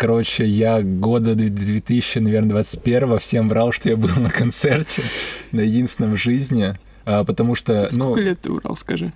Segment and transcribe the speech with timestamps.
[0.00, 5.02] Короче, я года 2000, наверное, 21 всем врал, что я был на концерте,
[5.52, 7.90] на единственном в жизни, а, потому что...
[7.90, 9.12] Сколько ну, лет ты врал, скажи?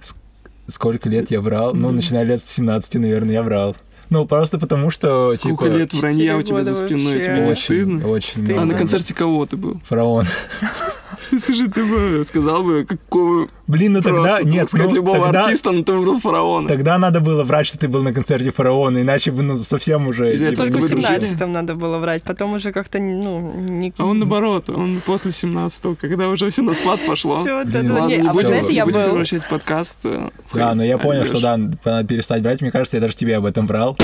[0.66, 1.72] Сколько лет я врал?
[1.72, 3.74] Ну, начиная лет с 17, наверное, я врал.
[4.10, 5.74] Ну, просто потому что, Сколько типа...
[5.74, 7.14] лет вранья у тебя за спиной?
[7.14, 7.24] вообще.
[7.24, 8.08] Тебе не Очень, стыдно?
[8.08, 9.80] очень Ты- А на концерте кого ты был?
[9.86, 10.26] Фараон.
[11.30, 13.46] Слушай, ты бы сказал бы, какого...
[13.66, 14.36] Блин, ну тогда...
[14.36, 16.68] просто, Нет, сказать ну, любого тогда, артиста, но ты выбрал фараона.
[16.68, 20.36] тогда надо было врать, что ты был на концерте Фараона, иначе бы, ну, совсем уже...
[20.36, 21.24] Типа, Только в не дружили?
[21.24, 23.92] 17 надо было врать, потом уже как-то, ну, не...
[23.96, 27.40] А он наоборот, он после 17-го, когда уже все на спад пошло.
[27.40, 28.92] Всё, да, да, не, А вы знаете, я был...
[28.92, 31.30] превращать подкаст э, Да, но я понял, Альберт.
[31.30, 32.60] что да, надо перестать брать.
[32.60, 33.96] Мне кажется, я даже тебе об этом врал.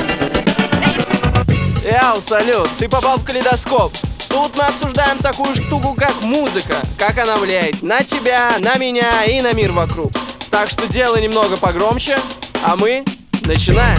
[1.84, 3.92] Яу, салют, ты попал в калейдоскоп.
[4.30, 9.40] Тут мы обсуждаем такую штуку, как музыка, как она влияет на тебя, на меня и
[9.40, 10.12] на мир вокруг.
[10.50, 12.16] Так что делай немного погромче,
[12.64, 13.04] а мы
[13.42, 13.98] начинаем.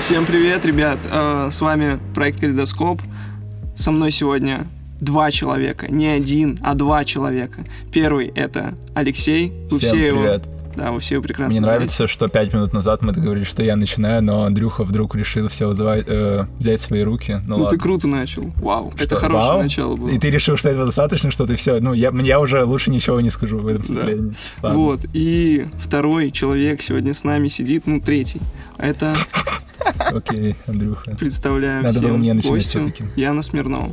[0.00, 0.98] Всем привет, ребят.
[1.10, 3.00] Э, С вами проект Калейдоскоп.
[3.74, 4.66] Со мной сегодня
[5.00, 5.90] два человека.
[5.90, 7.64] Не один, а два человека.
[7.92, 9.52] Первый— это Алексей.
[9.70, 10.42] Вы Всем все его- привет.
[10.76, 11.76] Да, вы все прекрасно Мне знаете.
[11.78, 15.66] нравится, что пять минут назад мы договорились, что я начинаю, но Андрюха вдруг решил все
[15.68, 17.40] вызывать, э, взять в свои руки.
[17.46, 17.70] Ну, Ну, ладно.
[17.70, 18.44] ты круто начал.
[18.56, 19.62] Вау, это Что, хорошее вау?
[19.62, 20.08] начало было.
[20.08, 21.78] И ты решил, что этого достаточно, что ты все.
[21.80, 24.34] Ну, я, я уже лучше ничего не скажу в этом вступлении.
[24.62, 24.78] Ладно.
[24.78, 25.00] Вот.
[25.12, 28.40] И второй человек сегодня с нами сидит, ну, третий.
[28.78, 29.14] Это
[29.98, 31.16] Окей, Андрюха.
[31.16, 33.04] представляю Надо было всем мне начинать гостю всё-таки.
[33.16, 33.92] Яна Смирнова.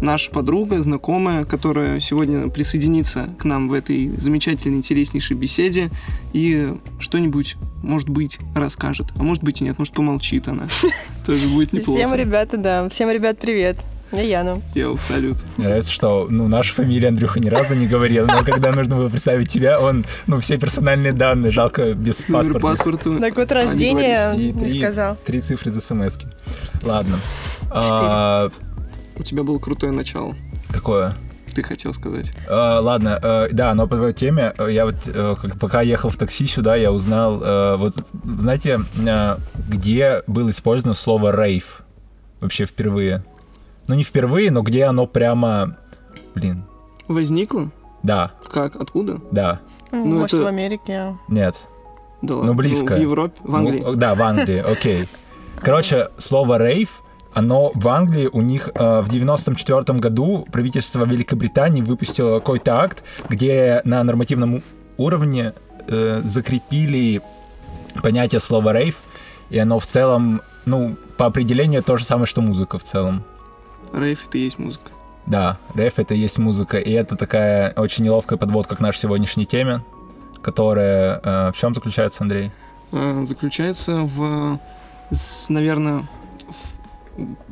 [0.00, 5.90] Наша подруга, знакомая, которая сегодня присоединится к нам в этой замечательной, интереснейшей беседе
[6.32, 9.08] и что-нибудь, может быть, расскажет.
[9.16, 10.68] А может быть и нет, может помолчит она.
[11.26, 11.98] Тоже будет неплохо.
[11.98, 12.88] Всем, ребята, да.
[12.88, 13.76] Всем, ребят, привет.
[14.12, 14.60] Я Яна.
[14.74, 15.36] Йоу, салют.
[15.56, 19.08] Мне нравится, что, ну, наша фамилия Андрюха ни разу не говорил, но когда нужно было
[19.08, 22.60] представить тебя, он, ну, все персональные данные, жалко, без паспорта.
[22.60, 23.18] паспорта.
[23.20, 25.16] Так год рождения не три, сказал.
[25.24, 26.26] три цифры за смс -ки.
[26.82, 27.20] Ладно.
[27.70, 28.50] А,
[29.20, 30.34] У тебя было крутое начало.
[30.72, 31.14] какое?
[31.54, 32.32] Ты хотел сказать.
[32.48, 36.08] Э, ладно, э, да, но по твоей теме, э, я вот э, как- пока ехал
[36.08, 37.94] в такси сюда, я узнал, э, вот,
[38.24, 39.36] знаете, э,
[39.68, 41.82] где было использовано слово рейв
[42.40, 43.24] вообще впервые?
[43.88, 45.76] Ну, не впервые, но где оно прямо,
[46.36, 46.62] блин,
[47.08, 47.70] Возникло?
[48.04, 48.76] да, Как?
[48.76, 49.18] Откуда?
[49.32, 49.58] да,
[49.92, 51.16] Ну, Ну, Может, это- в Америке.
[51.28, 51.60] нет.
[52.22, 52.54] Да ладно.
[52.54, 52.94] близко.
[52.94, 53.80] в Европе, в Англии.
[53.84, 55.08] Ну, да, в Англии, окей.
[55.60, 57.02] Короче, слово рейв,
[57.32, 63.80] оно в Англии, у них э, в 94 году правительство Великобритании выпустило какой-то акт, где
[63.84, 64.62] на нормативном
[64.96, 65.54] уровне
[65.86, 67.22] э, закрепили
[68.02, 68.96] понятие слова рейв,
[69.50, 73.24] и оно в целом, ну, по определению то же самое, что музыка в целом.
[73.92, 74.90] Рейв это и есть музыка.
[75.26, 79.46] Да, рейв это и есть музыка, и это такая очень неловкая подводка к нашей сегодняшней
[79.46, 79.82] теме,
[80.42, 81.20] которая...
[81.22, 82.50] э, в чем заключается, Андрей?
[82.92, 84.58] э, заключается в,
[85.48, 86.06] наверное,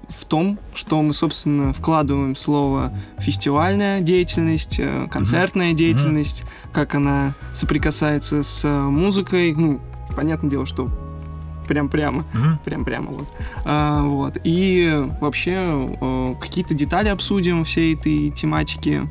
[0.08, 8.42] в, том, что мы, собственно, вкладываем слово фестивальная деятельность, э, концертная деятельность, как она соприкасается
[8.42, 9.54] с э, музыкой.
[9.54, 9.80] Ну,
[10.16, 10.88] понятное дело, что
[11.66, 12.58] прям прямо, Мгм.
[12.64, 13.28] прям прямо вот.
[13.64, 14.38] А, вот.
[14.44, 19.06] И вообще э, какие-то детали обсудим всей этой тематики,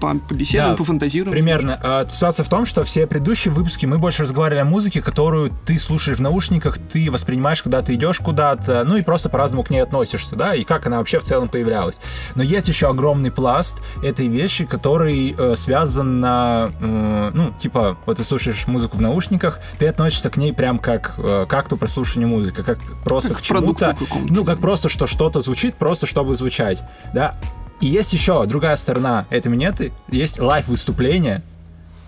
[0.00, 1.32] побеседуем, Да, пофантазируем.
[1.32, 1.78] Примерно.
[1.82, 5.78] А, Ситуация в том, что все предыдущие выпуски мы больше разговаривали о музыке, которую ты
[5.78, 9.80] слушаешь в наушниках, ты воспринимаешь, когда ты идешь куда-то, ну и просто по-разному к ней
[9.80, 11.98] относишься, да, и как она вообще в целом появлялась.
[12.34, 18.16] Но есть еще огромный пласт этой вещи, который э, связан на, э, ну, типа, вот
[18.16, 22.26] ты слушаешь музыку в наушниках, ты относишься к ней прям как э, к акту прослушивания
[22.26, 23.96] музыки, как просто Как к чему-то,
[24.28, 26.82] ну, как просто, что что-то звучит, просто чтобы звучать,
[27.14, 27.34] да.
[27.80, 31.42] И есть еще другая сторона этой монеты, есть лайв-выступление,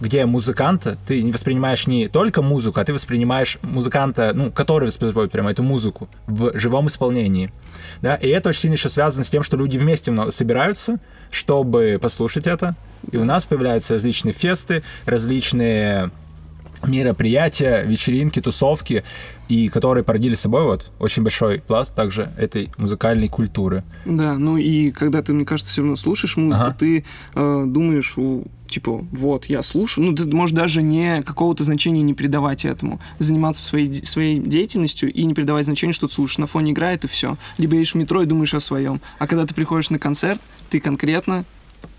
[0.01, 5.31] где музыканта ты не воспринимаешь не только музыку, а ты воспринимаешь музыканта, ну, который воспроизводит
[5.31, 7.53] прямо эту музыку в живом исполнении.
[8.01, 10.99] Да, и это очень сильно еще связано с тем, что люди вместе собираются,
[11.31, 12.75] чтобы послушать это.
[13.13, 16.11] И у нас появляются различные фесты, различные
[16.87, 19.05] мероприятия, вечеринки, тусовки,
[19.49, 23.83] и которые породили собой вот очень большой пласт также этой музыкальной культуры.
[24.05, 26.77] Да, ну и когда ты, мне кажется, все равно слушаешь музыку, Ага.
[26.79, 27.05] ты
[27.35, 28.15] э, думаешь,
[28.69, 33.63] типа, вот, я слушаю, ну, ты можешь даже не какого-то значения не придавать этому, заниматься
[33.65, 37.37] своей, своей деятельностью и не придавать значения, что ты слушаешь, на фоне играет и все.
[37.59, 39.01] Либо едешь в метро и думаешь о своем.
[39.19, 40.41] А когда ты приходишь на концерт,
[40.71, 41.45] ты конкретно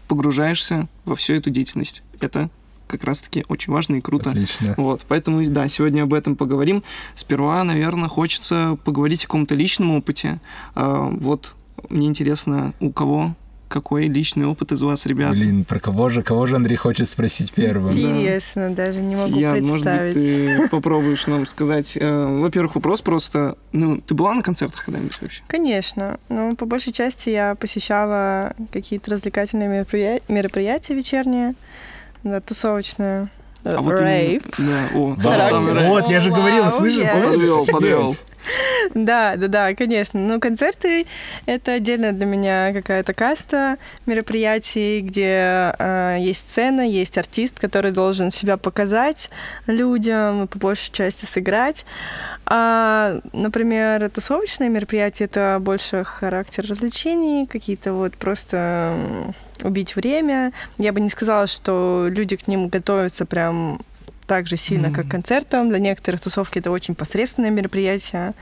[0.07, 2.04] погружаешься во всю эту деятельность.
[2.22, 2.50] Это
[2.91, 4.29] как раз-таки очень важно и круто.
[4.31, 4.73] Отлично.
[4.77, 6.83] Вот, поэтому, да, сегодня об этом поговорим.
[7.15, 10.39] Сперва, наверное, хочется поговорить о каком-то личном опыте.
[10.75, 11.55] А, вот
[11.89, 13.35] мне интересно, у кого
[13.67, 15.31] какой личный опыт из вас, ребята?
[15.31, 17.93] Блин, про кого же, кого же Андрей хочет спросить первым?
[17.93, 20.13] Интересно, даже не могу Я, может представить.
[20.15, 21.93] быть, ты попробуешь нам сказать.
[21.95, 25.41] э, Во-первых, вопрос просто, ну, ты была на концертах когда-нибудь вообще?
[25.47, 26.19] Конечно.
[26.27, 31.55] Ну, по большей части я посещала какие-то развлекательные мероприя- мероприятия вечерние,
[32.23, 33.29] да, тусовочные.
[33.63, 34.44] А вот именно- Рейв.
[34.57, 35.89] Да, о, самый рейв.
[35.89, 37.31] вот, я же говорил, Вау, слышишь, yes.
[37.31, 38.15] Подвел, подвел.
[38.95, 40.19] Да, да, да, конечно.
[40.19, 41.06] Ну, концерты—
[41.45, 43.77] это отдельно для меня какая-то каста
[44.07, 49.29] мероприятий, где э, есть сцена, есть артист, который должен себя показать
[49.67, 51.85] людям, по большей части сыграть.
[52.47, 58.95] А, например, тусовочные мероприятия— это больше характер развлечений, какие-то вот просто
[59.63, 60.52] убить время.
[60.78, 63.81] Я бы не сказала, что люди к ним готовятся прям
[64.31, 65.68] так же сильно, как к концертам.
[65.69, 68.34] Для некоторых тусовки это очень посредственное мероприятие.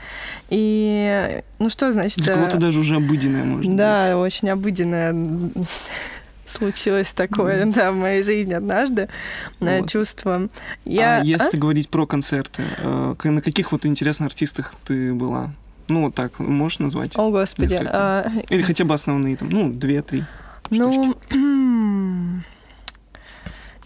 [0.49, 2.19] И, ну что значит...
[2.19, 5.15] Для э, кого-то даже уже обыденное может Да, очень обыденное
[6.45, 9.09] случилось такое, да, в моей жизни однажды
[9.61, 9.89] э, Вот.
[9.89, 10.37] чувство.
[10.39, 10.51] быть.
[10.85, 11.17] Я...
[11.17, 11.23] А а?
[11.23, 15.51] если говорить про концерты, э, на каких вот интересных артистах ты была?
[15.87, 17.17] Ну, вот так, можешь назвать?
[17.17, 17.79] О, Господи.
[17.83, 20.23] А, Или хотя бы основные, там, ну, две-три.
[20.69, 21.15] Ну,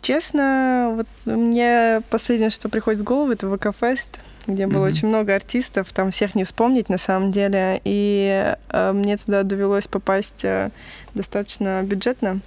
[0.02, 4.88] честно, вот мне последнее, что приходит в голову, это ВК-фест, где было Мгм.
[4.88, 9.88] очень много артистов, там всех не вспомнить на самом деле, и э, мне туда довелось
[9.88, 10.72] попасть э,
[11.14, 12.42] достаточно бюджетно.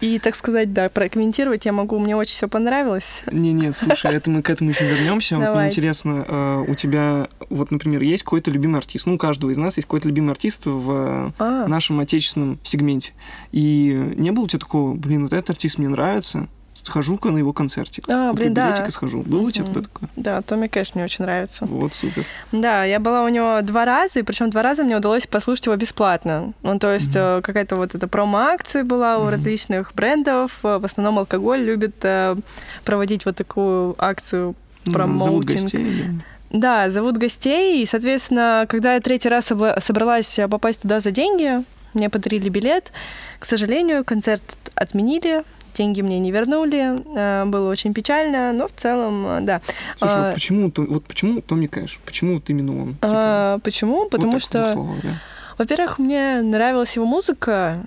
[0.00, 3.22] И, так сказать, да, прокомментировать я могу, мне очень все понравилось.
[3.30, 5.36] Не, нет, слушай, это мы к этому еще вернемся.
[5.36, 9.06] Мне интересно, э, у тебя, вот, например, есть какой-то любимый артист.
[9.06, 13.12] Ну, у каждого из нас есть какой-то любимый артист в А, нашем отечественном сегменте.
[13.52, 16.48] И не было у тебя такого, блин, вот этот артист мне нравится,
[16.86, 18.04] схожу-ка на его концертик.
[18.08, 18.68] А, блин, да.
[18.68, 19.22] билетик и схожу.
[19.22, 19.84] Было у тебя Мгм.
[19.84, 21.66] такое да, Томми Кэш мне очень нравится.
[21.66, 22.24] Вот, супер.
[22.52, 25.76] Да, я была у него два раза, и причем два раза мне удалось послушать его
[25.76, 26.52] бесплатно.
[26.62, 29.30] Ну, то есть э, какая-то вот эта промо-акция была у Мгм.
[29.30, 30.58] различных брендов.
[30.62, 32.36] Э, В основном алкоголь любит э,
[32.84, 34.54] проводить вот такую акцию.
[34.86, 35.74] Ну, Промоутинг.
[35.74, 39.46] или- Да, зовут гостей, и, соответственно, когда я третий раз
[39.80, 42.92] собралась попасть туда за деньги, мне подарили билет.
[43.40, 44.42] К сожалению, концерт
[44.76, 45.42] отменили,
[45.76, 49.60] деньги мне не вернули, э, было очень печально, но в целом, э, да.
[49.98, 52.00] Слушай, А, вот почему, то- вот почему Томми Кэш?
[52.04, 52.94] Почему вот именно он?
[52.94, 53.96] Типа, А, почему?
[54.02, 54.72] вот Потому так, что...
[54.72, 55.08] словах, да.
[55.58, 57.78] Во-первых, мне нравилась его музыка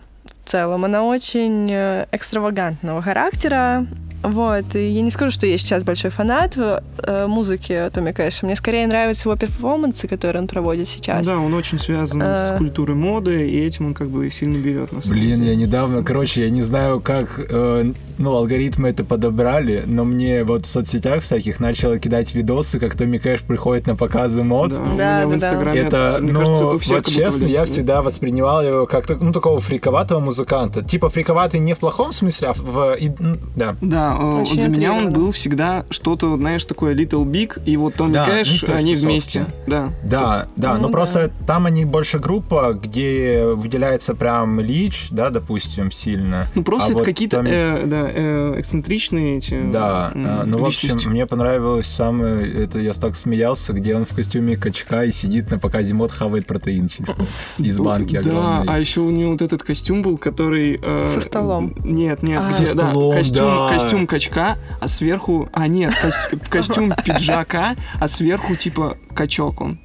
[0.45, 0.85] в целом.
[0.85, 3.85] Она очень э, экстравагантного характера.
[4.23, 4.75] Вот.
[4.75, 8.45] И я не скажу, что я сейчас большой фанат э, музыки Томми Кэша.
[8.45, 11.25] Мне скорее нравятся его перформансы, которые он проводит сейчас.
[11.25, 12.57] Да, он очень связан с А.
[12.57, 15.51] культурой моды, и этим он как бы сильно берет на самом Блин, деле.
[15.51, 20.65] я недавно, короче, я не знаю, как, э, ну, алгоритмы это подобрали, но мне вот
[20.65, 24.69] в соцсетях всяких начало кидать видосы, как Томми Кэш приходит на показы мод.
[24.73, 25.35] Да, у Да, меня в да, да.
[25.35, 29.31] Инстаграме, Это, мне ну, кажется, это всех вот честно, я всегда воспринимал его как ну,
[29.31, 30.83] такого фриковатого музыканта.
[30.83, 32.95] Типа фриковатый не в плохом смысле, а в...
[32.99, 33.75] и- м, да.
[34.17, 37.95] Да, э, Очень для меня он был всегда что-то, знаешь, такое Little Big, и вот
[37.95, 39.05] Томми Да, Кэш, ну, они тусовки.
[39.11, 39.45] вместе.
[39.67, 39.91] Да.
[40.03, 40.91] Да, да, Ну но да.
[40.91, 46.47] просто там они больше группа, где выделяется прям Лич, да, допустим, сильно.
[46.55, 50.43] Ну просто А это вот какие-то Томми- э, да, э, эксцентричные эти Да, м, а,
[50.45, 55.03] ну, в общем, мне понравилось самое, это я так смеялся, где он в костюме качка
[55.05, 57.15] и сидит на показе мод, хавает протеин чисто
[57.57, 60.79] из банки Да, а еще у него вот этот костюм был, который...
[60.81, 61.73] э, Со столом.
[61.83, 62.49] Нет, нет, А.
[62.49, 63.69] где- да, столом, костюм, да.
[63.69, 65.49] костюм качка, а сверху...
[65.53, 69.79] А, нет, костюм, костюм пиджака, а сверху типа качок он.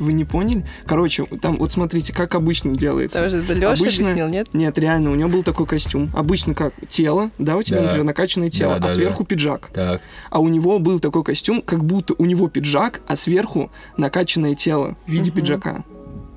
[0.00, 0.66] Вы не поняли?
[0.86, 3.18] Короче, там вот смотрите, как обычно делается.
[3.22, 4.52] Потому что это Леша Обычно- объяснил, нет?
[4.52, 6.10] Нет, реально, у него был такой костюм.
[6.14, 7.82] Обычно как тело, да, у тебя, Да.
[7.84, 8.94] например, накачанное тело, Да, да, а да.
[8.94, 9.70] сверху пиджак.
[9.72, 14.54] Так, А у него был такой костюм, как будто у него пиджак, а сверху накачанное
[14.54, 15.40] тело в виде Мгм.
[15.40, 15.84] пиджака.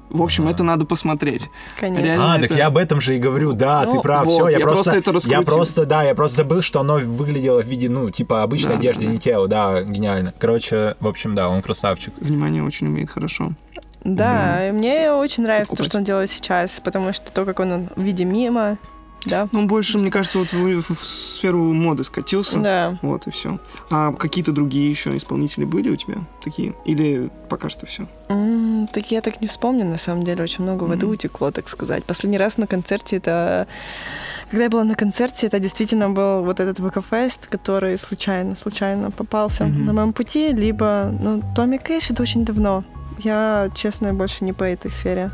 [0.10, 0.54] В общем, Ага.
[0.54, 1.50] это надо посмотреть.
[1.80, 2.06] Конечно.
[2.06, 2.34] Реально.
[2.34, 4.48] а, так это- я об этом же и говорю, да, Ну, ты прав, вот, все,
[4.50, 5.44] я, я просто, просто это я раскрутил.
[5.56, 9.06] просто, да, я просто забыл, что оно выглядело в виде, ну, типа обычной Да, одежды,
[9.06, 10.34] да, не тело, да, гениально.
[10.40, 12.14] Короче, в общем, да, он красавчик.
[12.22, 13.52] Внимание очень умеет хорошо.
[14.04, 15.90] Да, и мне очень нравится то, Покупать.
[15.92, 18.78] что он делает сейчас, потому что то, как он в виде мима,
[19.30, 19.50] да.
[19.52, 22.58] Ну, больше, мне кажется, вот в, в- сферу моды скатился.
[22.60, 22.98] Да.
[23.02, 23.60] Вот и все.
[23.90, 26.74] А какие-то другие еще исполнители были у тебя такие?
[26.86, 28.08] Или пока что все?
[28.30, 31.14] М, Так я так не вспомню, на самом деле, очень много воды Мгм.
[31.14, 32.04] утекло, так сказать.
[32.06, 33.68] Последний раз на концерте это...
[34.50, 39.66] Когда я была на концерте, это действительно был вот этот ВК-фест, который случайно, случайно попался
[39.66, 39.86] Мгм.
[39.86, 41.14] на моем пути, либо...
[41.22, 42.84] Ну, Томми Кэш это очень давно.
[43.18, 45.32] Я, честно, больше не по этой сфере.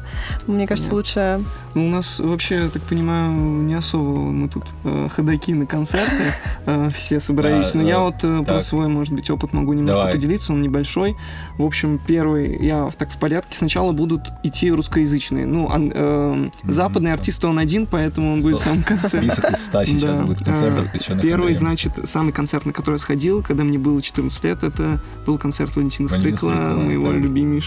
[0.47, 0.93] Мне кажется, Нет.
[0.93, 1.43] лучше...
[1.75, 6.33] Ну, у нас вообще, я так понимаю, не особо мы тут э, ходаки на концерты
[6.65, 7.71] э, все собрались.
[7.73, 8.01] Да, Но я да.
[8.03, 10.13] вот э, про свой, может быть, опыт могу немножко Давай.
[10.13, 11.15] поделиться, он небольшой.
[11.57, 13.57] В общем, первый, я так в порядке.
[13.57, 15.45] Сначала будут идти русскоязычные.
[15.47, 17.19] Ну, ан- э, западный Мгм.
[17.19, 19.17] артист, он один, поэтому он будет в самом конце.
[19.17, 20.23] Список из 100 сейчас Да.
[20.25, 24.43] будет концертов, посвященных Первый, значит, самый концерт, на который я сходил, когда мне было 14
[24.43, 27.21] лет, это был концерт Валентина Стрыкла, моего так.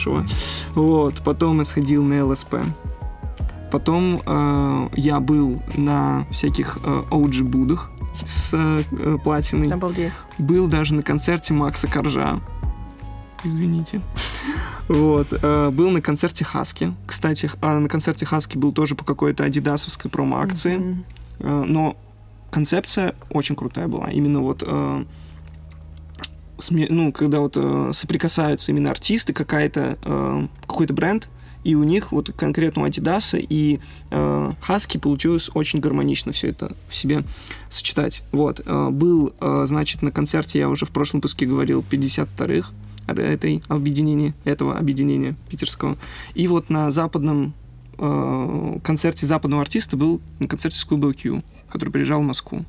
[0.06, 0.26] Любимейшего.
[0.74, 2.56] Вот, потом я сходил на ЛСП.
[3.70, 7.90] Потом э, я был на всяких э, OG-будах
[8.24, 9.72] с э, платиной.
[9.72, 10.12] Обалдеть.
[10.38, 12.40] Был даже на концерте Макса Коржа.
[13.44, 14.00] Извините.
[14.88, 15.28] Вот.
[15.30, 16.94] э, Был на концерте Хаски.
[17.06, 20.76] Кстати, а на концерте Хаски был тоже по какой-то адидасовской промо-акции.
[20.76, 21.04] Мгм.
[21.40, 21.96] Э, но
[22.50, 24.10] концепция очень крутая была.
[24.10, 25.04] Именно вот э,
[26.70, 31.28] ну, когда вот э, соприкасаются именно артисты, какая-то, э, какой-то бренд,
[31.64, 34.52] и у них вот конкретно у Adidas и э,
[35.02, 37.24] получилось очень гармонично все это в себе
[37.70, 38.22] сочетать.
[38.30, 38.60] Вот.
[38.64, 42.72] Э, был, э, значит, на концерте, я уже в прошлом выпуске говорил, 52-х
[43.08, 45.96] этой объединения, этого объединения питерского.
[46.34, 47.52] И вот на западном
[47.98, 52.64] э, концерте западного артиста был на концерте Schoolboy Q, который приезжал в Москву.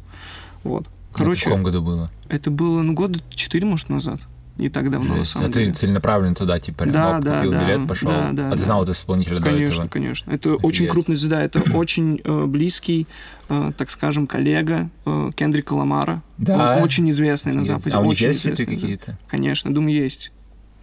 [0.64, 0.88] Вот.
[1.18, 2.10] Это в Короче, каком году было?
[2.30, 4.20] это было, ну, года 4, может, назад.
[4.58, 5.34] Не так давно, на Жесть.
[5.34, 5.74] самом А ты деле.
[5.74, 8.10] целенаправленно туда, типа, Да, оп, да, купил да, билет, пошел.
[8.10, 8.64] да, да, а ты да.
[8.64, 9.88] знал этого исполнителя до Конечно, этого?
[9.88, 10.32] конечно.
[10.32, 10.90] Это очень Офигеть.
[10.92, 11.42] крупная звезда.
[11.44, 13.06] Это очень э, близкий,
[13.50, 16.24] э, так скажем, коллега э, Кендрика Ламара.
[16.40, 16.78] Да?
[16.78, 17.76] Он очень известный на Офигеть.
[17.78, 17.96] Западе.
[17.96, 19.18] А у них очень есть фиты на какие-то?
[19.28, 20.32] Конечно, думаю, есть.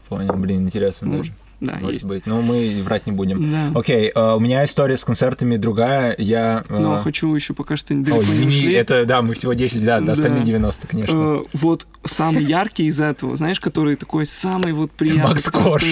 [0.09, 1.39] Понял, блин, интересно Может, даже.
[1.61, 2.05] Да, Может есть.
[2.05, 2.27] быть.
[2.27, 3.51] Ну, мы врать не будем.
[3.51, 3.79] Да.
[3.79, 6.15] Окей, э, у меня история с концертами другая.
[6.19, 6.65] Я...
[6.69, 8.73] э, Но хочу еще пока что не извини, ушли.
[8.75, 10.13] это, да, мы всего 10, да, Да.
[10.13, 11.15] остальные 90, конечно.
[11.17, 15.23] Э, вот самый яркий из этого, знаешь, который такой самый вот приятный.
[15.25, 15.83] Макс Корж.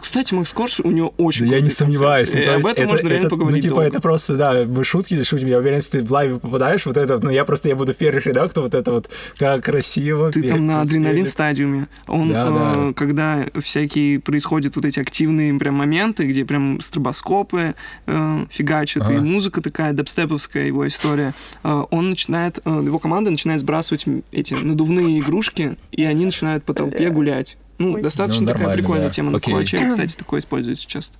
[0.00, 2.32] Кстати, Макс Корж, у него очень Да я не сомневаюсь.
[2.34, 3.88] Ну, об этом можно реально это, поговорить Ну, типа, долго.
[3.88, 5.48] это просто, да, мы шутки шутим.
[5.48, 7.96] Я уверен, если ты в лайве попадаешь, вот это, ну, я просто, я буду в
[7.96, 10.30] первых рядах, то вот это вот, как красиво.
[10.32, 11.86] Ты там на адреналин стадиуме.
[12.06, 12.92] Он, Да, э, да.
[12.94, 17.74] когда всякие происходят вот эти активные прям моменты, где прям стробоскопы
[18.06, 19.24] э, фигачат, и Ага.
[19.24, 25.20] музыка такая дабстеповская его история, э, он начинает, э, его команда начинает сбрасывать эти надувные
[25.20, 27.56] игрушки, и они начинают по толпе гулять.
[27.78, 28.02] Ну, Ой.
[28.02, 29.10] достаточно Ну, такая прикольная да.
[29.10, 29.78] тема на кулаче.
[29.90, 31.18] Кстати, такое используется часто.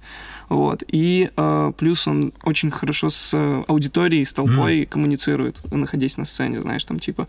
[0.49, 0.85] Вот.
[0.87, 6.61] И э, плюс он очень хорошо с э, аудиторией, с толпой коммуницирует, находясь на сцене,
[6.61, 7.27] знаешь, там типа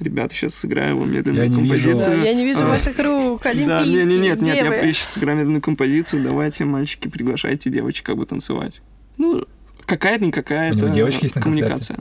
[0.00, 1.90] ребята, сейчас сыграю вам медленную Я не вижу.
[1.90, 2.16] композицию.
[2.18, 4.74] Да, я не вижу А, ваших рук, олимпийские, не, не, нет, нет, девы.
[4.76, 8.80] я сейчас сыграю медленную композицию, давайте, мальчики, приглашайте девочек как бы танцевать.
[9.16, 9.44] Ну,
[9.86, 11.62] какая-то-никакая У него это девочки есть на концерте?
[11.68, 11.98] коммуникация.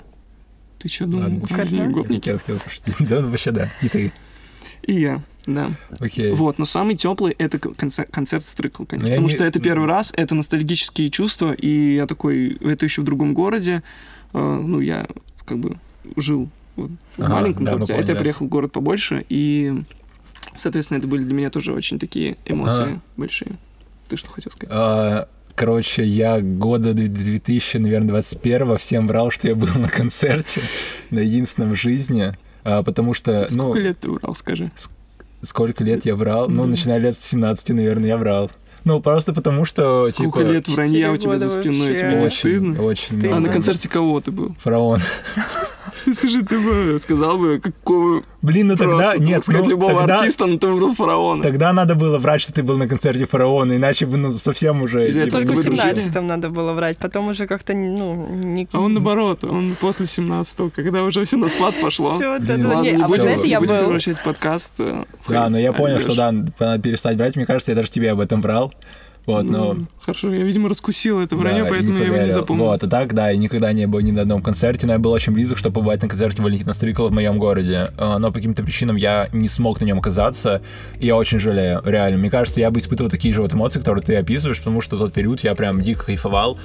[0.80, 1.24] Ты что думал?
[1.50, 1.63] Ладно.
[1.72, 2.30] Не гопники.
[2.30, 2.96] Я хотел пошутить.
[3.00, 3.72] Да, ну, вообще да.
[3.82, 4.13] И ты.
[4.84, 5.72] И я, да.
[6.00, 6.32] Окей.
[6.34, 9.08] Вот, но самый теплый это концерт, концерт Стрыкл, конечно.
[9.08, 12.86] Ну, я Потому не- что это первый раз, это ностальгические чувства, и я такой, это
[12.86, 13.82] еще в другом городе.
[14.34, 15.08] Э, ну, я
[15.46, 15.77] как бы
[16.16, 19.74] жил вот в Ага, маленьком да, городе, а это я приехал в город побольше, и,
[20.55, 23.01] соответственно, это были для меня тоже очень такие эмоции Ага.
[23.17, 23.57] большие.
[24.07, 24.74] Ты что хотел сказать?
[24.74, 30.62] А, Короче, я года 2000, наверное, 21 всем врал, что я был на концерте,
[31.10, 34.72] на единственном в жизни, а, потому что, ну, Сколько лет ты врал, скажи?
[35.41, 36.48] сколько лет я врал?
[36.48, 38.51] Ну, начиная лет с 17, наверное, я врал.
[38.88, 41.89] Ну, просто потому что, Сколько типа, лет вранья у тебя за спиной?
[41.89, 41.98] вообще.
[41.98, 42.84] Тебе не очень, стыдно?
[42.84, 44.56] очень Ты- А на концерте кого ты был?
[44.62, 45.01] Фараон.
[46.13, 50.00] Слушай, ты бы сказал бы, какого Блин, ну тогда, просто, ты нет, сказать ну, любого
[50.00, 51.44] тогда, артиста, но ты выбрал фараона.
[51.44, 55.10] тогда надо было врать, что ты был на концерте Фараона, иначе бы, ну, совсем уже...
[55.10, 56.00] Из-за типа, этого Только с в тобой дружили?
[56.00, 58.67] 17 надо было врать, потом уже как-то, ну, не...
[58.72, 62.15] А он наоборот, он после 17-го, когда уже все на спад пошло.
[62.15, 63.67] Всё, да, да, не, а вы знаете, я был...
[63.67, 67.36] превращать подкаст э, Да, но я понял, что да, надо перестать брать.
[67.36, 68.74] Мне кажется, я даже тебе об этом врал.
[69.27, 69.74] Вот, но...
[69.74, 72.63] Ну, Хорошо, я, видимо, раскусил это вранье, Да, поэтому я его не запомнил.
[72.63, 75.12] Вот, а так, да, и никогда не был ни на одном концерте, но я был
[75.12, 77.89] очень близок, чтобы побывать на концерте Валентина Стрикала в моем городе.
[77.98, 80.62] А, Но по каким-то причинам я не смог на нем оказаться,
[80.98, 82.19] и я очень жалею, реально.
[82.19, 85.00] Мне кажется, я бы испытывал такие же вот эмоции, которые ты описываешь, потому что в
[85.00, 86.57] тот период я прям дико кайфовал.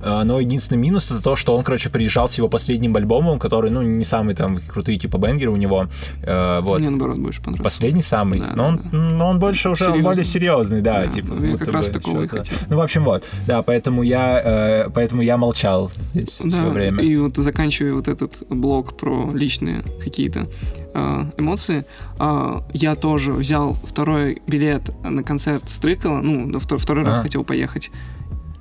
[0.00, 3.70] А, Но единственный минус это то, что он, короче, приезжал с его последним альбомом, который,
[3.70, 5.86] ну, не самый там крутые типа бенгеры у него.
[6.22, 6.80] Э, Вот.
[6.80, 7.62] Мне, наоборот, больше понравилось.
[7.64, 8.98] Последний самый, Да, но, да, он, да.
[8.98, 10.02] но он больше уже он Серьезный.
[10.02, 11.34] более серьезный, да, Да, типа.
[11.34, 12.54] ну, я как раз такого и хотел.
[12.68, 14.40] Ну, в общем, вот, да, поэтому я,
[14.86, 17.02] э, поэтому я молчал здесь Да, время.
[17.02, 20.48] и вот заканчивая вот этот блок про личные какие-то
[20.94, 21.84] э, эмоции,
[22.18, 27.22] э, я тоже взял второй билет на концерт Стрыкала, ну, второй раз Ага.
[27.22, 27.90] хотел поехать,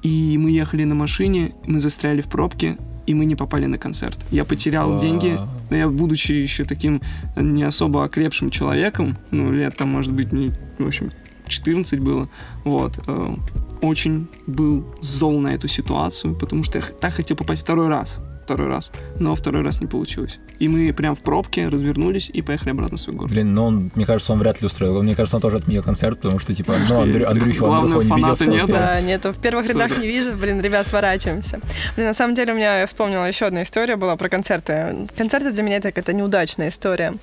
[0.04, 4.20] и мы ехали на машине, мы застряли в пробке, и мы не попали на концерт.
[4.32, 5.02] Я потерял Вау.
[5.02, 7.02] деньги, но я, будучи еще таким
[7.36, 11.12] не особо окрепшим человеком, ну, лет там, может быть, не, в общем,
[11.48, 12.30] 14 было.
[12.64, 13.00] Вот.
[13.08, 13.36] Э,
[13.82, 18.68] очень был зол на эту ситуацию, потому что я так хотел попасть второй раз второй
[18.68, 20.40] раз, но второй раз не получилось.
[20.60, 23.32] И мы прям в пробке развернулись и поехали обратно в свой город.
[23.32, 25.02] Блин, ну он, мне кажется, он вряд ли устроил.
[25.02, 28.16] Мне кажется, он тоже отменил концерт, потому что, типа, ну, Андрю, Андрюхи, Главное, Андрюху не
[28.16, 28.74] видел в фаната нет, толпе.
[28.74, 29.32] Да, нету.
[29.32, 29.76] В первых Сори.
[29.76, 30.32] рядах не вижу.
[30.34, 31.60] Блин, ребят, сворачиваемся.
[31.96, 35.08] Блин, на самом деле у меня, я вспомнила, еще одна история была про концерты.
[35.18, 37.14] Концерты для меня это какая-то неудачная история.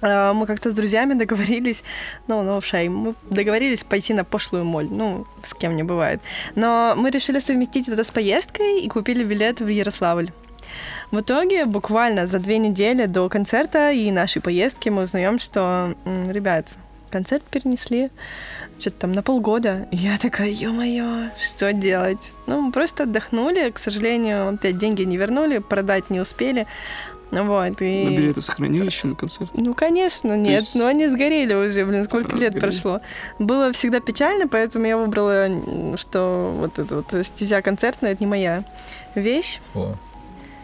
[0.00, 1.82] А, Мы как-то с друзьями договорились,
[2.26, 6.20] ну, ну, шей, мы договорились пойти на пошлую моль, ну, с кем не бывает.
[6.54, 10.30] Но мы решили совместить это с поездкой и купили билет в Ярославль.
[11.10, 16.68] В итоге буквально за две недели до концерта и нашей поездки мы узнаем, что, ребят,
[17.10, 18.10] концерт перенесли
[18.78, 19.88] что-то там на полгода.
[19.90, 22.32] И я такая, ё-моё, что делать?
[22.46, 26.66] Ну, мы просто отдохнули, к сожалению, опять деньги не вернули, продать не успели.
[27.30, 28.04] Ну Вот, и...
[28.04, 29.50] Но билеты сохранили еще на концерт.
[29.54, 30.60] Ну, конечно, нет.
[30.62, 32.58] есть- Но они сгорели уже, блин, сколько А, лет сгорели.
[32.60, 33.00] прошло.
[33.38, 35.48] Было всегда печально, поэтому я выбрала,
[35.96, 38.64] что вот эта вот стезя концертная, это не моя
[39.14, 39.60] вещь.
[39.74, 39.94] О,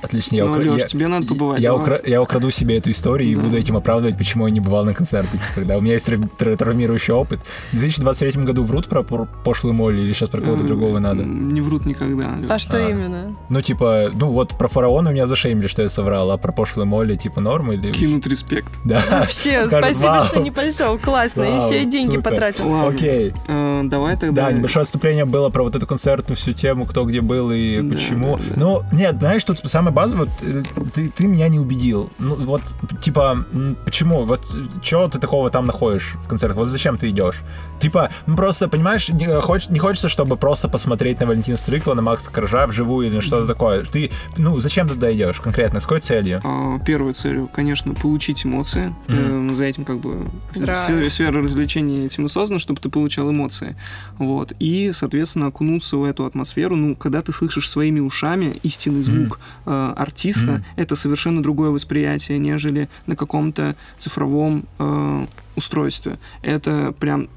[0.03, 1.61] Отлично, я, Ну, укра- Лёш, я- тебе надо побывать.
[1.61, 3.41] я, укра- я украду себе эту историю и Да.
[3.43, 5.41] буду этим оправдывать, почему я не бывал на концерте.
[5.55, 7.41] Когда у меня есть травм- тра- травмирующий опыт.
[7.73, 11.25] В 2023 году врут про пошлую моль или сейчас про кого-то другого надо?
[11.25, 12.25] Не врут никогда.
[12.41, 12.50] Лёш.
[12.50, 12.91] А что А.
[12.91, 13.37] именно?
[13.49, 17.17] Ну, типа, ну вот про фараона меня зашеймили, что я соврал, а про пошлую моль,
[17.17, 17.93] типа, норм или...
[17.93, 18.73] Кинут респект.
[18.85, 19.03] Да.
[19.11, 20.26] Вообще, Скажут, спасибо, «Вау».
[20.26, 20.99] что не пошел.
[20.99, 21.45] Классно.
[21.45, 22.23] Вау, Еще и деньги супер.
[22.31, 22.69] потратил.
[22.71, 22.88] Ладно.
[22.88, 23.33] Окей.
[23.49, 24.47] Э, давай тогда...
[24.47, 27.95] Да, небольшое отступление было про вот эту концертную всю тему, кто где был и Да,
[27.95, 28.37] почему.
[28.37, 28.61] да, да.
[28.61, 30.62] Ну, нет, знаешь, тут самое базовое, вот, э,
[30.95, 32.11] ты, ты меня не убедил.
[32.19, 32.62] Ну, вот,
[33.02, 33.45] типа,
[33.85, 34.25] почему?
[34.25, 34.47] Вот,
[34.83, 36.57] чего ты такого там находишь в концертах?
[36.57, 37.43] Вот зачем ты идешь?
[37.81, 42.02] Типа, ну, просто, понимаешь, не, хоч- не хочется, чтобы просто посмотреть на Валентина Стрыкова, на
[42.02, 43.85] Макса Коржа вживую или что-то такое.
[43.85, 45.81] Ты, ну, зачем туда идешь конкретно?
[45.81, 46.40] С какой целью?
[46.45, 48.95] А, Первой целью, конечно, получить эмоции.
[49.09, 50.85] Э, За этим как бы Да.
[51.11, 53.76] сфера- развлечений этим и создана, чтобы ты получал эмоции.
[54.19, 54.52] Вот.
[54.59, 56.76] И, соответственно, окунуться в эту атмосферу.
[56.76, 59.38] Ну, когда ты слышишь своими ушами истинный звук
[59.76, 60.64] э, артиста, Мгм.
[60.76, 66.18] это совершенно другое восприятие, нежели на каком-то цифровом э, устройстве.
[66.42, 67.28] Это прям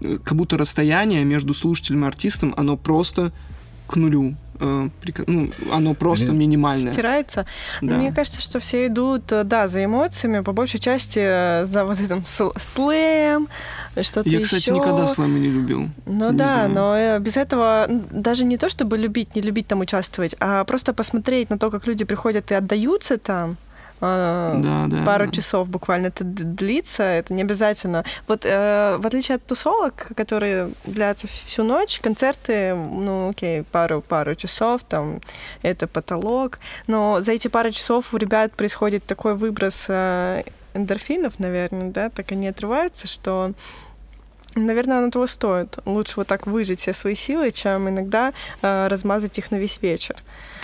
[0.00, 3.32] э, как будто расстояние между слушателем и артистом, оно просто
[3.86, 4.34] к нулю.
[4.60, 4.88] э,
[5.26, 6.38] ну, оно просто Блин.
[6.38, 6.92] минимальное.
[6.92, 7.44] Стирается.
[7.82, 7.96] Но Да.
[7.98, 11.98] Мне кажется, что все идут, э, да, за эмоциями, по большей части э, за вот
[12.00, 13.48] этим сл- слэм,
[14.00, 14.76] что-то Я, кстати, ещё.
[14.76, 15.88] никогда слэми не любил.
[16.06, 16.70] Ну Не да, знаю.
[16.70, 21.50] но без этого даже не то, чтобы любить, не любить там участвовать, а просто посмотреть
[21.50, 23.56] на то, как люди приходят и отдаются там.
[24.04, 25.04] Э, Да, да.
[25.04, 25.32] Пару да.
[25.32, 28.04] часов буквально это длится, это не обязательно.
[28.28, 34.34] Вот э, в отличие от тусовок, которые длятся всю ночь, концерты, ну окей, пару пару
[34.34, 35.20] часов, там
[35.62, 40.42] это потолок, но за эти пару часов у ребят происходит такой выброс э,
[40.74, 43.52] эндорфинов, наверное, да, так они отрываются, что
[44.56, 45.78] Наверное, оно того стоит.
[45.84, 50.16] Лучше вот так выжить все свои силы, чем иногда э, размазать их на весь вечер.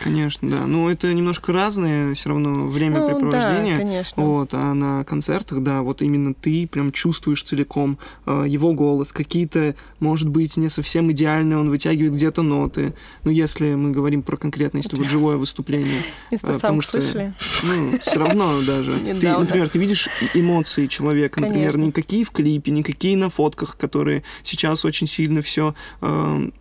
[0.03, 0.67] Конечно, да.
[0.67, 3.77] Ну, это немножко разное все равно Ну, да, времяпрепровождение.
[3.77, 4.23] конечно.
[4.25, 9.13] Вот, а на концертах, да, вот именно ты прям чувствуешь целиком э, его голос.
[9.13, 12.95] Какие-то, может быть, не совсем идеальные, он вытягивает где-то ноты.
[13.25, 16.03] Ну, если мы говорим про конкретно, если вот живое выступление.
[16.31, 17.35] Инстасамку потому что- слышали?
[17.65, 18.93] Ну, все равно даже.
[19.21, 24.85] Ты, например, ты видишь эмоции человека, например, никакие в клипе, никакие на фотках, которые сейчас
[24.85, 25.75] очень сильно все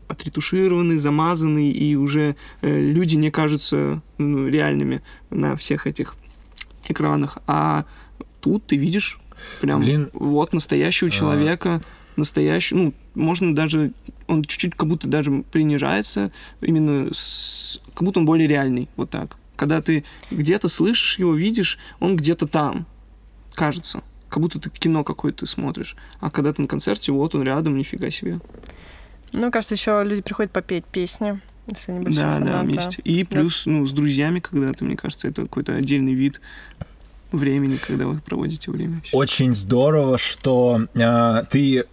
[0.08, 6.16] отретушированы, замазаны, и уже э, люди не кажутся ну, реальными на всех этих
[6.88, 7.38] экранах.
[7.46, 7.86] А
[8.42, 9.20] тут ты видишь
[9.62, 10.10] прям Блин.
[10.14, 11.12] вот настоящего А.
[11.12, 11.82] человека,
[12.16, 13.92] настоящий, ну, можно даже,
[14.28, 19.38] он чуть-чуть как будто даже принижается, именно с- как будто он более реальный, вот так.
[19.56, 22.86] Когда ты где-то слышишь его, видишь, он где-то там,
[23.54, 24.02] кажется.
[24.30, 25.96] Как будто ты кино какое-то смотришь.
[26.20, 28.39] А когда ты на концерте, вот он рядом, нифига себе.
[29.32, 32.65] Ну, кажется, еще люди приходят попеть песни, если они большие да, да, фанаты.
[32.65, 33.02] вместе.
[33.04, 36.42] И плюс, ну, с друзьями когда-то, мне кажется, это какой-то отдельный вид
[37.32, 39.02] времени, когда вы проводите время.
[39.12, 41.86] Очень здорово, что э, ты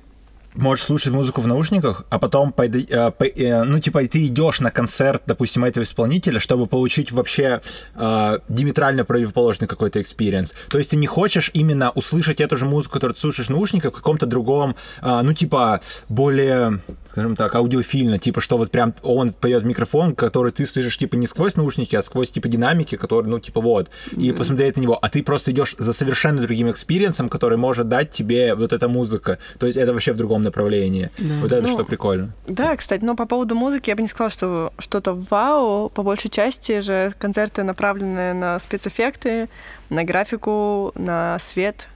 [0.57, 5.23] можешь слушать музыку в наушниках, а потом, э, э, ну, типа, ты идешь на концерт,
[5.27, 7.61] допустим, этого исполнителя, чтобы получить вообще
[7.95, 10.55] э, диаметрально противоположный какой-то experience.
[10.69, 13.93] То есть ты не хочешь именно услышать эту же музыку, которую ты слушаешь в наушниках,
[13.93, 16.81] в каком-то другом, э, ну, типа, более,
[17.17, 21.17] скажем так, аудиофильно, типа, что вот прям он поет в микрофон, который ты слышишь, типа,
[21.17, 24.37] не сквозь наушники, а сквозь, типа, динамики, которые, ну, типа, вот, и Да.
[24.37, 28.11] посмотреть на него, а ты просто идешь за совершенно другим experience ом, который может дать
[28.11, 29.39] тебе вот эта музыка.
[29.59, 31.11] То есть это вообще в другом направлении.
[31.17, 31.41] Да.
[31.41, 32.35] Вот это Ну, что прикольно.
[32.47, 35.89] Да, кстати, но по поводу музыки я бы не сказала, что что-то вау.
[35.89, 39.49] По большей части же концерты направлены на спецэффекты,
[39.89, 41.89] на графику, на свет.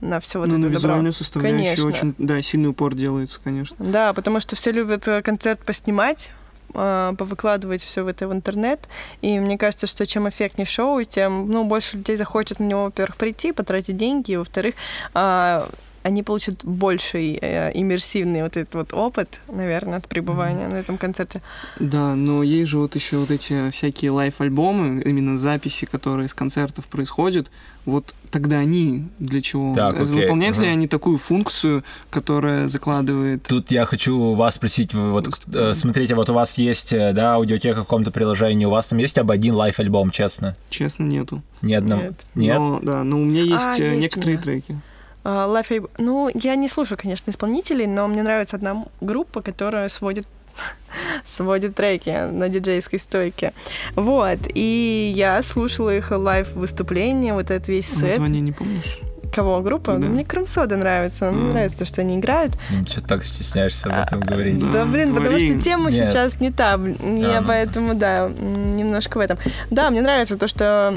[0.00, 0.78] На все вот ну, это на добро.
[0.78, 1.88] визуальную составляющую Конечно.
[1.88, 3.76] очень, да, сильный упор делается, конечно.
[3.78, 6.30] Да, потому что все любят э, концерт поснимать,
[6.74, 8.80] э, повыкладывать все в это в интернет.
[9.22, 13.16] И мне кажется, что чем эффектнее шоу, тем ну, больше людей захочет на него, во-первых,
[13.16, 14.74] прийти, потратить деньги, и, во-вторых,
[15.14, 15.68] а,
[16.04, 21.40] они получат больший э, иммерсивный вот этот вот опыт, наверное, от пребывания на этом концерте.
[21.80, 26.84] Да, но есть же вот еще вот эти всякие лайв-альбомы, именно записи, которые с концертов
[26.86, 27.50] происходят.
[27.86, 29.74] Вот тогда они для чего?
[29.74, 30.72] Так, Э, окей, Выполняют ли ага.
[30.72, 33.44] они такую функцию, которая закладывает...
[33.44, 37.80] Тут я хочу вас спросить, вот э, смотрите, вот у вас есть, э, да, аудиотека
[37.80, 40.54] в каком-то приложении, у вас там есть хоть один лайв-альбом, честно?
[40.68, 41.42] Честно, нету.
[41.62, 42.02] Ни одного?
[42.02, 42.14] Нет.
[42.34, 42.58] Нет?
[42.58, 44.42] Но, да, но у меня есть, А, есть у некоторые меня.
[44.42, 44.76] треки.
[45.24, 49.88] А, Live Aid- Ну, я не слушаю, конечно, исполнителей, но мне нравится одна группа, которая
[49.88, 50.26] сводит
[51.24, 53.52] сводит треки на диджейской стойке.
[53.96, 54.38] Вот.
[54.54, 58.02] И я слушала их лайв выступление, вот этот весь сет.
[58.02, 58.98] Название не помнишь?
[59.34, 59.60] Кого?
[59.62, 59.94] Группа?
[59.94, 60.06] Да.
[60.06, 61.32] Мне Cream Soda нравится.
[61.32, 61.52] Мне А.
[61.54, 62.52] нравится то, что они играют.
[62.86, 64.60] Что ты так стесняешься об этом А, говорить?
[64.60, 64.70] да.
[64.70, 65.50] Да, блин, потому говори.
[65.54, 66.06] что тема Нет.
[66.06, 66.74] сейчас не та.
[66.74, 67.46] Я ну.
[67.46, 69.38] поэтому, да, немножко в этом.
[69.70, 70.94] Да, мне нравится то, что...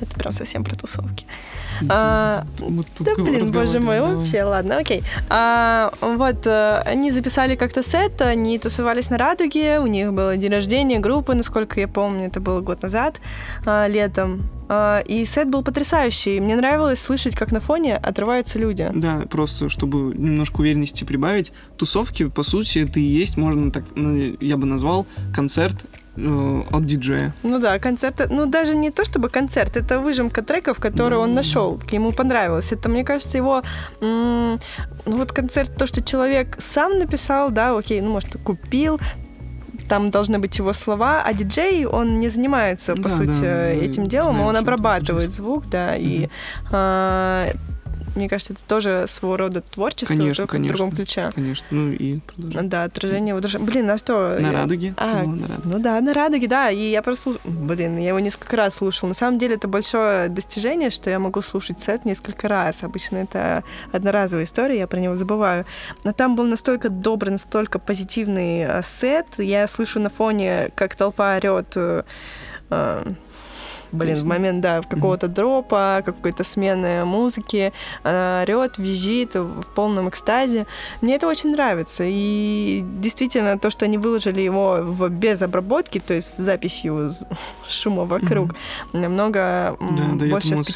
[0.00, 1.26] Это прям совсем про тусовки.
[1.88, 2.44] А,
[3.00, 5.02] Да, блин, боже мой, разговариваем, вообще, ладно, окей.
[5.28, 10.50] А, вот, э, они записали как-то сет, они тусовались на «Радуге», у них было день
[10.50, 13.20] рождения группы, насколько я помню, это было год назад,
[13.64, 14.42] а, летом.
[14.68, 16.40] А, и сет был потрясающий.
[16.40, 18.90] Мне нравилось слышать, как на фоне отрываются люди.
[18.94, 24.36] Да, просто чтобы немножко уверенности прибавить, тусовки, по сути, это и есть, можно так, ну,
[24.40, 25.84] я бы назвал, концерт
[26.16, 27.32] э, от диджея.
[27.42, 31.24] Ну да, концерт, ну даже не то чтобы концерт, это выжимка треков, которые Да.
[31.24, 32.72] он нашел, ему понравилось.
[32.72, 33.62] Это, мне кажется, его,
[34.00, 34.60] м,
[35.06, 39.00] ну вот концерт, то, что человек сам написал, да, окей, ну может купил,
[39.88, 44.06] там должны быть его слова, а диджей, он не занимается, по Да, сути, да, этим
[44.06, 46.28] делом, знаю, он обрабатывает звук, да, и
[46.70, 47.48] а,
[48.14, 50.74] мне кажется, это тоже своего рода творчество, Конечно, только конечно.
[50.74, 51.30] в другом ключе.
[51.34, 52.62] Конечно, ну и продолжай.
[52.64, 53.58] Да, отражение души.
[53.58, 54.36] Блин, а что?
[54.40, 54.94] На я- радуге?
[54.96, 55.62] А, была на радуге?
[55.64, 56.70] ну да, на радуге, да.
[56.70, 59.08] И я просто, блин, я его несколько раз слушала.
[59.10, 62.82] На самом деле это большое достижение, что я могу слушать сет несколько раз.
[62.82, 65.66] Обычно это одноразовая история, я про него забываю.
[66.04, 69.26] Но там был настолько добрый, настолько позитивный э, сет.
[69.38, 71.76] Я слышу на фоне, как толпа орет.
[73.94, 80.66] Блин, в момент, да, какого-то дропа, какой-то смены музыки, она орет, визжит в полном экстазе.
[81.00, 82.04] Мне это очень нравится.
[82.06, 87.10] И действительно, то, что они выложили его в, без обработки, то есть с записью
[87.68, 88.54] шума вокруг,
[88.92, 90.72] намного м, Да, больше эмоции.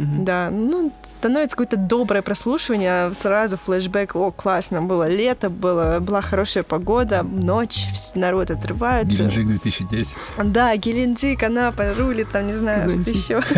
[0.00, 0.24] Мгм.
[0.24, 6.62] Да, ну, становится какое-то доброе прослушивание, сразу флешбэк, о, классно, было лето, было, была хорошая
[6.62, 9.12] погода, ночь, народ отрывается.
[9.12, 10.14] Геленджик 2010.
[10.44, 13.14] Да, Геленджик, Анапа, рулит, там, не знаю, Казантип.
[13.14, 13.42] еще.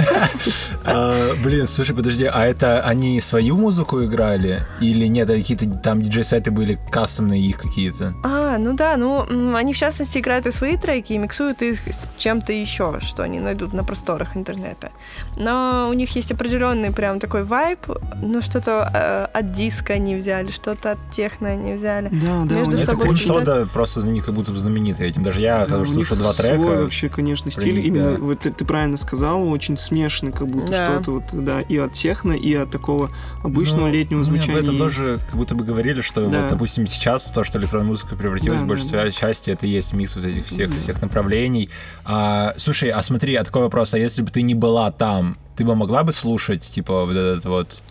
[0.84, 4.66] А, Блин, слушай, подожди, а это они свою музыку играли?
[4.80, 8.14] Или нет, это какие-то там диджей-сеты были кастомные их какие-то?
[8.24, 12.06] А, ну да, ну, они в частности играют и свои треки, и миксуют их с
[12.18, 14.90] чем-то еще, что они найдут на просторах интернета.
[15.36, 17.78] Но у них есть определенный прям такой вайб,
[18.22, 18.90] ну что-то
[19.32, 22.08] э, от диска они взяли, что-то от техно они взяли.
[22.10, 25.08] Да, да, Между у Это собой очень- Сода просто за них как будто бы знаменитый
[25.08, 25.22] этим.
[25.22, 27.74] Даже я, Да, у слушал два свой трека, вообще, конечно, стиль.
[27.76, 28.18] них, Именно, да.
[28.18, 30.90] вот ты, ты правильно сказал, очень смешанный, как будто Да.
[30.94, 33.10] что-то вот, да, и от техно, и от такого
[33.42, 34.56] обычного Ну, летнего звучания.
[34.58, 36.40] об этом тоже как будто бы говорили, что Да.
[36.42, 39.10] вот, допустим, сейчас то, что электронная музыка превратилась Да, в большей да, да.
[39.10, 40.76] части, это и есть микс вот этих всех, Да.
[40.76, 41.68] всех направлений.
[42.04, 45.64] А, слушай, а смотри, а такой вопрос, а если бы ты не была там, ты
[45.64, 47.82] бы могла бы слушать, типа, вот этот вот...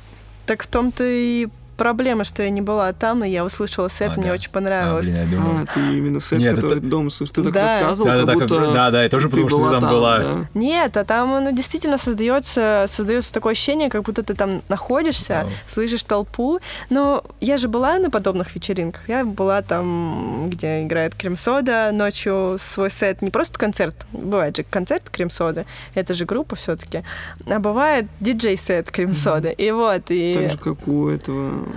[0.45, 1.47] Так в том-то и
[1.81, 4.33] проблема, что я не была там, но я услышала сет, А, мне да.
[4.33, 5.05] очень А, понравилось.
[5.07, 5.51] блин, я думал...
[5.63, 7.35] А, ты именно сет, Нет, который это- дома слушаешь.
[7.35, 7.73] Ты так Да.
[7.73, 9.89] рассказывал, Да, да, как да, будто как- да, да, я тоже потому, что ты там
[9.89, 10.19] была.
[10.19, 10.47] да.
[10.53, 15.49] Нет, а там ну, действительно создается, создается такое ощущение, как будто ты там находишься, Да.
[15.67, 16.59] слышишь толпу.
[16.89, 19.01] Но я же была на подобных вечеринках.
[19.09, 23.21] Я была там, где играет Крем-сода, ночью свой сет.
[23.21, 25.65] Не просто концерт, бывает же концерт Крем-сода,
[25.95, 27.03] это же группа все таки
[27.49, 29.49] а бывает диджей-сет Крем-сода.
[29.49, 30.33] И вот, и...
[30.35, 31.70] Так же, как у этого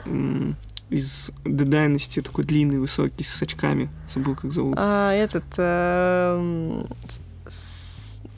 [0.90, 3.88] из The Dynasty, такой длинный, высокий, с очками.
[4.08, 4.74] Забыл, как зовут.
[4.78, 5.44] а, этот...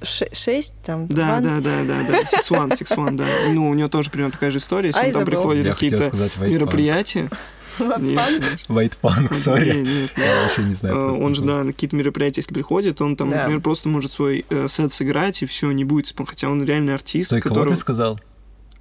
[0.02, 2.20] ше- шесть, там, Да, One- да, да, да, да.
[2.22, 3.24] Six One, Six One, да.
[3.50, 4.88] Ну, у него тоже примерно такая же история.
[4.88, 6.10] Если Ай, он там приходит какие-то
[6.46, 7.28] мероприятия.
[7.78, 10.08] One- Нет, сори.
[10.16, 10.96] Я вообще не знаю.
[10.96, 14.46] Э, Он же, да, на какие-то мероприятия, если приходит, он там, например, просто может свой
[14.48, 16.14] э, сет сыграть, и все, не будет.
[16.26, 17.70] Хотя он реальный артист, Стой, кого который...
[17.70, 18.20] ты сказал?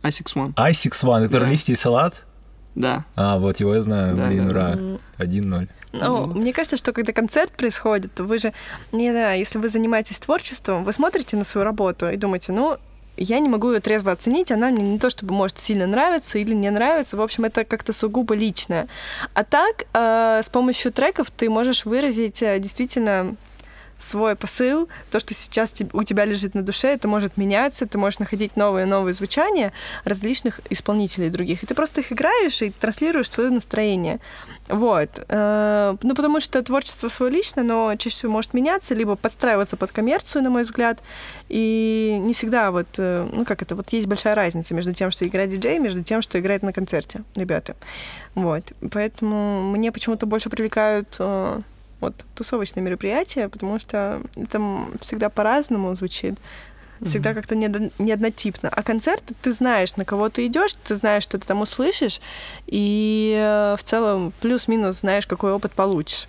[0.02, 0.54] Асикс One.
[0.56, 1.52] Айсикс Ван, это Да.
[1.52, 2.25] и салат?
[2.76, 3.06] Да.
[3.16, 4.72] А, вот его я знаю, Да, блин, да, ура.
[4.74, 5.00] М.
[5.18, 5.68] 1-0.
[5.94, 8.54] Ну, мне кажется, что когда концерт происходит, то вы же,
[8.92, 12.78] не знаю, если вы занимаетесь творчеством, вы смотрите на свою работу и думаете, ну,
[13.18, 16.54] я не могу ее трезво оценить, она мне не то чтобы может сильно нравиться или
[16.54, 18.88] не нравится, в общем, это как-то сугубо личное.
[19.34, 23.36] А так, э, с помощью треков ты можешь выразить э, действительно
[24.00, 28.20] свой посыл, то, что сейчас у тебя лежит на душе, это может меняться, ты можешь
[28.20, 29.72] находить новые новые звучания
[30.04, 31.64] различных исполнителей других.
[31.64, 34.20] И ты просто их играешь и транслируешь свое настроение.
[34.68, 35.10] Вот.
[35.28, 39.92] Э, ну, потому что творчество свое личное, но чаще всего может меняться, либо подстраиваться под
[39.92, 41.00] коммерцию, на мой взгляд.
[41.50, 45.28] И не всегда вот, э, ну, как это, вот есть большая разница между тем, что
[45.28, 47.76] играет диджей, между тем, что играет на концерте, ребята.
[48.34, 48.74] Вот.
[48.92, 51.62] Поэтому мне почему-то больше привлекают э,
[52.00, 54.60] вот тусовочные мероприятия, потому что это
[55.02, 56.36] всегда по-разному звучит
[57.02, 57.34] всегда mm-hmm.
[57.34, 58.70] как-то не, не однотипно.
[58.70, 62.22] А концерты ты знаешь, на кого ты идешь, ты знаешь, что ты там услышишь,
[62.68, 66.28] и э, в целом плюс-минус знаешь, какой опыт получишь.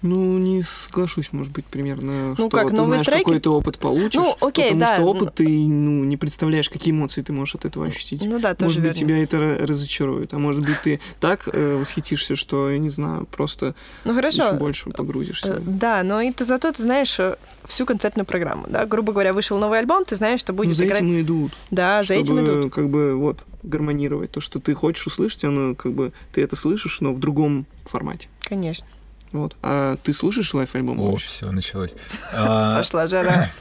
[0.00, 3.24] Ну, не соглашусь, может быть, примерно, ну, что как, ты знаешь, треки...
[3.24, 4.14] какой ты опыт получишь.
[4.14, 4.94] Ну, окей, потому да.
[4.94, 8.22] что опыт ты ну, не представляешь, какие эмоции ты можешь от этого ощутить.
[8.24, 9.00] Ну да, тоже Может быть, верно.
[9.00, 13.74] тебя это разочарует, а может быть, ты так э, восхитишься, что, я не знаю, просто
[14.04, 14.44] ну, хорошо.
[14.44, 15.48] еще больше погрузишься.
[15.48, 18.86] Э, да, но и ты зато ты знаешь э, всю концертную программу, да?
[18.86, 20.98] Грубо говоря, вышел новый альбом, ты знаешь, что будет ну, за играть...
[21.00, 21.52] этим и идут.
[21.72, 22.72] Да, за этим идут.
[22.72, 24.30] как бы, вот, гармонировать.
[24.30, 28.28] То, что ты хочешь услышать, оно, как бы, ты это слышишь, но в другом формате.
[28.42, 28.86] Конечно.
[29.32, 29.56] Вот.
[29.62, 31.00] А ты слушаешь лайф-альбом?
[31.00, 31.94] О, все, началось.
[32.32, 33.50] А, Пошла жара.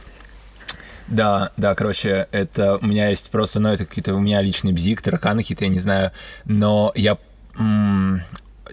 [1.08, 5.02] Да, да, короче, это у меня есть просто, ну, это какие-то у меня личные бзик,
[5.02, 6.12] тараканы какие-то, я не знаю,
[6.44, 7.18] но я,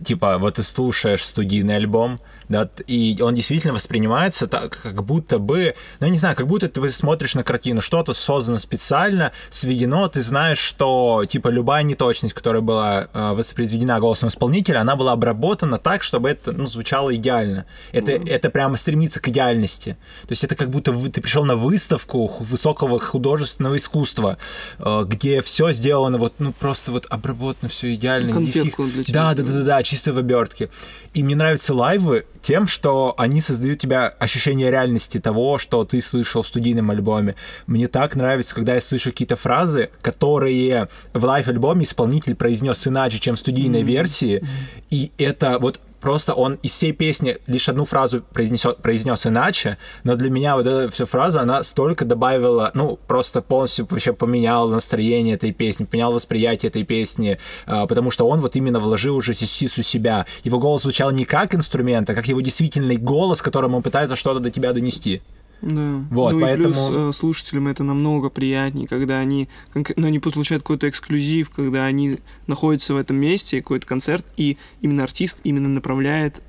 [0.02, 5.74] типа, вот ты слушаешь студийный альбом, да, и он действительно воспринимается так, как будто бы,
[6.00, 10.22] ну, я не знаю, как будто ты смотришь на картину, что-то создано специально, сведено, ты
[10.22, 16.02] знаешь, что, типа, любая неточность, которая была э, воспроизведена голосом исполнителя, она была обработана так,
[16.02, 17.66] чтобы это, ну, звучало идеально.
[17.92, 18.30] Это, mm-hmm.
[18.30, 19.96] это прямо стремится к идеальности.
[20.22, 24.38] То есть это как будто ты пришел на выставку высокого художественного искусства,
[24.78, 28.32] э, где все сделано вот, ну, просто вот обработано все идеально.
[28.32, 29.04] Конфетку для.
[29.08, 30.70] Да, да, да, да, да, чисто в обертке.
[31.14, 36.00] И мне нравятся лайвы тем, что они создают у тебя ощущение реальности того, что ты
[36.02, 37.36] слышал в студийном альбоме.
[37.66, 43.36] Мне так нравится, когда я слышу какие-то фразы, которые в лайв-альбоме исполнитель произнес иначе, чем
[43.36, 43.84] в студийной mm-hmm.
[43.84, 44.44] версии.
[44.90, 50.16] И это вот просто он из всей песни лишь одну фразу произнесет, произнес иначе, но
[50.16, 55.36] для меня вот эта вся фраза, она столько добавила, ну, просто полностью вообще поменяла настроение
[55.36, 59.82] этой песни, поменял восприятие этой песни, а, потому что он вот именно вложил уже сису
[59.82, 60.26] себя.
[60.42, 64.40] Его голос звучал не как инструмент, а как его действительный голос, которым он пытается что-то
[64.40, 65.22] до тебя донести.
[65.64, 66.04] Да.
[66.10, 66.68] Вот, ну поэтому...
[66.68, 71.86] и плюс э, слушателям это намного приятнее, когда они, ну, они получают какой-то эксклюзив, когда
[71.86, 76.42] они находятся в этом месте, какой-то концерт, и именно артист именно направляет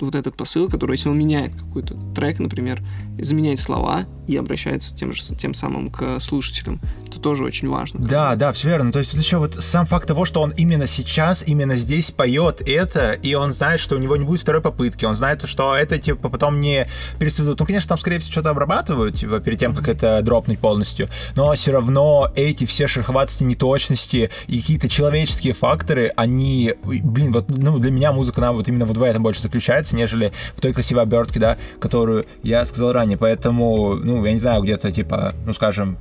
[0.00, 2.82] вот этот посыл, который, если он меняет какой-то трек, например,
[3.18, 8.00] заменяет слова и обращается тем же тем самым к слушателям, это тоже очень важно.
[8.00, 8.92] Да, да, все верно.
[8.92, 13.12] То есть еще вот сам факт того, что он именно сейчас, именно здесь поет это,
[13.12, 16.28] и он знает, что у него не будет второй попытки, он знает, что это типа
[16.28, 16.86] потом не
[17.18, 17.60] пересведут.
[17.60, 21.52] Ну, конечно, там, скорее всего, что-то обрабатывают типа, перед тем, как это дропнуть полностью, но
[21.54, 27.90] все равно эти все шероховатости, неточности и какие-то человеческие факторы, они, блин, вот ну, для
[27.90, 31.40] меня музыка, она вот именно вот в этом больше заключается, нежели в той красивой обертке,
[31.40, 33.18] да, которую я сказал ранее.
[33.18, 35.96] Поэтому, ну, я не знаю, где-то типа, ну, скажем,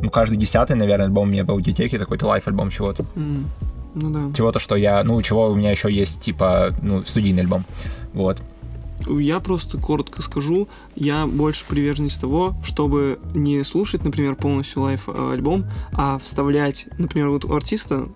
[0.00, 3.04] ну, каждый десятый, наверное, альбом у меня в аудиотеке, такой-то лайф-альбом чего-то.
[3.14, 3.44] Mm.
[3.94, 4.36] Ну да.
[4.36, 7.64] Чего-то, что я, ну, чего у меня еще есть, типа, ну, студийный альбом.
[8.12, 8.42] Вот.
[9.08, 16.18] Я просто коротко скажу, я больше приверженец того, чтобы не слушать, например, полностью лайф-альбом, а
[16.22, 18.08] вставлять, например, вот у артиста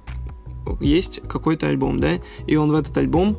[0.81, 2.11] есть какой-то альбом, да,
[2.47, 3.39] и он в этот альбом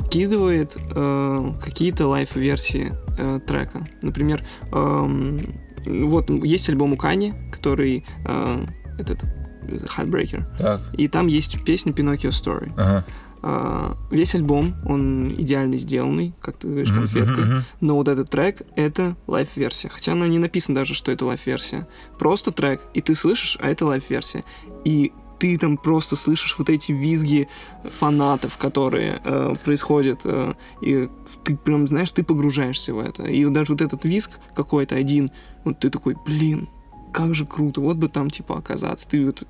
[0.00, 3.84] вкидывает э, какие-то лайф-версии э, трека.
[4.02, 5.38] Например, э,
[5.86, 8.66] вот есть альбом у Кани, который э,
[8.98, 9.24] этот
[9.62, 10.44] Heartbreaker.
[10.58, 10.80] Так.
[10.94, 12.72] И там есть песня Pinocchio Story.
[12.76, 13.04] Ага.
[13.42, 17.62] Uh, весь альбом, он идеально сделанный, как ты говоришь, конфеткой, uh-huh.
[17.80, 19.88] но вот этот трек— это лайф-версия.
[19.88, 21.88] Хотя она не написано даже, что это лайф-версия.
[22.18, 24.44] Просто трек, и ты слышишь, а это лайф-версия.
[24.84, 27.48] И ты там просто слышишь вот эти визги
[27.84, 31.08] фанатов, которые э, происходят, э, и
[31.42, 33.24] ты прям, знаешь, ты погружаешься в это.
[33.24, 35.30] И даже вот этот визг какой-то один,
[35.64, 36.68] вот ты такой, блин,
[37.12, 39.08] как же круто, вот бы там, типа, оказаться.
[39.08, 39.46] Ты вот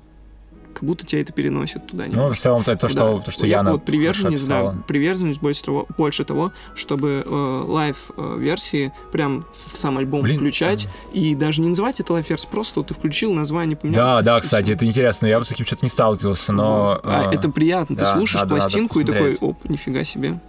[0.73, 2.05] как будто тебя это переносит туда.
[2.07, 3.23] Ну, в целом, это то, что, да.
[3.25, 7.63] то, что я я, ну, вот приверженец, да, приверженец больше того, больше того, чтобы э,
[7.67, 10.37] лайв-версии прям в сам альбом Блин.
[10.37, 14.05] включать, и даже не называть это лайв-версией, просто вот ты включил название, поменял.
[14.05, 16.87] Да, да, кстати, это интересно, я бы с таким что-то не сталкивался, но...
[16.87, 17.01] Вот.
[17.03, 20.39] А, э, это приятно, да, ты слушаешь надо, пластинку надо и такой, оп, нифига себе.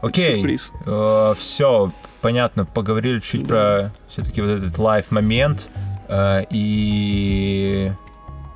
[0.00, 0.72] Окей, Сюрприз.
[0.86, 3.48] Э, все, понятно, поговорили чуть да.
[3.48, 5.68] про все-таки вот этот лайв-момент,
[6.10, 7.92] Э, И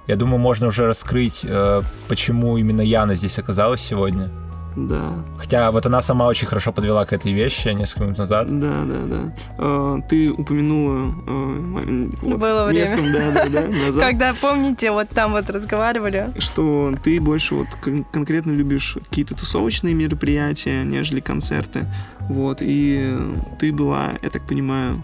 [0.07, 4.31] я думаю, можно уже раскрыть, э, почему именно Яна здесь оказалась сегодня.
[4.77, 8.49] Да, Хотя вот она сама очень хорошо подвела к этой вещи несколько минут назад.
[8.49, 9.35] да, да, да.
[9.57, 12.81] Э, Ты упомянула э, вот Было время.
[12.81, 14.03] местом, да, да, да, назад.
[14.03, 16.31] Когда, помните, вот там вот разговаривали.
[16.40, 21.87] что ты больше вот кон- конкретно любишь какие-то тусовочные мероприятия, нежели концерты.
[22.29, 23.17] Вот, и
[23.61, 25.01] ты была, я так понимаю,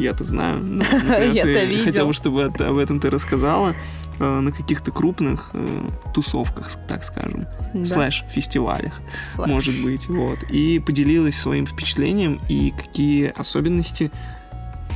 [0.00, 0.82] я-то знаю,
[1.32, 1.84] Я-то видел.
[1.84, 3.74] хотела бы, чтобы от- об этом ты рассказала
[4.18, 7.84] э, на каких-то крупных э, тусовках, так скажем, Да.
[7.86, 9.00] слэш фестивалях,
[9.34, 9.48] Слэш.
[9.48, 14.10] может быть, вот, и поделилась своим впечатлением и какие особенности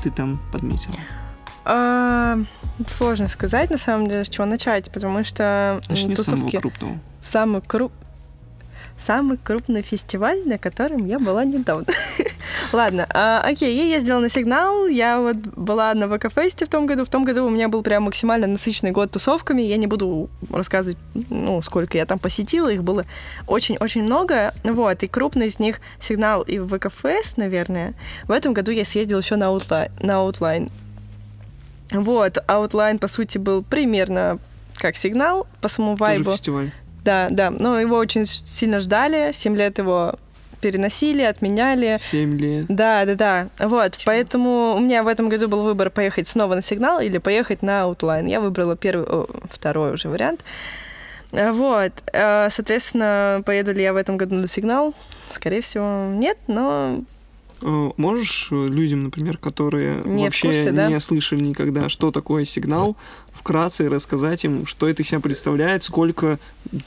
[0.02, 0.96] ты там подметила.
[1.64, 2.38] А,
[2.86, 6.58] Сложно сказать, на самом деле, с чего начать, потому что Начни с самого тусовки...
[6.58, 6.98] крупного.
[7.20, 7.92] Самый круп...
[9.06, 11.86] Самый крупный фестиваль, на котором я была недавно.
[12.72, 17.04] Ладно, а, окей, я ездила на сигнал, я вот была на ВК-фесте в том году.
[17.04, 19.60] В том году у меня был прям максимально насыщенный год тусовками.
[19.60, 20.96] Я не буду рассказывать,
[21.28, 23.04] ну, сколько я там посетила, их было
[23.46, 24.54] очень-очень много.
[24.62, 27.92] Вот, и крупный из них сигнал и ВК-фест, наверное.
[28.26, 29.92] В этом году я съездила еще на Outline.
[30.00, 30.70] На Outline.
[31.92, 34.38] Вот, Outline, по сути, был примерно
[34.76, 36.32] как сигнал по самому Тоже вайбу.
[36.32, 36.72] фестиваль.
[37.04, 40.14] Да, да, но его очень сильно ждали, 7 лет его
[40.60, 41.98] переносили, отменяли.
[42.10, 42.64] Семь лет.
[42.68, 43.48] Да, да, да.
[43.58, 47.60] Вот, поэтому у меня в этом году был выбор поехать снова на сигнал или поехать
[47.60, 48.28] на Outline.
[48.30, 50.42] Я выбрала первый, о, второй уже вариант.
[51.32, 54.94] А, Вот, э, соответственно, поеду ли я в этом году на сигнал?
[55.28, 57.04] Скорее всего, нет, но
[57.64, 60.88] Э, Можешь э, людям, например, которые Не вообще курсе, да?
[60.88, 62.96] не слышали никогда, что такое сигнал,
[63.34, 66.38] вкратце рассказать им, что это из себя представляет, сколько,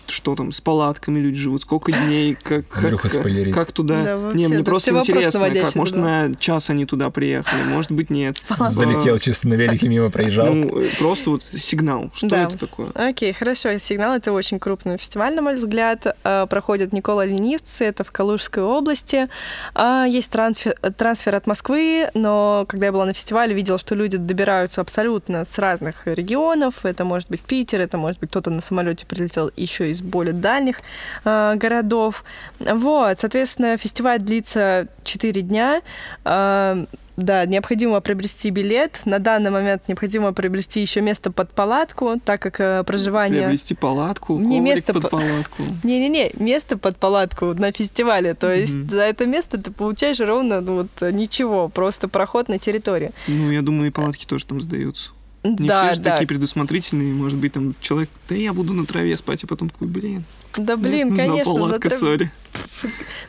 [0.07, 3.53] что там, с палатками люди живут, сколько дней, как, как, спойлерит.
[3.53, 4.03] как туда...
[4.03, 8.09] Да, вообще, не, мне просто интересно, как, может, на час они туда приехали, может быть,
[8.09, 8.37] нет.
[8.67, 10.53] Залетел чисто на велике мимо, проезжал.
[10.53, 12.11] Ну, э, просто вот сигнал.
[12.15, 12.43] Что Да.
[12.43, 12.89] это такое?
[12.95, 13.77] Окей, хорошо.
[13.77, 16.15] Сигнал это очень крупный фестиваль, на мой взгляд.
[16.23, 19.27] Э, Проходит Никола Ленивцы, это в Калужской области.
[19.75, 24.17] А, Есть трансфер, трансфер от Москвы, но когда я была на фестивале, видела, что люди
[24.17, 26.36] добираются абсолютно с разных регионов.
[26.83, 30.79] Это может быть Питер, это может быть кто-то на самолете прилетел еще из более дальних
[31.25, 32.23] э, городов.
[32.59, 35.81] Вот, соответственно, фестиваль длится 4 дня.
[36.25, 36.85] Э,
[37.17, 39.01] да, необходимо приобрести билет.
[39.05, 43.39] На данный момент необходимо приобрести еще место под палатку, так как э, проживание...
[43.39, 45.63] Приобрести палатку, Не место под по- палатку.
[45.83, 48.35] Не-не-не, место под палатку на фестивале.
[48.35, 53.11] То есть за это место ты получаешь ровно ну, вот, ничего, просто проход на территорию.
[53.27, 55.09] Ну, я думаю, и палатки тоже там сдаются.
[55.55, 56.11] Не да, все же да.
[56.11, 59.87] такие предусмотрительные, может быть, там человек, да я буду на траве спать, а потом такой,
[59.87, 60.23] блин,
[60.57, 61.53] Да нет, блин, нужна конечно.
[61.53, 62.31] палатка, трав- сори.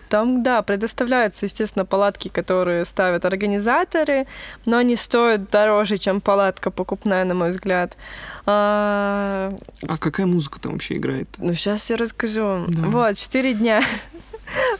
[0.08, 4.26] Там, да, предоставляются, естественно, палатки, которые ставят организаторы,
[4.64, 7.96] но они стоят дороже, чем палатка покупная, на мой взгляд.
[8.46, 9.52] А,
[9.86, 11.28] А какая музыка там вообще играет?
[11.38, 12.64] Ну, сейчас я расскажу.
[12.68, 12.82] Да.
[12.88, 13.82] Вот, четыре дня.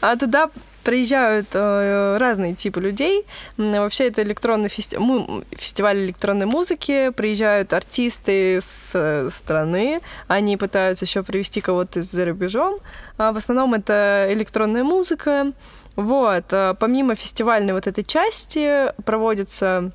[0.00, 0.50] А туда
[0.88, 3.26] приезжают э, разные типы людей.
[3.58, 7.10] Вообще это электронный фести- му- фестиваль электронной музыки.
[7.10, 10.00] Приезжают артисты с э, страны.
[10.28, 12.78] Они пытаются еще привести кого-то за рубежом.
[13.18, 15.52] А в основном это электронная музыка.
[15.94, 16.44] Вот.
[16.52, 19.92] а Помимо фестивальной вот этой части проводятся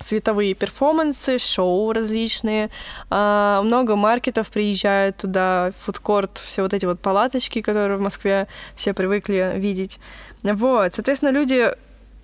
[0.00, 2.70] световые перформансы, шоу различные.
[3.10, 8.94] А, много маркетов приезжают туда, фудкорт, все вот эти вот палаточки, которые в Москве все
[8.94, 9.98] привыкли видеть.
[10.42, 11.72] Вот, соответственно, люди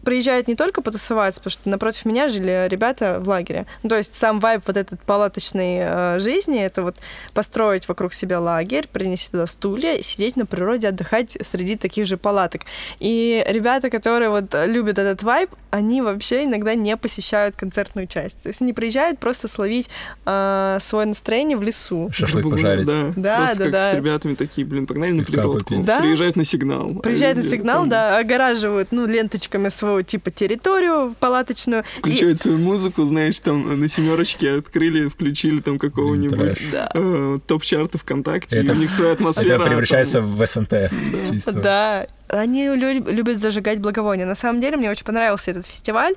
[0.04, 3.66] приезжают не только потусоваться, потому что напротив меня жили ребята в лагере.
[3.82, 6.96] Ну, то есть сам вайб вот этот палаточной э, жизни, это вот
[7.34, 12.62] построить вокруг себя лагерь, принести туда стулья, сидеть на природе, отдыхать среди таких же палаток.
[12.98, 18.40] И ребята, которые вот любят этот вайб, они вообще иногда не посещают концертную часть.
[18.42, 19.88] То есть они приезжают просто словить
[20.26, 22.10] э, свое настроение в лесу.
[22.12, 22.86] Шашлык пожарить.
[22.86, 23.90] Да, Да, Просто да, как да.
[23.90, 25.84] с ребятами такие, блин, погнали на попить.
[25.84, 26.00] Да.
[26.00, 26.92] Приезжают на сигнал.
[26.98, 31.84] а Приезжают на люди сигнал, там да, огораживают, ну, ленточками свою, типа, территорию палаточную.
[31.98, 36.58] И- Включают свою музыку, знаешь, там на семерочке открыли, включили там какого-нибудь.
[36.72, 36.88] Да.
[36.94, 39.54] э, топ-чарта ВКонтакте, и Это- у них своя атмосфера.
[39.60, 40.90] Это превращается там- в СНТ.
[41.30, 41.52] чисто.
[41.52, 44.26] Да, они лю- любят зажигать благовония.
[44.26, 46.14] На самом деле, мне очень понравился этот фестиваль,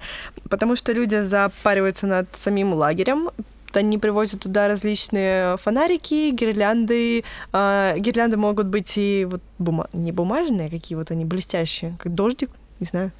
[0.49, 3.29] потому что люди запариваются над самим лагерем.
[3.73, 7.25] Они привозят туда различные фонарики, гирлянды.
[7.51, 12.13] А, гирлянды могут быть и вот бума- не бумажные, а какие вот они блестящие, как
[12.13, 12.49] дождик.
[12.79, 13.11] не знаю,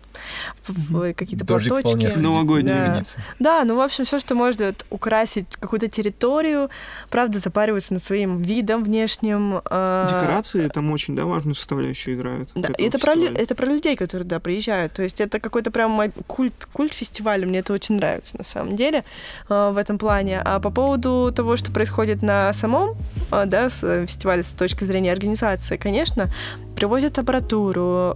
[1.15, 2.17] какие-то платочки.
[2.19, 2.85] Новогодние Да.
[2.85, 3.17] границы.
[3.39, 6.69] Да, ну, в общем, все, что может украсить какую-то территорию,
[7.09, 9.61] правда, запариваются над своим видом внешним.
[9.69, 12.49] э, Декорации там очень, да, важную составляющую играют.
[12.55, 14.93] Да, это про, это про людей, которые, да, приезжают.
[14.93, 17.45] То есть это какой-то прям культ, культ фестиваля.
[17.45, 19.03] Мне это очень нравится, на самом деле,
[19.49, 20.41] э, в этом плане.
[20.43, 22.95] А по поводу того, что происходит на самом,
[23.31, 26.29] э, да, с- э, фестивале с точки зрения организации, конечно,
[26.75, 28.13] привозят аппаратуру,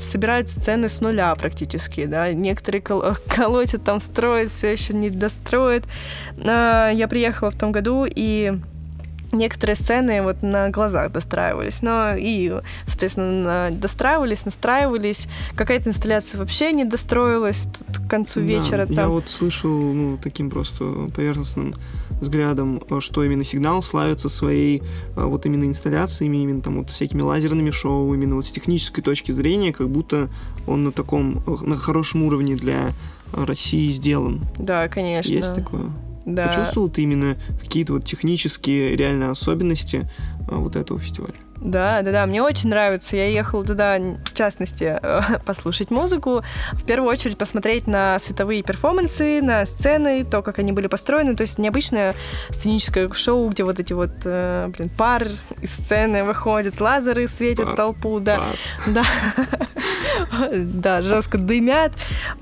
[0.00, 2.32] собирают сцены с нуля практически, да.
[2.32, 5.84] Некоторые кол- колотят там, строят, все еще не достроят.
[6.44, 8.52] А, Я приехала в том году, и
[9.32, 12.52] некоторые сцены вот на глазах достраивались, но и,
[12.86, 15.28] соответственно, достраивались, настраивались.
[15.54, 18.86] Какая-то инсталляция вообще не достроилась тут к концу Да, вечера.
[18.88, 19.10] Я там.
[19.10, 21.74] вот слышал, ну, таким просто поверхностным
[22.20, 24.82] взглядом, э, что именно сигнал славится своей
[25.16, 29.32] э, вот именно инсталляциями, именно там вот всякими лазерными шоу, именно вот с технической точки
[29.32, 30.28] зрения, как будто
[30.66, 32.92] он на таком, э, на хорошем уровне для
[33.32, 34.40] России сделан.
[34.58, 35.32] Да, конечно.
[35.32, 35.90] Есть такое?
[36.26, 36.48] Да.
[36.48, 40.08] Почувствовал ты именно какие-то вот технические реальные особенности
[40.56, 41.34] вот этого фестиваля?
[41.60, 43.16] Да, да, да, мне очень нравится.
[43.16, 46.42] Я ехала туда, в частности, э, послушать музыку,
[46.72, 51.36] в первую очередь посмотреть на световые перформансы, на сцены, то, как они были построены.
[51.36, 52.14] То есть необычное
[52.50, 55.26] сценическое шоу, где вот эти вот, э, блин, пар
[55.60, 57.76] из сцены выходят, лазеры светят Пар.
[57.76, 58.36] толпу, да.
[58.86, 59.04] А, Да.
[60.80, 61.92] Да, жестко дымят.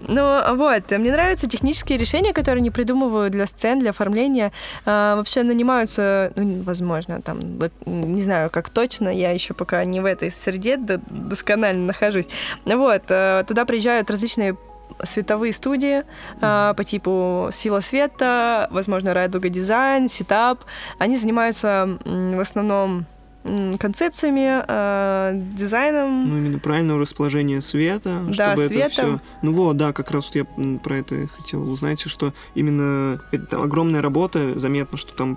[0.07, 4.53] Ну, вот, мне нравятся технические решения, которые они придумывают для сцен, для оформления.
[4.85, 10.05] А, Вообще нанимаются, ну, возможно, там, не знаю, как точно, я еще пока не в
[10.05, 12.29] этой среде до- досконально нахожусь.
[12.65, 14.57] Вот, э, туда приезжают различные
[15.03, 16.05] световые студии
[16.41, 20.65] а, по типу Сила света, возможно, Радуга дизайн, Setup.
[20.99, 23.07] Они занимаются в основном
[23.79, 26.29] концепциями, а, дизайном.
[26.29, 28.85] Ну, именно правильного расположения света, Да, чтобы света.
[28.85, 29.21] это все.
[29.43, 34.03] Ну вот, да, как раз вот я про это хотел узнать, что именно это огромная
[34.03, 35.37] работа, заметно, что там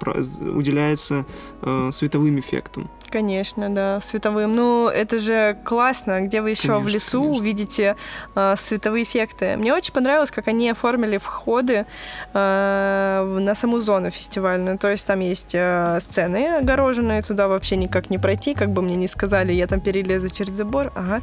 [0.55, 1.26] уделяется
[1.62, 2.89] э, световым эффектам.
[3.12, 4.55] Конечно, да, световым.
[4.55, 7.39] Ну, это же классно, где вы еще в Конечно, лесу конечно.
[7.41, 7.95] увидите
[8.36, 9.57] э, световые эффекты.
[9.57, 11.86] Мне очень понравилось, как они оформили входы
[12.34, 14.78] э, в- на саму зону фестивальную.
[14.78, 18.95] То есть там есть э, сцены огороженные, туда вообще никак не пройти, как бы мне
[18.95, 20.91] не сказали, я там перелезу через забор.
[20.95, 21.20] Ага.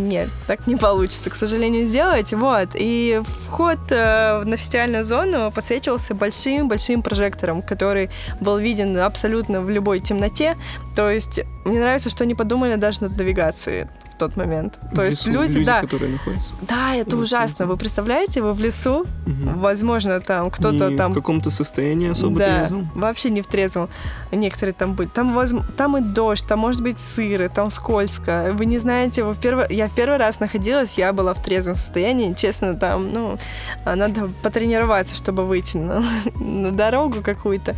[0.00, 2.32] Нет, так не получится, к сожалению, сделать.
[2.32, 2.70] Вот.
[2.72, 8.08] И вход э, на фестивальную зону подсвечивался большим-большим прожектором, который
[8.40, 10.56] был виден абсолютно в любой темноте.
[10.96, 13.88] То есть мне нравится, что они подумали даже над навигацией
[14.20, 14.78] тот момент.
[14.94, 16.48] То В есть лесу люди, да, которые находятся.
[16.62, 17.66] да, это Ну, ужасно.
[17.66, 19.58] Вы представляете, вы в лесу, Мгм.
[19.60, 22.90] возможно, там кто-то там в каком-то состоянии особо да, трезвом.
[22.94, 23.88] вообще не в трезвом.
[24.32, 25.08] Некоторые там были.
[25.08, 28.50] Там, возм- там и дождь, там может быть сыро, там скользко.
[28.54, 29.66] Вы не знаете, вы в первый...
[29.74, 32.34] я в первый раз находилась, я была в трезвом состоянии.
[32.34, 33.38] Честно, там, ну,
[33.84, 36.02] а, надо потренироваться, чтобы выйти на,
[36.34, 37.74] на дорогу какую-то.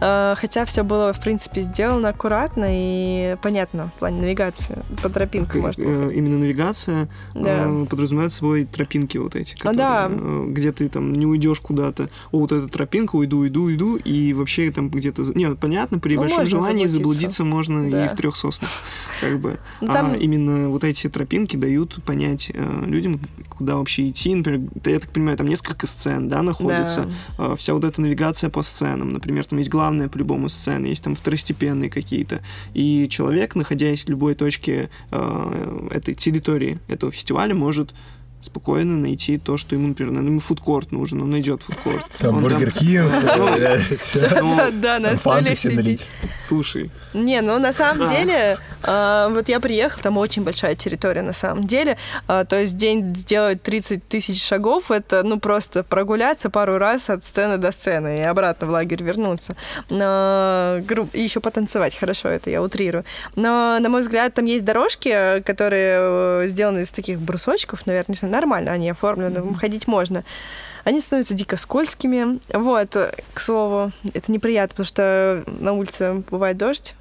[0.00, 4.78] А, Хотя все было, в принципе, сделано аккуратно и понятно в плане навигации.
[5.02, 5.79] По тропинке Как, можно.
[5.82, 7.64] Э, именно навигация Да.
[7.66, 10.08] э, подразумевает собой тропинки вот эти, А, да.
[10.08, 12.08] которые, э, где ты там не уйдешь куда-то.
[12.32, 15.22] О, вот эта тропинка, уйду, уйду, уйду, и вообще там где-то...
[15.34, 17.42] Нет, понятно, при Ну, большом желании заблудиться.
[17.42, 18.06] заблудиться можно Да.
[18.06, 18.70] и в трех соснах,
[19.20, 19.58] как бы.
[19.80, 24.34] Ну, А там- именно вот эти тропинки дают понять э, людям, куда вообще идти.
[24.34, 27.08] Например, я так понимаю, там несколько сцен, да, находится.
[27.38, 27.52] Да.
[27.52, 29.12] А, вся вот эта навигация по сценам.
[29.12, 32.40] Например, там есть главная по-любому сцена, есть там второстепенные какие-то.
[32.74, 37.94] И человек, находясь в любой точке э, этой территории, этого фестиваля, может
[38.40, 40.26] спокойно найти то, что ему, например, надо.
[40.26, 42.04] ему фудкорт нужен, он найдет фудкорт.
[42.18, 43.80] Там Он Burger King, Ну, э,
[44.40, 46.06] ну, Да, на столе сидеть.
[46.38, 51.32] Слушай, Не, ну на самом деле, а, вот я приехала, там очень большая территория на
[51.32, 51.98] самом деле.
[52.26, 57.24] А, то есть день сделать 30 тысяч шагов, это ну просто прогуляться пару раз от
[57.24, 59.56] сцены до сцены и обратно в лагерь вернуться.
[59.90, 63.04] И еще потанцевать, хорошо, это я утрирую.
[63.36, 68.14] Но, на мой взгляд, там есть дорожки, которые э, сделаны из таких брусочков, наверное, не
[68.14, 70.24] знаю, нормально они оформлены, ходить можно.
[70.84, 72.40] Они становятся дико скользкими.
[72.52, 72.96] Вот,
[73.34, 76.94] к слову, это неприятно, потому что на улице бывает дождь.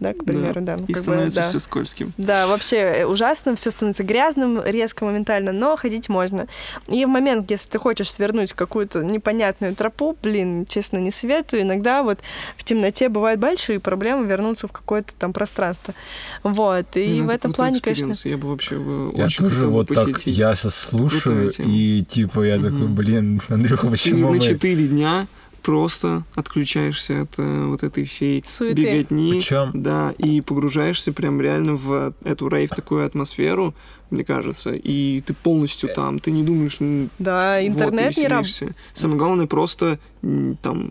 [0.00, 0.78] Да, к примеру, да.
[0.78, 1.48] ну, и как бы, становится да.
[1.48, 2.12] все скользким.
[2.16, 6.46] Да, вообще э, ужасно, все становится грязным резко, моментально, но ходить можно.
[6.88, 11.62] И в момент, если ты хочешь свернуть в какую-то непонятную тропу, блин, честно, не советую.
[11.62, 12.20] Иногда вот
[12.56, 15.92] в темноте бывают большие проблемы вернуться в какое-то там пространство.
[16.42, 18.14] Вот, и Ну, в это этом плане, конечно...
[18.24, 22.56] Я бы вообще бы Я очень тоже вот так, я со слушаю, и типа я
[22.58, 24.40] такой, блин, Андрюха, почему на мы...
[24.40, 25.26] 4 дня
[25.60, 28.82] просто отключаешься от э, вот этой всей Суеты.
[28.82, 29.32] беготни.
[29.32, 33.74] Причем- Да, и погружаешься прям реально в эту рейв такую атмосферу,
[34.10, 38.26] мне кажется, и ты полностью там, ты не думаешь, ну, Да, вот, интернет ты не
[38.28, 38.76] работает.
[38.94, 40.90] Самое главное просто там э,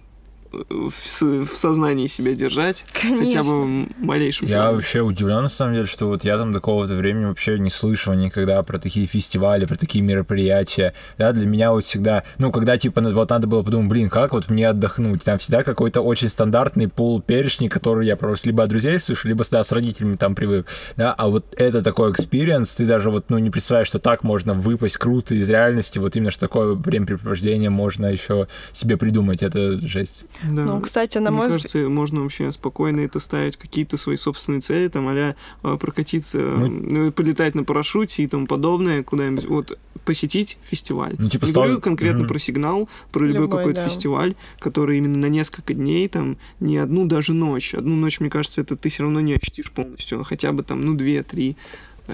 [0.52, 0.92] в,
[1.22, 3.44] в сознании себя держать, хотя Конечно.
[3.44, 4.76] бы м- малейшую Я правду.
[4.78, 8.14] вообще удивлен, на самом деле, что вот я там до какого-то времени вообще не слышал
[8.14, 10.94] никогда про такие фестивали, про такие мероприятия.
[11.18, 14.50] Да, для меня вот всегда, ну, когда, типа, вот надо было подумать, блин, как вот
[14.50, 15.24] мне отдохнуть?
[15.24, 19.44] Там всегда какой-то очень стандартный пул перечней, который я просто либо от друзей слышу, либо,
[19.50, 20.68] да, с родителями там привык.
[20.98, 24.54] Да, а вот это такой experience, ты даже вот, ну, не представляешь, что так можно
[24.54, 30.26] выпасть круто из реальности, вот именно, что такое времяпрепровождение можно еще себе придумать, это жесть.
[30.44, 30.66] Да.
[30.66, 31.64] Ну, кстати, на Мне мой взгляд...
[31.72, 37.12] кажется, можно вообще спокойно это ставить какие-то свои собственные цели, там, а прокатиться, Ну- ну,
[37.12, 41.16] полетать на парашюте и тому подобное, куда-нибудь, вот, посетить фестиваль.
[41.18, 42.28] Ну, типа, Не сто- говорю конкретно Мгм.
[42.30, 43.90] про сигнал, про любой, Любой, какой-то да.
[43.90, 47.74] фестиваль, который именно на несколько дней, там, не одну даже ночь.
[47.76, 50.82] Одну ночь, мне кажется, это ты все равно не ощутишь полностью, а хотя бы там,
[50.82, 51.58] ну, две-три.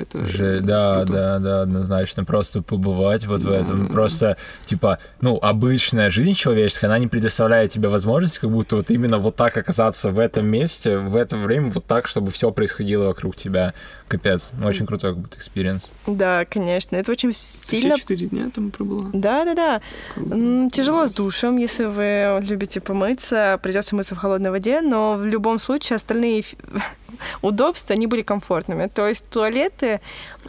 [0.01, 1.13] Это Же, да, круто.
[1.13, 2.23] да, да, однозначно.
[2.25, 3.87] Просто побывать вот в Да, этом.
[3.87, 8.91] да, Просто, типа, ну, обычная жизнь человеческая, она не предоставляет тебе возможности, как будто вот
[8.91, 13.05] именно вот так оказаться в этом месте, в это время, вот так, чтобы все происходило
[13.07, 13.73] вокруг тебя.
[14.07, 14.51] Капец.
[14.63, 15.91] Очень крутой как будто experience.
[16.05, 16.95] Да, конечно.
[16.95, 17.95] Это очень Ты сильно...
[17.95, 19.09] все четыре дня там пробыла?
[19.13, 19.81] Да, да, да.
[20.13, 20.69] Круто.
[20.71, 25.57] Тяжело с душем, если вы любите помыться, придется мыться в холодной воде, но в любом
[25.59, 26.43] случае остальные
[27.41, 28.87] удобства, они были комфортными.
[28.87, 29.99] То есть туалеты,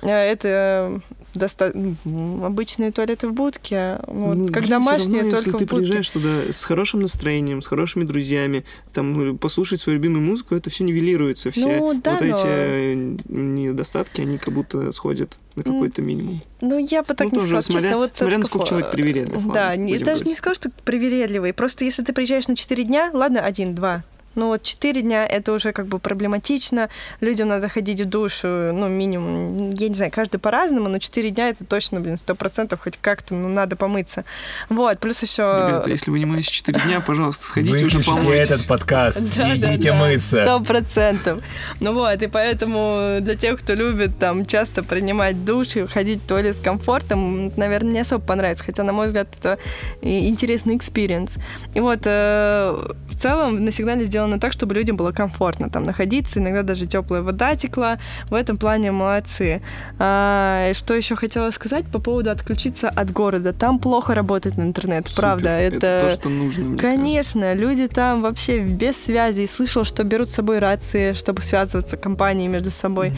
[0.02, 1.00] э, это
[1.34, 3.98] доста- м, обычные туалеты в будке.
[4.06, 5.76] Вот, Ну, как домашние, равно, только если ты в будке.
[5.76, 8.64] приезжаешь туда с хорошим настроением, с хорошими друзьями,
[8.94, 11.50] там э, послушать свою любимую музыку, это все нивелируется.
[11.50, 12.94] Все Ну, да, вот но- эти э,
[13.28, 16.40] недостатки, они как будто сходят на какой-то минимум.
[16.60, 17.60] Ну, я бы так Ну, не тоже сказала.
[17.62, 20.38] смотря- Честно, вот смотря от насколько какого- человек привередлив, Да, ладно, не, даже не говорить.
[20.38, 21.52] скажу, что привередливый.
[21.52, 24.04] Просто если ты приезжаешь на 4 дня, ладно, один, два.
[24.36, 26.90] Ну вот 4 дня это уже как бы проблематично.
[27.20, 31.30] Людям надо ходить в душ, э, ну, минимум, я не знаю, каждый по-разному, но 4
[31.30, 34.24] дня это точно, блин, сто процентов хоть как-то, ну, надо помыться.
[34.68, 35.42] Вот, плюс еще...
[35.42, 38.50] Ребята, если вы не моетесь 4 дня, пожалуйста, сходите уже Выключите помойтесь.
[38.50, 40.44] этот подкаст Да, идите да, мыться.
[40.44, 41.42] Сто процентов.
[41.80, 46.26] Ну вот, и поэтому для тех, кто любит там часто принимать душ и ходить в
[46.26, 48.64] туалет с комфортом, наверное, не особо понравится.
[48.64, 49.58] Хотя, на мой взгляд, это
[50.02, 51.36] интересный experience.
[51.72, 56.38] И вот э, в целом на сигнале сделано так, чтобы людям было комфортно там находиться.
[56.38, 57.98] Иногда даже теплая вода текла.
[58.30, 59.62] В этом плане молодцы.
[59.98, 63.52] А, что еще хотела сказать по поводу отключиться от города.
[63.52, 65.20] Там плохо работает интернет, Супер.
[65.20, 65.50] правда.
[65.50, 69.42] Это то, что нужно, Конечно, люди там вообще без связи.
[69.42, 73.12] И слышал, что берут с собой рации, чтобы связываться компании между собой.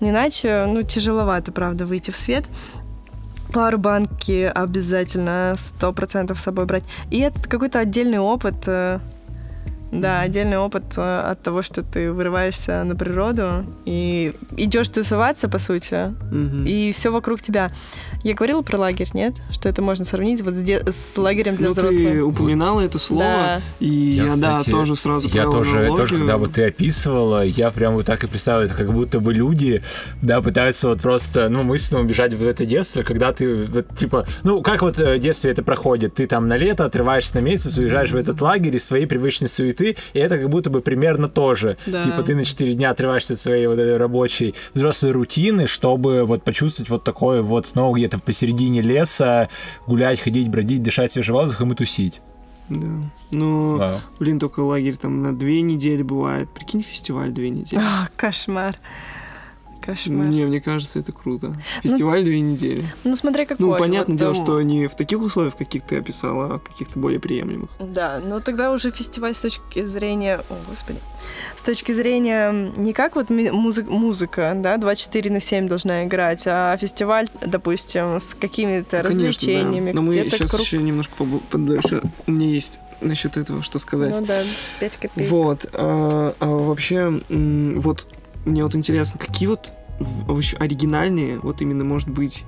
[0.00, 2.44] Иначе, ну, тяжеловато, правда, выйти в свет.
[3.52, 6.82] Пауэрбанки обязательно сто процентов с собой брать.
[7.10, 8.56] И это какой-то отдельный опыт.
[10.00, 15.58] Да, отдельный опыт э, от того, что ты вырываешься на природу и идешь тусоваться, по
[15.58, 16.64] сути, Мгм.
[16.66, 17.70] и все вокруг тебя.
[18.22, 19.34] Я говорила про лагерь, нет?
[19.50, 22.12] Что это можно сравнить вот с, де- с лагерем для Ну, взрослых.
[22.12, 23.62] ты упоминала это слово, Да.
[23.80, 27.70] и Я, я, да, кстати, тоже сразу Я тоже, тоже, когда вот ты описывала, я
[27.70, 29.82] прям вот так и представил, это как будто бы люди,
[30.22, 34.62] да, пытаются вот просто, ну, мысленно убежать в это детство, когда ты, вот, типа, ну,
[34.62, 36.14] как вот э, в детстве это проходит?
[36.14, 39.83] Ты там на лето отрываешься на месяц, уезжаешь в этот лагерь из своей привычной суеты,
[39.90, 41.76] и это как будто бы примерно то же.
[41.86, 42.02] Да.
[42.02, 46.42] Типа ты на 4 дня отрываешься от своей вот этой рабочей взрослой рутины, чтобы вот
[46.42, 49.48] почувствовать вот такое вот снова где-то посередине леса
[49.86, 52.20] гулять, ходить, бродить, дышать свежим воздухом и тусить.
[52.68, 52.86] Да.
[53.30, 56.48] Ну, блин, только лагерь там на две недели бывает.
[56.54, 57.80] Прикинь, фестиваль две недели.
[57.80, 58.76] А, кошмар.
[59.84, 60.26] Кошмар.
[60.26, 61.56] Не, мне кажется, это круто.
[61.82, 62.84] Фестиваль две недели.
[63.04, 63.66] Ну, смотря какой.
[63.66, 66.98] Ну, понятное вот, дело, эм, что не в таких условиях, каких ты описала, а каких-то
[66.98, 67.70] более приемлемых.
[67.78, 70.40] Да, но тогда уже фестиваль с точки зрения...
[70.48, 70.98] О, господи.
[71.58, 76.76] С точки зрения не как вот музы- музыка, да, 24 на 7 должна играть, а
[76.76, 79.10] фестиваль, допустим, с какими-то Ну, Конечно, да.
[79.10, 80.62] развлечениями, Но мы сейчас круг...
[80.62, 81.14] еще немножко
[81.50, 82.02] подольше.
[82.26, 84.14] У меня есть насчет этого что сказать.
[84.14, 84.42] Ну да,
[84.80, 85.30] 5 копеек.
[85.30, 85.66] Вот.
[85.72, 88.06] А, а вообще, вот
[88.44, 89.72] мне вот интересно, какие вот
[90.58, 92.44] оригинальные, вот именно, может быть,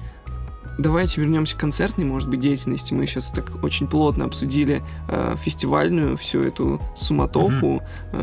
[0.79, 2.93] давайте вернемся к концертной, может быть, деятельности.
[2.93, 7.83] Мы сейчас так очень плотно обсудили э, фестивальную, всю эту суматоху,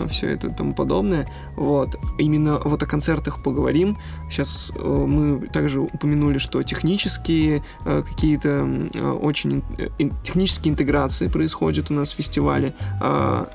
[0.09, 1.27] все это и тому подобное.
[1.55, 1.95] Вот.
[2.17, 3.97] Именно вот о концертах поговорим.
[4.29, 9.87] Сейчас э, мы также упомянули, что технические э, какие-то э, очень э,
[10.23, 12.73] технические интеграции происходят у нас в фестивале.
[13.01, 13.49] А,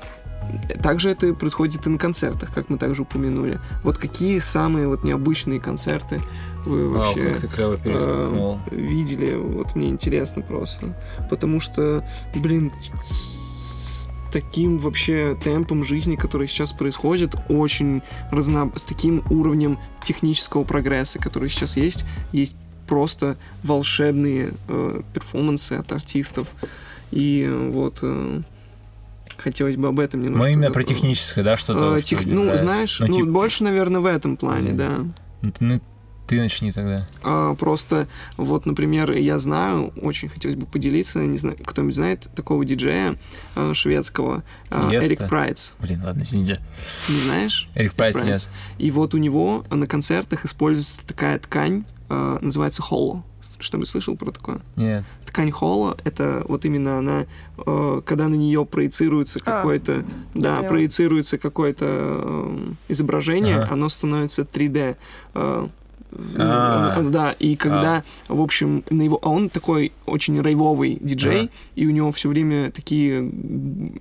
[0.81, 3.59] также это происходит и на концертах, как мы также упомянули.
[3.83, 6.21] Вот какие самые вот необычные концерты
[6.65, 9.35] вы Вау, вообще как ты клево э, видели?
[9.35, 10.95] Вот мне интересно просто.
[11.29, 12.03] Потому что,
[12.35, 12.71] блин,
[13.01, 18.71] с- таким вообще темпом жизни, который сейчас происходит, очень разно...
[18.75, 22.55] с таким уровнем технического прогресса, который сейчас есть, есть
[22.87, 26.47] просто волшебные э, перформансы от артистов.
[27.11, 28.41] И вот э,
[29.39, 30.43] хотелось бы об этом немножко...
[30.47, 31.99] Мы именно про техническое, да, что-то?
[31.99, 34.77] Что тех- Ну, знаешь, Ну, ну, типа, больше, наверное, в этом плане, Блин.
[34.77, 34.97] да.
[35.41, 35.81] ну, ты- ну,
[36.27, 37.07] ты начни тогда.
[37.23, 42.63] А, просто вот, например, я знаю, очень хотелось бы поделиться, не знаю, кто-нибудь знает такого
[42.65, 43.15] диджея
[43.55, 45.07] э, шведского, Tiësto?
[45.07, 45.73] Eric Prydz.
[45.79, 46.59] Блин, ладно, извините.
[47.07, 47.67] Не знаешь?
[47.73, 48.27] Eric Prydz Prydz.
[48.27, 48.49] нет.
[48.77, 53.23] И вот у него на концертах используется такая ткань, э, называется холло.
[53.59, 54.59] Что-нибудь слышал про такое?
[54.77, 55.03] Нет.
[55.25, 57.25] Ткань холло— это вот именно она,
[57.57, 60.03] э, когда на нее проецируется А, какое-то,
[60.33, 60.69] да, поняла.
[60.69, 62.57] проецируется какое-то э,
[62.87, 63.73] изображение, Ага.
[63.73, 64.95] оно становится 3D.
[65.35, 65.67] э,
[66.35, 66.99] А.
[66.99, 71.85] э, Да, и когда, в общем, на его, а он такой очень рейвовый диджей, и
[71.85, 73.31] у него все время такие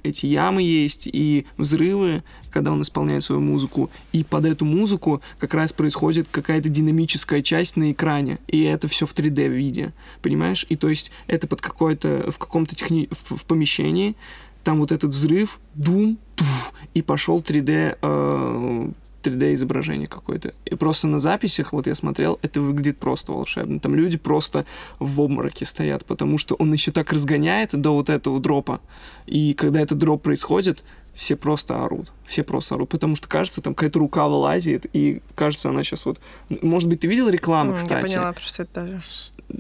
[0.03, 5.55] эти ямы есть и взрывы, когда он исполняет свою музыку, и под эту музыку как
[5.55, 9.93] раз происходит какая-то динамическая часть на экране, и это все в 3D виде,
[10.23, 10.67] понимаешь?
[10.69, 13.09] И то есть это под какое-то в каком-то техни...
[13.11, 14.17] в, в помещении,
[14.65, 18.91] там вот этот взрыв, дум, туф, и пошел 3D э,
[19.23, 20.55] 3D изображение какое-то.
[20.65, 23.81] И просто на записях, вот я смотрел, это выглядит просто волшебно.
[23.81, 24.65] Там люди просто
[24.99, 28.81] в обмороке стоят, потому что он еще так разгоняет до вот этого дропа.
[29.27, 30.85] И когда этот дроп происходит,
[31.19, 32.13] все просто орут.
[32.25, 32.91] Все просто орут.
[32.91, 36.21] Потому что, кажется, там какая-то рука вылазит, и кажется, она сейчас вот...
[36.63, 38.11] Может быть, ты видел рекламу, М, кстати?
[38.13, 39.01] Я поняла, про что это даже.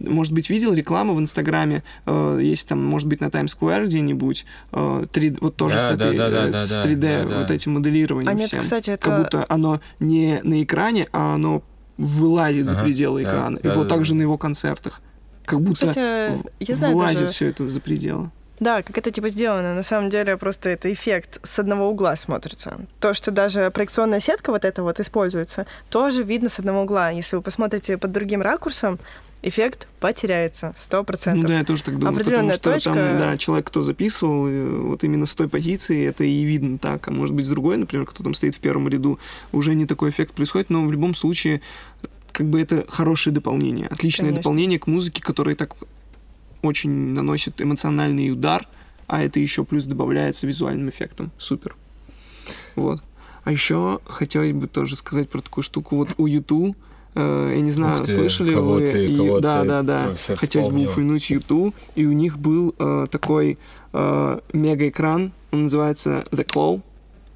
[0.08, 5.06] может быть, видел рекламу в Инстаграме, э, есть там, может быть, на Таймс-сквер где-нибудь, э,
[5.12, 7.38] 3D вот тоже Да, с, этой, да, да, э, да, с да, 3D, да, да.
[7.40, 8.60] вот этим моделированием А нет, всем.
[8.60, 9.08] кстати, это...
[9.08, 11.64] Как будто оно не на экране, а оно
[11.96, 13.58] вылазит за Ага, пределы да, экрана.
[13.60, 14.18] да, И вот да, так же да.
[14.18, 15.02] на его концертах.
[15.44, 17.32] Как будто Кстати, в- я знаю вылазит даже...
[17.32, 18.30] все это за пределы.
[18.60, 19.74] Да, как это типа сделано.
[19.74, 22.76] На самом деле просто это эффект с одного угла смотрится.
[23.00, 27.10] То, что даже проекционная сетка вот эта вот используется, тоже видно с одного угла.
[27.10, 28.98] Если вы посмотрите под другим ракурсом,
[29.42, 31.48] эффект потеряется сто Ну процентов.
[31.48, 32.12] да, я тоже так думаю.
[32.12, 33.08] Определенная потому что точка.
[33.08, 37.06] там, да, человек, кто записывал, э, вот именно с той позиции, это и видно так.
[37.06, 39.20] А может быть, с другой, например, кто там стоит в первом ряду,
[39.52, 41.60] уже не такой эффект происходит, но в любом случае,
[42.32, 44.42] как бы это хорошее дополнение, отличное Конечно.
[44.42, 45.76] дополнение к музыке, которая так
[46.62, 48.66] очень наносит эмоциональный удар,
[49.06, 51.30] а это еще плюс добавляется визуальным эффектом.
[51.38, 51.76] Супер.
[52.76, 53.00] Вот.
[53.44, 55.96] А еще хотелось бы тоже сказать про такую штуку.
[55.96, 56.76] Вот у YouTube,
[57.14, 58.86] э, я не знаю, ты, слышали вы?
[58.86, 60.08] ты- и- да, ты да, да.
[60.08, 63.58] вообще Хотелось бы упомянуть YouTube, и у них был э, такой
[63.92, 66.82] э, мегаэкран, он называется The Claw.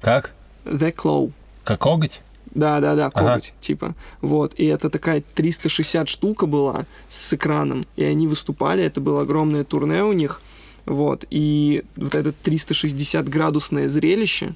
[0.01, 0.33] Как?
[0.65, 1.31] The Claw.
[1.63, 2.21] Как коготь?
[2.55, 3.27] Да, да, да, Ага.
[3.27, 3.95] коготь, типа.
[4.21, 4.53] Вот.
[4.57, 7.83] И это такая 360 штука была с экраном.
[7.95, 10.41] И они выступали, это было огромное турне у них.
[10.85, 11.25] Вот.
[11.29, 14.55] И вот это 360-градусное зрелище,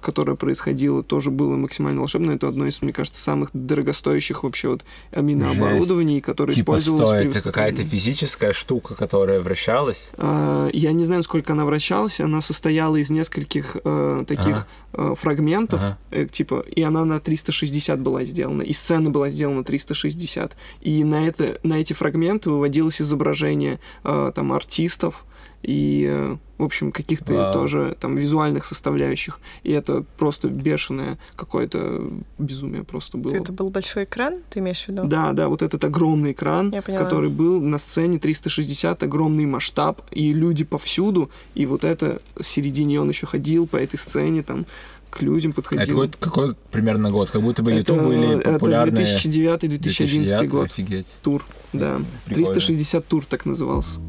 [0.00, 2.32] которое происходило, тоже было максимально волшебно.
[2.32, 5.58] Это одно из, мне кажется, самых дорогостоящих вообще вот именно Жесть.
[5.60, 10.10] оборудований, которое Типа использовалось при стоит, это какая-то физическая штука, которая вращалась.
[10.16, 12.20] А, Я не знаю, сколько она вращалась.
[12.20, 15.98] Она состояла из нескольких э, таких э, фрагментов, Ага.
[16.10, 20.56] э, типа, и она на 360 была сделана, и сцена была сделана 360.
[20.80, 25.24] И на, это, на эти фрагменты выводилось изображение там артистов
[25.62, 27.52] и, э, в общем, каких-то Вау.
[27.52, 29.40] тоже там визуальных составляющих.
[29.62, 33.34] И это просто бешеное какое-то безумие просто было.
[33.34, 35.04] Это был большой экран, ты имеешь в виду?
[35.04, 40.64] Да, да, вот этот огромный экран, который был на сцене 360, огромный масштаб, и люди
[40.64, 44.66] повсюду, и вот это в середине он еще ходил по этой сцене, там,
[45.10, 45.96] к людям А это подходил.
[45.96, 47.30] какой, какой примерно год?
[47.30, 49.04] Как будто бы Это- YouTube были это популярные...
[49.04, 51.06] 2009-2011 год, Офигеть.
[51.22, 52.00] тур, да.
[52.26, 52.46] Прикольно.
[52.54, 54.00] 360 тур так назывался.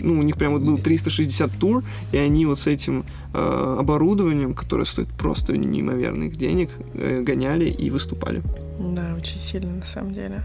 [0.00, 4.54] Ну, у них прям вот был 360 тур, и они вот с этим э, оборудованием,
[4.54, 8.42] которое стоит просто неимоверных денег, э, гоняли и выступали.
[8.78, 10.42] Да, очень сильно, на самом деле.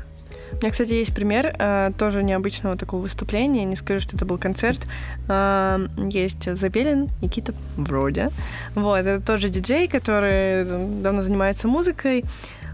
[0.54, 3.66] У меня, кстати, есть пример э, тоже необычного такого выступления.
[3.66, 4.80] Не скажу, что это был концерт.
[5.28, 8.30] Э, есть Забелин, Никита, вроде.
[8.76, 10.66] Вот, это тоже диджей, который
[11.02, 12.24] давно занимается музыкой.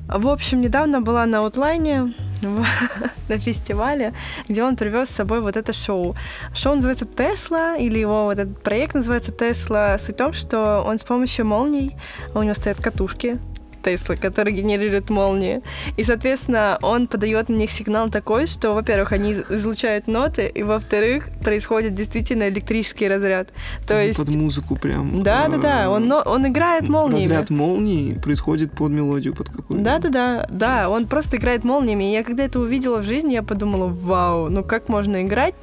[0.09, 2.15] В общем, недавно была на аутлайне
[3.29, 4.13] на фестивале,
[4.47, 6.15] где он привез с собой вот это шоу.
[6.55, 9.97] Шоу называется Тесла, или его вот этот проект называется Тесла.
[9.99, 11.95] Суть в том, что он с помощью молний,
[12.33, 13.37] у него стоят катушки,
[13.83, 15.61] Тесла, который генерирует молнии.
[15.97, 20.63] И, соответственно, он подает на них сигнал такой, что, во-первых, они из- излучают ноты, и,
[20.63, 23.49] во-вторых, происходит действительно электрический разряд.
[23.87, 24.19] То Они есть...
[24.19, 25.23] Под музыку прям.
[25.23, 27.31] Да, да, да, э, он, он играет молниями.
[27.31, 29.83] Разряд молний происходит под мелодию, под какую-то.
[29.83, 32.09] Да, да, да, да, он просто играет молниями.
[32.09, 35.55] И я когда это увидела в жизни, я подумала, вау, ну как можно играть,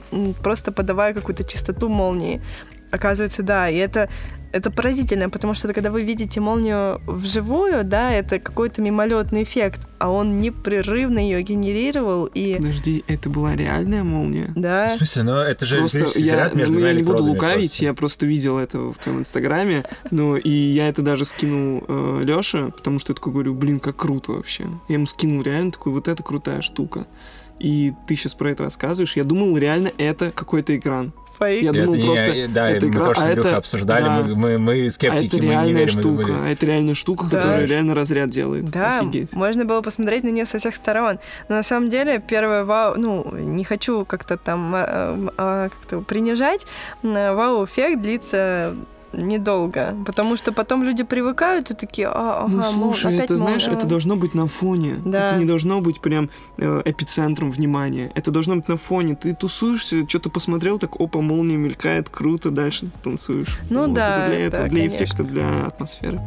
[0.43, 2.41] просто подавая какую-то чистоту молнии.
[2.91, 4.09] Оказывается, да, и это
[4.53, 10.11] это поразительно, потому что когда вы видите молнию вживую, да, это какой-то мимолетный эффект, а
[10.11, 12.57] он непрерывно ее генерировал и...
[12.57, 14.53] Подожди, это была реальная молния?
[14.55, 14.89] Да.
[14.89, 17.85] В смысле, ну это же Просто я, между ну, я не буду лукавить, просто.
[17.85, 22.73] я просто видел это в твоем инстаграме, ну и я это даже скинул э, Лёше,
[22.77, 24.65] потому что я такой говорю, блин, как круто вообще.
[24.89, 27.07] Я ему скинул реально такой, вот это крутая штука.
[27.59, 31.13] И ты сейчас про это рассказываешь, я думал, реально это какой-то экран.
[31.39, 31.63] Фейк.
[31.65, 34.23] Я Это думал, не- просто да, это мы игра, тоже с а это- обсуждали, да.
[34.23, 36.95] мы, мы, мы А скептики, это мы не реальная верим, мы штука, а это реальная
[36.95, 37.37] штука, Да.
[37.39, 38.65] которая реально разряд делает.
[38.71, 39.33] Да, Офигеть.
[39.33, 41.19] можно было посмотреть на нее со всех сторон.
[41.49, 46.67] Но на самом деле первое вау, ну, не хочу как-то там а, а, как-то принижать,
[47.03, 48.75] но вау-эффект длится
[49.17, 53.39] недолго, потому что потом люди привыкают и такие, а, ага, Ну мол, слушай, опять это
[53.39, 53.89] знаешь, мол, это а».
[53.89, 54.97] должно быть на фоне.
[55.05, 55.27] Да.
[55.27, 58.13] Это не должно быть прям э, эпицентром внимания.
[58.15, 59.17] Это должно быть на фоне.
[59.17, 63.59] Ты тусуешься, что-то посмотрел, так опа, молния мелькает, круто, дальше танцуешь.
[63.71, 64.97] Ну Вот да, Это для этого, да, для конечно.
[64.97, 66.21] эффекта, для атмосферы.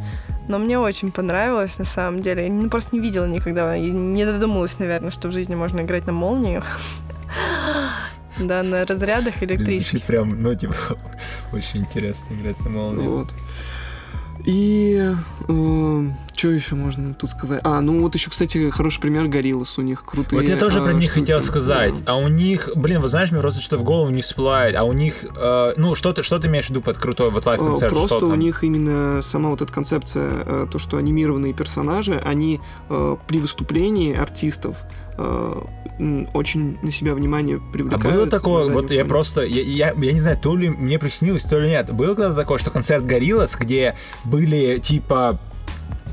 [0.48, 2.48] Но мне очень понравилось, на самом деле.
[2.48, 3.76] Я просто не видела никогда.
[3.76, 6.80] И не додумалась, наверное, что в жизни можно играть на молниях.
[8.40, 10.02] Да, на разрядах электрических.
[10.02, 10.74] прям, ну, типа,
[11.52, 13.06] очень интересно играть на молнии.
[13.06, 13.28] Вот.
[14.46, 15.14] И
[16.40, 17.60] что еще можно тут сказать?
[17.64, 19.76] А, ну вот еще, кстати, хороший пример Gorillaz.
[19.78, 20.40] У них крутые.
[20.40, 21.20] Вот я тоже э, про них штуки.
[21.20, 22.02] хотел сказать.
[22.04, 22.12] Да.
[22.12, 24.74] А у них, блин, вы знаешь, мне просто что в голову не всплывает.
[24.74, 27.44] А у них, э, ну, что ты, что ты имеешь в виду под крутой вот
[27.46, 27.92] live Э, концерт?
[27.92, 32.60] Просто что у них именно сама вот эта концепция, э, то, что анимированные персонажи, они
[32.88, 34.76] э, при выступлении артистов
[35.18, 35.62] э,
[36.32, 38.02] очень на себя внимание А привлекают.
[38.14, 39.04] было на такое, вот я фоне.
[39.04, 41.92] просто, я, я, я не знаю, то ли мне приснилось, то ли нет.
[41.92, 45.38] Было когда-то такое, что концерт Gorillaz, где были типа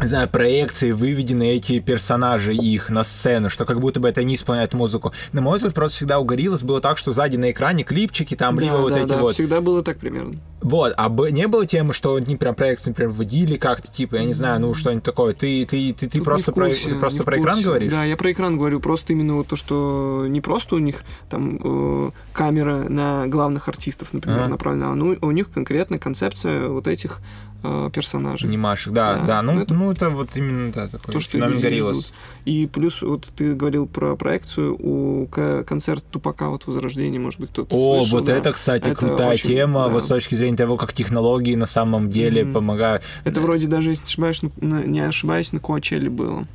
[0.01, 4.35] не знаю, проекции выведены эти персонажи их на сцену, что как будто бы это они
[4.35, 5.11] исполняют музыку.
[5.33, 8.55] На мой взгляд, просто всегда у Гориллас было так, что сзади на экране клипчики, там,
[8.55, 9.33] Да, либо вот да, эти да, вот.
[9.33, 10.35] всегда было так примерно.
[10.61, 14.33] Вот, а не было темы, что они прям проекции, например, вводили как-то, типа, я не
[14.33, 15.33] знаю, ну что-нибудь такое.
[15.33, 17.65] Ты, ты, ты, ты Тут просто, в про, курсе, ты просто про экран курсе.
[17.69, 17.91] говоришь?
[17.91, 18.79] Да, я про экран говорю.
[18.79, 24.09] Просто именно вот то, что не просто у них там э, камера на главных артистов,
[24.13, 24.49] например, Ага.
[24.49, 27.19] направлена, а ну, у них конкретно концепция вот этих
[27.63, 28.49] э, персонажей.
[28.49, 29.41] Анимашек, да, Да, да.
[29.43, 30.15] Ну, ну, ну, это- это...
[30.15, 32.13] вот именно, да, такой то, что феномен ждут.
[32.45, 37.75] И плюс, вот ты говорил про проекцию, у концерт Тупака, вот Возрождение, может быть, кто-то
[37.75, 38.35] О, слышал, вот да.
[38.37, 39.89] это, кстати, Это крутая очень, тема, да.
[39.89, 42.53] вот с точки зрения того, как технологии на самом деле Мгм.
[42.53, 43.03] помогают.
[43.23, 46.45] Это вроде даже, если не ошибаюсь, на- не ошибаюсь, на Куачеле было.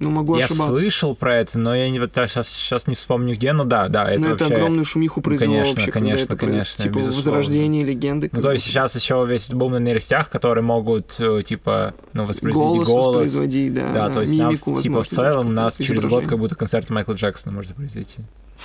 [0.00, 0.74] Ну, могу Я ошибаться.
[0.74, 4.10] слышал про это, но я не, вот сейчас, сейчас не вспомню где, но да, да,
[4.10, 4.54] это Но Ну, это вообще...
[4.56, 7.16] огромную шумиху произвело конечно, вообще, конечно, это конечно, типа безусловно.
[7.16, 8.30] возрождение легенды.
[8.32, 12.58] Ну, то есть сейчас еще весь бум на нейросетях, которые могут, э, типа, ну, воспроизвести
[12.66, 13.06] голос, голос.
[13.16, 16.38] воспроизводить, да, Да, да, то есть нам, мимику, типа, в целом нас через год как
[16.38, 18.16] будто концерт Майкла Джексона может произойти.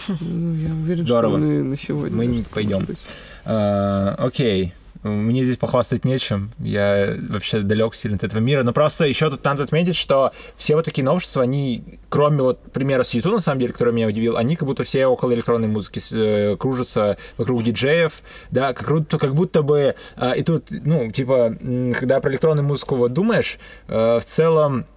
[0.07, 1.37] Ну, я уверен, Здорово.
[1.37, 2.15] что и на сегодня.
[2.15, 2.75] Мы не пойдем.
[2.77, 2.99] может быть.
[3.45, 4.73] А, Окей.
[5.05, 6.51] Мне здесь похвастать нечем.
[6.57, 8.63] Я вообще далек сильно от этого мира.
[8.63, 13.03] Но просто еще тут надо отметить, что все вот такие новшества, они, кроме вот примера
[13.03, 16.01] с YouTube, на самом деле, который меня удивил, они как будто все около электронной музыки
[16.11, 19.93] э, кружатся вокруг диджеев, да, как будто, как будто бы...
[20.15, 21.55] а, и тут, ну, типа,
[21.99, 24.87] когда про электронную музыку вот думаешь, э, в целом,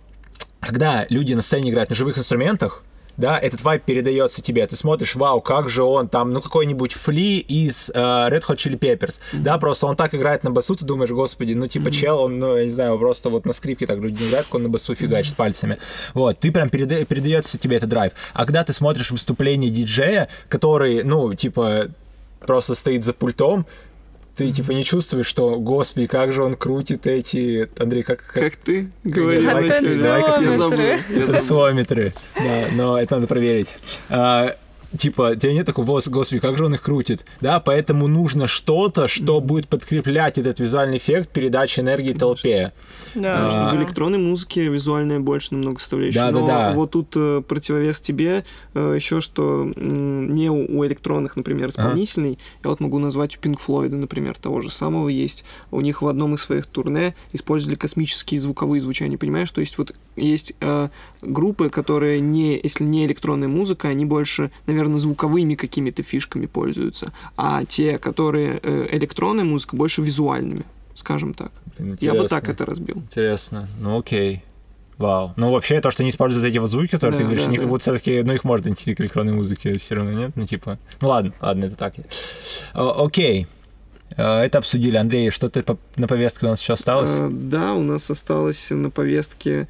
[0.61, 2.83] когда люди на сцене играют на живых инструментах,
[3.19, 4.67] да, этот вайп передается тебе.
[4.67, 8.79] Ты смотришь, вау, как же он там, ну какой-нибудь Фли из э, Red Hot Chili
[8.79, 12.39] Peppers, да, просто он так играет на басу, ты думаешь, господи, ну типа чел, он,
[12.39, 14.69] ну я не знаю, просто вот на скрипке так люди не играют, как он на
[14.69, 15.79] басу фигачит пальцами.
[16.15, 18.13] Вот, ты прям переда- передается тебе этот драйв.
[18.33, 21.89] А когда ты смотришь выступление диджея, который, ну типа
[22.47, 23.67] просто стоит за пультом,
[24.39, 28.57] ты типа не чувствуешь, что, господи, как же он крутит эти, Андрей, как, как, Как
[28.57, 29.51] ты говорил?
[29.51, 31.27] Давай, давай, как я забыл.
[31.27, 32.15] Танцометры.
[32.37, 33.75] Да, но это надо проверить.
[34.09, 34.57] А,
[34.97, 39.07] Типа, тебя нет такого, «Вос- господи, как же он их крутит, да, поэтому нужно что-то,
[39.07, 42.73] что будет подкреплять этот визуальный эффект передачи энергии толпе.
[43.15, 43.39] Да.
[43.39, 43.75] Конечно, А.
[43.75, 46.19] в электронной музыке визуальная больше намного составляющая.
[46.21, 46.73] Да, да, но да.
[46.73, 52.81] вот тут э, противовес тебе э, еще, что не у, электронных, например, исполнителей, я вот
[52.81, 55.45] могу назвать у Pink Floyd, например, того же самого есть.
[55.71, 59.51] У них в одном из своих турне использовали космические звуковые звучания, понимаешь?
[59.51, 60.89] То есть вот есть э,
[61.23, 67.65] группы, которые не, если не электронная музыка, они больше, наверное, звуковыми какими-то фишками пользуются, а
[67.65, 70.65] те, которые э, электронная музыка, больше визуальными,
[70.95, 71.53] скажем так.
[72.01, 72.53] Я бы так Интересно.
[72.53, 72.97] это разбил.
[72.97, 73.69] Интересно.
[73.81, 74.43] Ну окей.
[74.99, 75.33] Вау.
[75.37, 77.57] Ну, вообще, то, что они используют эти вот звуки, которые Да, ты говоришь, да, они
[77.57, 77.63] да.
[77.63, 80.33] как будто все-таки, ну, их можно отнести к электронной музыке все равно, нет?
[80.35, 81.95] Ну, типа, ну, ладно, ладно, это так.
[82.75, 83.47] О, окей.
[84.17, 84.97] Э, Это обсудили.
[84.97, 87.11] Андрей, что-то на повестке у нас еще осталось?
[87.15, 89.69] Э, да, у нас осталось на повестке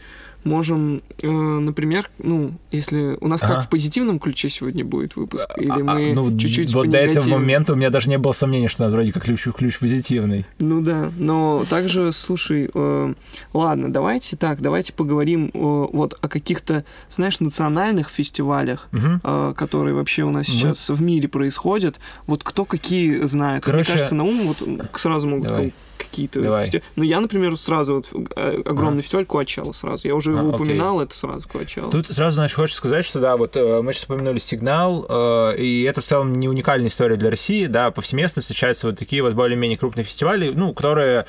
[0.49, 3.55] можем, э, например, ну, если у нас Ага.
[3.57, 6.99] как в позитивном ключе сегодня будет выпуск, или А, а, мы ну, чуть-чуть вот до
[6.99, 9.79] этого момента у меня даже не было сомнений, что у нас вроде как ключ, ключ
[9.79, 10.47] позитивный.
[10.59, 13.15] Ну да, но также, слушай, э,
[13.53, 15.59] ладно, давайте так, давайте поговорим э,
[15.93, 19.21] вот о каких-то, знаешь, национальных фестивалях, Мгм.
[19.23, 22.01] э, которые вообще у нас Мы- сейчас в мире происходят.
[22.27, 23.63] Вот кто какие знает.
[23.65, 24.63] Короче- Мне кажется, на ум вот
[24.99, 25.75] сразу могут Давай.
[26.09, 26.71] Ка- какие-то Давай.
[26.97, 28.07] Ну, я, например, сразу вот
[28.37, 30.07] э, огромный фестиваль Куачелло сразу.
[30.07, 30.55] Я уже А, его окей.
[30.55, 31.91] упоминал, это сразу Куачелло.
[31.91, 35.83] Тут сразу, значит, хочешь сказать, что да, вот э, мы сейчас упомянули сигнал, э, и
[35.83, 39.79] это в целом не уникальная история для России, да, повсеместно встречаются вот такие вот более-менее
[39.79, 41.27] крупные фестивали, ну, которые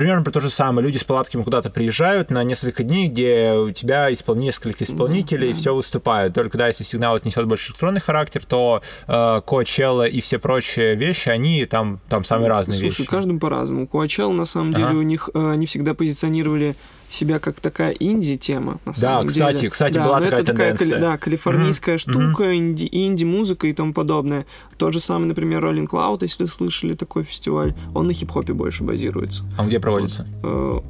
[0.00, 0.82] примерно про то же самое.
[0.86, 4.34] Люди с палатками куда-то приезжают на несколько дней, где у тебя испол...
[4.34, 5.58] несколько исполнителей, да.
[5.58, 6.32] все выступают.
[6.32, 10.94] Только да, если сигнал это несет больше электронный характер, то э, Coachella и все прочие
[10.94, 13.10] вещи, они там, там самые разные Слушай, вещи.
[13.10, 13.86] каждым по-разному.
[13.86, 14.86] Куачелло, на самом Ага.
[14.86, 16.76] деле, у них э, они всегда позиционировали
[17.10, 19.70] себя как такая инди-тема, на Да, самом кстати, деле.
[19.70, 21.00] кстати, да, была такая это такая, тенденция.
[21.00, 24.46] да, калифорнийская Мгм, штука, инди- инди-музыка и тому подобное.
[24.78, 29.44] Тот же самый, например, Rolling Cloud, если слышали такой фестиваль, он на хип-хопе больше базируется.
[29.58, 30.24] А где проводится?
[30.42, 30.80] Э,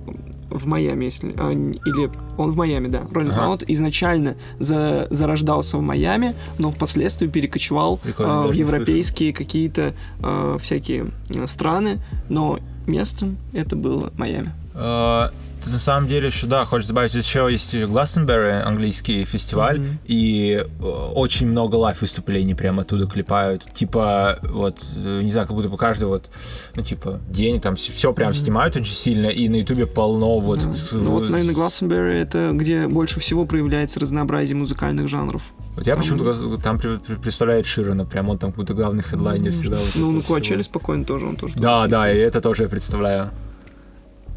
[0.50, 1.32] в Майами, если...
[1.38, 2.98] а, или он в Майами, да.
[3.12, 3.46] Rolling Ага.
[3.54, 10.58] Cloud изначально за- зарождался в Майами, но впоследствии перекочевал Прикольно, э, в европейские какие-то э,
[10.60, 11.98] всякие э, страны,
[12.28, 14.52] но местом это было Майами.
[15.60, 19.98] Э, Тут на самом деле еще, да, хочешь добавить, еще есть Glastonbury, английский фестиваль, Мгм.
[20.06, 20.82] и э,
[21.14, 23.64] очень много лайв-выступлений прямо оттуда клепают.
[23.74, 26.30] Типа, вот, э, не знаю, как будто бы каждый вот,
[26.76, 30.60] ну, типа, день там все прям снимают очень сильно, и на ютубе полно вот...
[30.60, 30.74] Да.
[30.74, 35.42] с- Ну, вот, наверное, Glastonbury это где больше всего проявляется разнообразие музыкальных жанров.
[35.76, 39.76] Вот я почему-то там представляю Широна, прям он там какой-то главный хедлайнер всегда.
[39.78, 40.22] вот Ну, всего.
[40.22, 41.54] Куачеле спокойно тоже он тоже.
[41.56, 43.30] Да, да, и это тоже я представляю.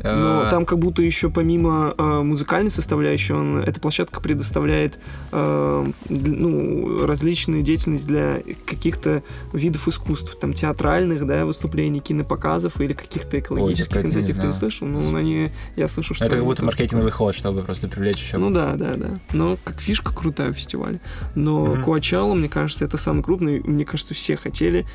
[0.03, 4.99] Но Э, там как будто еще помимо э, музыкальной составляющей, он, эта площадка предоставляет
[5.31, 9.23] э, ну, различную деятельность для каких-то
[9.53, 14.37] видов искусств, там театральных, да, выступлений, кинопоказов или каких-то экологических не инициатив.
[14.37, 14.87] Ты не слышал?
[14.87, 16.25] Ну, они, я слышу, что...
[16.25, 18.37] Это как будто маркетинговый ход, чтобы просто привлечь еще.
[18.37, 19.19] ну да, да, да.
[19.31, 20.99] Но как фишка крутая в фестивале.
[21.35, 21.83] Но Мгм.
[21.83, 23.61] Куачелло, мне кажется, это самый крупный.
[23.61, 24.85] Мне кажется, все хотели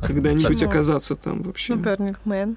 [0.00, 0.64] когда-нибудь Кстати.
[0.64, 1.74] оказаться там вообще.
[1.74, 2.56] Ну, Burning Man.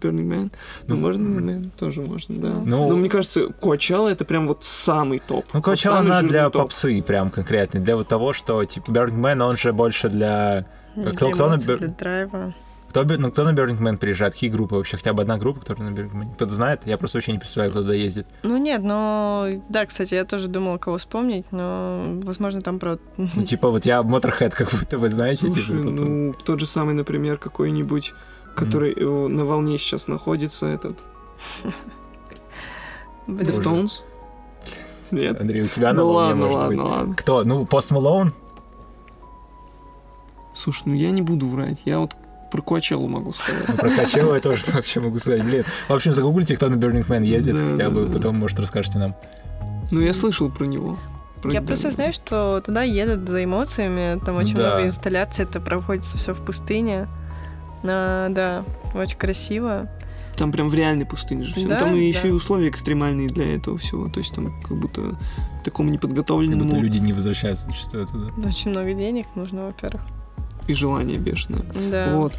[0.00, 0.50] Burning Man.
[0.88, 1.70] Ну, Ну, можно Burning Man?
[1.78, 2.48] Тоже можно, да.
[2.64, 5.44] Ну- Но мне кажется, Куачелло это прям вот самый топ.
[5.52, 6.62] Ну, Вот Coachella самый она для топ.
[6.62, 10.66] попсы прям конкретно, для вот того, что, типа, Burning Man, он же больше для...
[10.96, 12.54] Для Кто- кто на для драйва.
[12.88, 14.32] Кто, ну, кто на Burning Man приезжает?
[14.32, 14.96] Какие группы вообще?
[14.96, 16.34] Хотя бы одна группа, которая на Burning Man?
[16.34, 16.80] Кто-то знает?
[16.86, 18.26] Я просто вообще не представляю, кто туда ездит.
[18.42, 23.44] Ну нет, но да, кстати, я тоже думала, кого вспомнить, но возможно там про Ну,
[23.44, 25.42] типа, вот я Motorhead, как будто вы знаете.
[25.42, 25.92] типа, Слушай, вот вот.
[26.00, 28.12] ну, тот же самый, например, какой-нибудь,
[28.56, 30.98] который э, на волне сейчас находится, этот.
[33.26, 34.02] Deftones?
[35.10, 35.40] Нет?
[35.40, 36.90] Андрей, у тебя на Ну волне ладно, может ладно, быть.
[36.92, 37.14] ладно.
[37.14, 37.44] Кто?
[37.44, 38.32] Ну, Post Malone?
[40.54, 41.80] Слушай, ну я не буду врать.
[41.84, 42.14] Я вот
[42.52, 43.62] про Куачеллу могу сказать.
[43.68, 45.42] Ну, про Качева я тоже вообще могу сказать.
[45.44, 48.12] Блин, в общем, загуглите, кто на Burning Man ездит, Да, хотя да, бы да.
[48.16, 49.14] потом, может, расскажете нам.
[49.90, 50.98] Ну, я слышал про него.
[51.42, 54.74] Про Я просто знаю, что туда едут за эмоциями, там очень Да.
[54.74, 57.08] много инсталляций, это проходится все в пустыне.
[57.84, 58.64] А, да,
[58.94, 59.88] очень красиво.
[60.36, 61.68] Там прям в реальной пустыне же все.
[61.68, 62.18] Да, там и да.
[62.18, 64.08] еще и условия экстремальные для этого всего.
[64.08, 65.18] То есть там как будто
[65.64, 68.32] такому Как неподготовленному будто люди не возвращаются зачастую оттуда.
[68.46, 70.00] Очень много денег нужно, во-первых.
[70.66, 71.64] и желание бешеное.
[71.90, 72.14] Да.
[72.16, 72.32] Вот.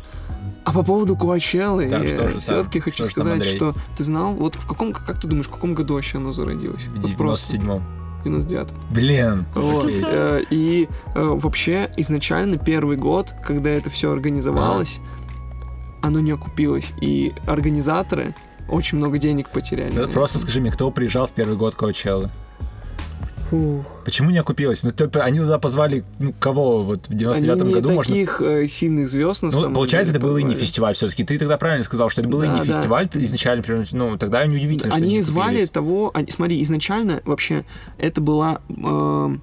[0.63, 1.89] А по поводу Куачеллы,
[2.29, 2.39] же там?
[2.39, 5.73] все-таки хочу Что сказать, что ты знал, вот в каком, как ты думаешь, в каком
[5.75, 6.83] году вообще оно зародилось?
[6.85, 7.81] В Вот просто 97-м.
[8.19, 9.85] в 99 Блин, Вот.
[9.85, 10.03] окей.
[10.05, 14.99] Э, И э, вообще изначально первый год, когда это все организовалось,
[16.01, 16.93] оно не окупилось.
[17.01, 18.33] И организаторы
[18.69, 19.91] очень много денег потеряли.
[19.93, 22.29] Да Просто скажи мне, кто приезжал в первый год Коучеллы?
[23.49, 23.83] Фух.
[24.05, 24.81] Почему не окупилось?
[24.83, 28.15] Ну, типа, они туда позвали, ну, кого вот в Они 99-м не году можно...
[28.15, 30.53] таких э, сильных звезд на Ну, самом получается, деле это был позвали.
[30.53, 31.25] инди-фестиваль все-таки.
[31.25, 33.23] Ты тогда правильно сказал, что это был Да, инди-фестиваль да.
[33.25, 33.61] изначально.
[33.61, 37.65] прям, Ну, тогда неудивительно, что Они не звали того, они- смотри, изначально вообще
[37.97, 39.35] это была э,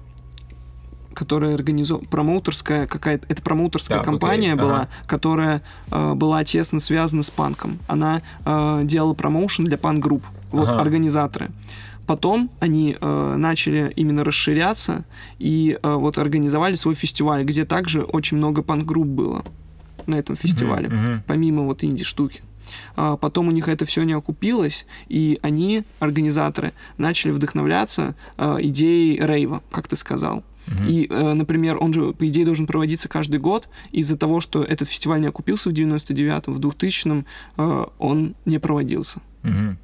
[1.19, 4.63] которая организовала промоутерская какая-то, это промоутерская окей, компания ага.
[4.63, 5.61] была, которая
[5.91, 7.77] э, была тесно связана с панком.
[7.87, 10.79] Она э, делала промоушен для панк-групп, вот Ага.
[10.79, 11.51] организаторы.
[12.07, 15.03] Потом они э, начали именно расширяться
[15.39, 19.43] и э, вот организовали свой фестиваль, где также очень много панк-групп было
[20.07, 21.23] на этом фестивале мгм.
[21.27, 22.43] помимо вот инди-штуки.
[22.95, 29.19] А Потом у них это все не окупилось, и они, организаторы, начали вдохновляться э, идеей
[29.19, 30.43] рейва, как ты сказал.
[30.69, 30.87] Мгм.
[30.87, 33.67] И, э, например, он же, по идее, должен проводиться каждый год.
[33.91, 37.25] Из-за того, что этот фестиваль не окупился в 99-м, в 2000-м
[37.57, 39.21] э, он не проводился.
[39.43, 39.77] Блин,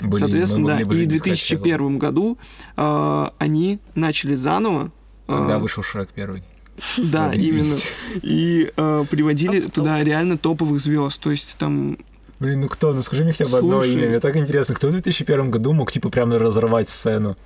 [0.00, 0.80] мы Соответственно, да.
[0.80, 1.64] И в видеть хотя бы.
[1.64, 2.38] 2001 году
[2.76, 4.92] э, они начали заново.
[5.28, 6.42] э, Когда вышел Шрек первый.
[6.96, 7.74] Да, именно.
[8.22, 9.72] И э, приводили Топ-топ.
[9.74, 11.20] туда реально топовых звезд.
[11.20, 11.98] То есть там
[12.38, 12.94] Блин, ну кто?
[12.94, 13.92] Ну скажи мне хотя бы одно Слушай.
[13.92, 14.08] имя.
[14.08, 17.36] Мне так интересно, кто в 2001 году мог типа прям разорвать сцену?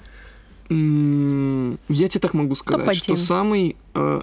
[0.68, 3.02] Я тебе так могу сказать, Топ-один.
[3.02, 3.76] что самый...
[3.94, 4.22] э,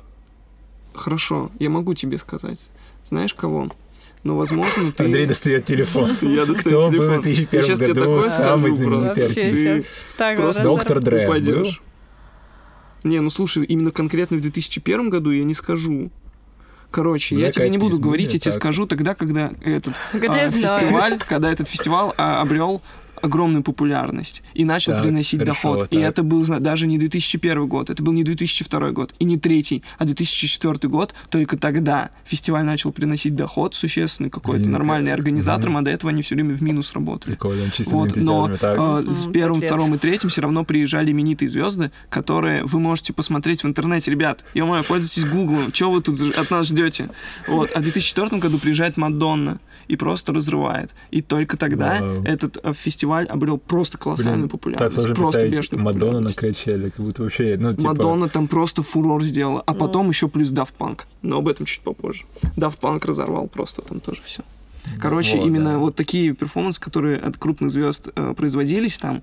[0.94, 2.70] Хорошо, я могу тебе сказать.
[3.06, 3.70] Знаешь кого?
[4.24, 5.06] Ну, возможно, ты...
[5.06, 6.12] Андрей достает телефон.
[6.22, 7.20] Я достаю Кто был телефон.
[7.20, 9.14] в 2001 Я щас тебе году такое самый скажу просто.
[9.16, 9.36] знаменитый артист?
[9.36, 9.86] Ты сейчас
[10.18, 11.34] так просто Доктор Дре был?
[11.34, 11.82] упадешь.
[13.04, 16.12] Не, ну слушай, именно конкретно в 2001 году я не скажу.
[16.92, 20.34] Короче, я Black тебе не буду Peas говорить, я тебе скажу тогда, когда этот Когда
[20.34, 22.82] а, я фестиваль, когда этот фестиваль а, обрел
[23.22, 25.88] огромную популярность и начал Так, приносить хорошо, доход.
[25.92, 26.04] И так.
[26.10, 30.06] это был даже не 2001 год, это был не 2002 год и не третий, а
[30.06, 31.14] 2004 год.
[31.30, 35.82] Только тогда фестиваль начал приносить доход существенный какой-то Блин, нормальный организаторам, Мгм.
[35.82, 37.34] а до этого они все время в минус работали.
[37.34, 38.78] Прикольно, чисто Вот, но так?
[38.78, 39.70] э, в первом, лет.
[39.70, 44.12] втором и третьем все равно приезжали именитые звезды, которые вы можете посмотреть в интернете.
[44.12, 47.10] Ребят, ё моё, пользуйтесь Гуглом, что вы тут от нас ждете?
[47.48, 47.72] Вот.
[47.76, 49.60] А в 2004 году приезжает Мадонна
[49.92, 50.92] и просто разрывает.
[51.12, 52.24] И только тогда Вау.
[52.24, 54.96] этот э, фестиваль обрел просто колоссальную Блин, популярность.
[54.96, 57.90] так сложно просто бешеную Мадонну на качеле, как будто вообще, ну, типа...
[57.90, 61.02] Мадонна там просто фурор сделала, а потом еще плюс Daft Punk.
[61.22, 62.24] Но об этом чуть попозже.
[62.56, 64.44] Daft Punk разорвал просто там тоже все.
[65.00, 65.78] Короче, Вот, именно да.
[65.78, 69.22] вот такие перформансы, которые от крупных звезд э, производились там,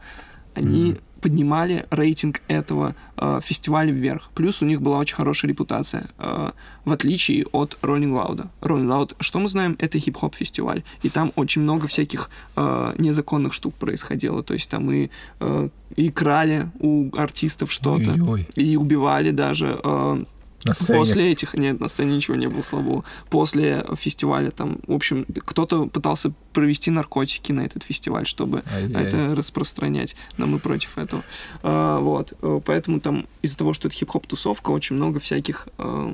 [0.59, 0.99] они Мгм.
[1.21, 4.31] поднимали рейтинг этого э, фестиваля вверх.
[4.35, 6.51] Плюс у них была очень хорошая репутация, э,
[6.85, 8.47] в отличие от Rolling Loud.
[8.61, 10.83] Rolling Loud, что мы знаем, это хип-хоп фестиваль.
[11.03, 14.43] И там очень много всяких э, незаконных штук происходило.
[14.43, 15.09] То есть там и,
[15.41, 20.25] э, и крали у артистов что-то, Ой-ой, и убивали даже э,
[20.65, 20.99] на сцене.
[20.99, 23.05] После этих, нет, на сцене ничего не было слабого.
[23.31, 29.05] После фестиваля там, в общем, кто-то пытался провести наркотики на этот фестиваль, чтобы Ай-яй.
[29.05, 30.17] это распространять.
[30.37, 31.23] Но мы против этого.
[31.63, 32.33] А, вот.
[32.43, 36.13] Э, Поэтому там из-за того, что это хип-хоп тусовка, очень много всяких э,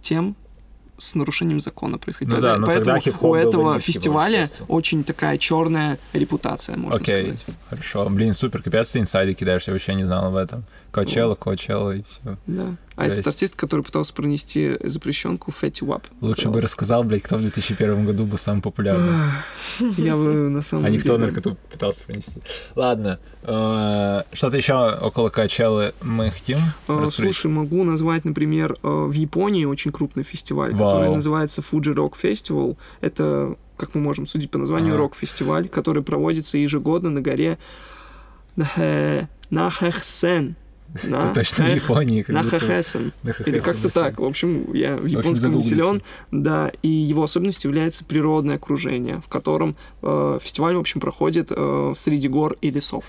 [0.00, 0.34] тем
[0.98, 2.32] с нарушением закона происходит.
[2.32, 7.44] Ну да, но Поэтому тогда у этого фестиваля очень такая черная репутация, можно Окей, сказать.
[7.68, 8.08] хорошо.
[8.08, 10.64] Блин, супер, капец, ты инсайды кидаешь, я вообще не знал об этом.
[10.92, 12.36] Качела, Качела и все.
[12.46, 12.76] Да.
[12.94, 13.12] А Жесть.
[13.20, 16.06] этот артист, который пытался пронести запрещенку Фетти Вап.
[16.20, 19.30] Лучше бы рассказал, блядь, кто в 2001 году был самый популярный.
[19.96, 20.98] Я бы на самом А деле...
[20.98, 22.34] никто наркоту пытался принести.
[22.76, 27.06] Ладно, э, что-то еще около Качелы мы хотим Э?
[27.10, 32.76] Слушай, могу назвать, например, э, в Японии очень крупный фестиваль, который называется Fuji Rock Festival.
[33.00, 37.58] Это, как мы можем судить по названию, рок-фестиваль, который проводится ежегодно на горе
[38.56, 39.28] Нахэ-
[40.94, 42.24] Это точно в Японии.
[42.28, 43.12] Нахэхэсен.
[43.22, 44.20] Нахэхэсен, Или как-то так.
[44.20, 46.00] В общем, я в японском не силен.
[46.30, 51.94] Да, и его особенностью является природное окружение, в котором э, фестиваль, в общем, проходит э,
[51.96, 53.04] среди гор и лесов,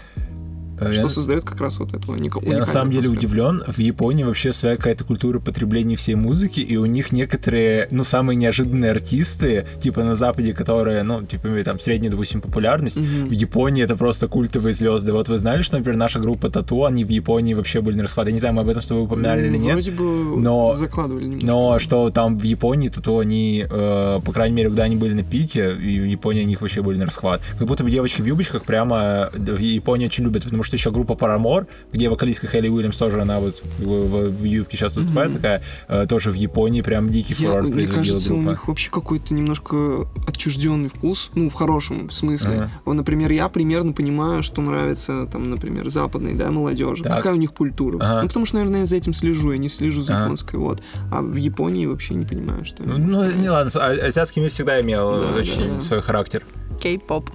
[0.92, 3.18] что я- создает как раз вот эту уник- Я на самом деле уникальную
[3.48, 3.48] атмосферу.
[3.68, 3.74] удивлен.
[3.74, 8.36] В Японии вообще своя какая-то культура потребления всей музыки, и у них некоторые, ну, самые
[8.36, 12.98] неожиданные артисты, типа на Западе, которые, ну, типа, имеют там среднюю, допустим, популярность.
[12.98, 13.26] Мгм.
[13.28, 15.14] В Японии это просто культовые звезды.
[15.14, 18.28] Вот вы знали, что, например, наша группа Тату, они в Японии вообще были на расхват.
[18.28, 19.74] Я не знаю, мы об этом с тобой упоминали или Ну, нет.
[19.74, 20.04] Вроде бы
[20.42, 21.48] но- закладывали немножко.
[21.48, 25.24] Но что там в Японии, то они, э, по крайней мере, когда они были на
[25.24, 27.42] пике, и в Японии они вообще были на расхват.
[27.58, 30.92] Как будто бы девочки в юбочках прямо э, в Японии очень любят, потому что еще
[30.92, 35.30] группа Paramore, где вокалистка Хелли Уильямс тоже, она вот в, в- в юбке часто выступает,
[35.30, 35.38] Мгм.
[35.38, 38.50] такая, э, тоже в Японии прям дикий фурор мне производила кажется, у группа.
[38.50, 42.56] них вообще какой-то немножко отчужденный вкус, ну, в хорошем смысле.
[42.56, 42.72] Ага.
[42.86, 47.04] Вот, например, я примерно понимаю, что нравится, там, например, западной, да, молодежи.
[47.04, 47.18] Так.
[47.18, 47.98] Какая у них культура.
[48.02, 48.22] Ага.
[48.24, 50.24] Ну, потому что, наверное, я за этим слежу, я не слежу за Ага.
[50.24, 50.82] японской, вот.
[51.12, 54.82] А в Японии вообще не понимаю, что Ну, ну, не ладно, а- азиатский мир всегда
[54.82, 55.82] имел Да, очень да, да.
[55.82, 56.44] свой характер.
[56.82, 57.30] Кей-поп.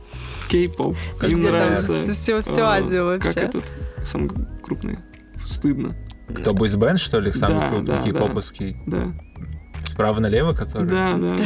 [0.48, 0.96] Кей-поп.
[1.18, 1.94] Как Им нравится.
[1.94, 3.40] всю, всю а, Азию Как вообще.
[3.40, 3.64] этот,
[4.04, 4.30] самый
[4.62, 4.98] крупный.
[5.46, 5.94] Стыдно.
[6.34, 8.76] Кто, бойсбенд, что ли, самый Да, крупный, да, кей-поповский?
[8.86, 9.12] Да.
[9.84, 10.88] Справа налево, который?
[10.88, 11.36] Да, да.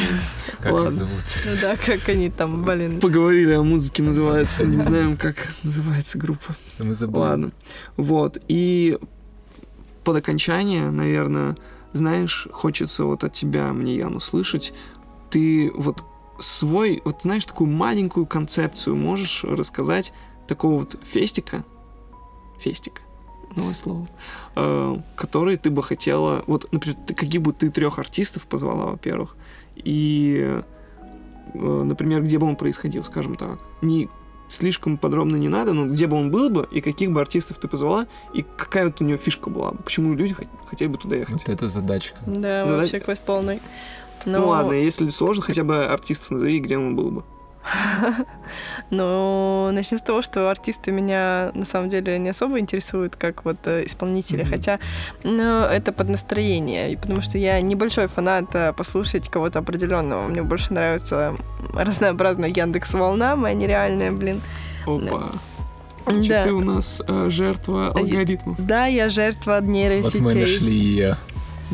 [0.58, 0.90] Как их ладно.
[0.90, 1.22] зовут?
[1.46, 3.00] Ну да, как они там, блин.
[3.00, 4.64] Поговорили о музыке, называется.
[4.64, 6.54] Не знаем, как называется группа.
[6.78, 7.18] Мы забыли.
[7.18, 7.50] Ладно.
[7.96, 8.38] Вот.
[8.48, 8.98] И
[10.04, 11.54] под окончание, наверное,
[11.92, 14.72] знаешь, хочется вот от тебя, мне, Ян, услышать.
[15.30, 16.04] Ты вот
[16.42, 20.12] свой, вот знаешь, такую маленькую концепцию можешь рассказать
[20.46, 21.64] такого вот фестика,
[22.58, 23.02] фестик,
[23.56, 24.08] новое слово,
[24.56, 29.36] э, который ты бы хотела, вот, например, ты, какие бы ты трех артистов позвала, во-первых,
[29.76, 30.60] и,
[31.54, 34.08] э, например, где бы он происходил, скажем так, не
[34.48, 37.68] слишком подробно не надо, но где бы он был бы, и каких бы артистов ты
[37.68, 41.16] позвала, и какая вот у него фишка была, бы, почему люди хот- хотели бы туда
[41.16, 41.34] ехать.
[41.34, 42.18] Вот это задачка.
[42.26, 43.60] Да, Задать- вообще квест полный.
[44.24, 47.22] Ну, ладно, если сложно, хотя бы артистов назови, где он был бы.
[48.90, 53.56] Ну, начнем с того, что артисты меня на самом деле не особо интересуют, как вот
[53.64, 54.80] э, исполнители, хотя
[55.22, 60.26] ну, это под настроение, и потому что я небольшой фанат э, послушать кого-то определенного.
[60.28, 61.34] Мне больше нравится
[61.74, 64.42] разнообразная Яндекс Волна, моя нереальная, блин.
[64.86, 65.30] Опа.
[66.04, 66.42] Значит, Да.
[66.42, 68.56] ты у нас э, жертва алгоритмов.
[68.58, 70.20] Да, я жертва Вот нейросетей.
[70.20, 71.16] мы нашли ее.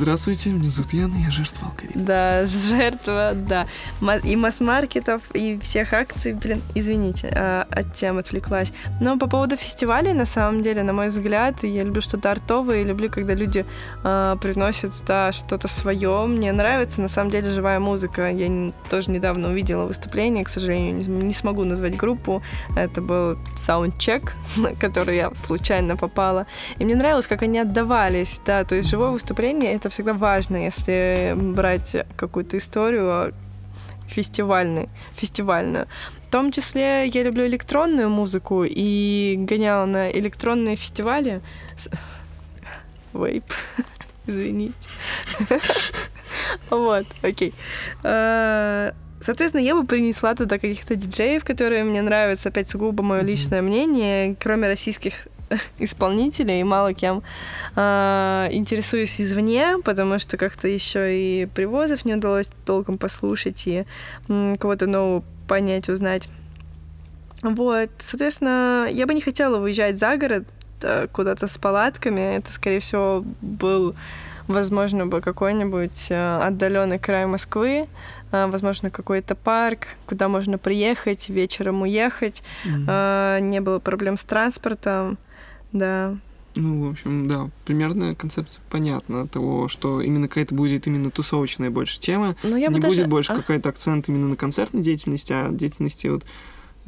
[0.00, 2.04] Здравствуйте, меня зовут Яна, я жертва алгоритмов.
[2.04, 3.66] Да, жертва, да.
[4.22, 8.72] И масс-маркетов, и всех акций, блин, извините, а, от тем отвлеклась.
[9.00, 13.10] Но по поводу фестивалей, на самом деле, на мой взгляд, я люблю что-то артовое, люблю,
[13.10, 13.66] когда люди
[14.04, 16.26] а, привносят туда что-то свое.
[16.26, 18.30] Мне нравится, на самом деле, живая музыка.
[18.30, 22.40] Я тоже недавно увидела выступление, к сожалению, не, не смогу назвать группу.
[22.76, 26.46] Это был саундчек, на который я случайно попала.
[26.78, 31.34] И мне нравилось, как они отдавались, да, то есть живое выступление это всегда важно, если
[31.36, 33.34] брать какую-то историю
[34.08, 35.86] фестивальную, фестивальную.
[36.26, 41.40] В том числе я люблю электронную музыку и гоняла на электронные фестивали.
[43.12, 43.44] Вейп.
[44.26, 44.74] Извините.
[46.70, 47.54] Вот, окей.
[48.04, 53.62] Э, Соответственно, я бы принесла туда каких-то диджеев, которые мне нравятся, опять сугубо мое личное
[53.62, 55.26] мнение, кроме российских
[55.78, 57.22] исполнителей, мало кем
[57.74, 63.84] а, интересуюсь извне, потому что как-то еще и привозов не удалось толком послушать и
[64.26, 66.28] кого-то нового понять, узнать.
[67.42, 70.44] Вот, соответственно, я бы не хотела выезжать за город
[70.82, 72.36] э, куда-то с палатками.
[72.36, 73.94] Это, скорее всего, был,
[74.48, 77.86] возможно, бы какой-нибудь отдаленный край Москвы,
[78.32, 82.42] э, возможно, какой-то парк, куда можно приехать, вечером уехать.
[82.88, 85.16] А, Не было проблем с транспортом,
[85.72, 86.16] да.
[86.56, 92.00] Ну, в общем, да, примерно концепция понятна того, что именно какая-то будет именно тусовочная больше
[92.00, 92.36] тема.
[92.42, 92.96] Но я бы не даже...
[92.96, 93.36] будет больше А?
[93.36, 96.24] какой-то акцент именно на концертной деятельности, а деятельности вот,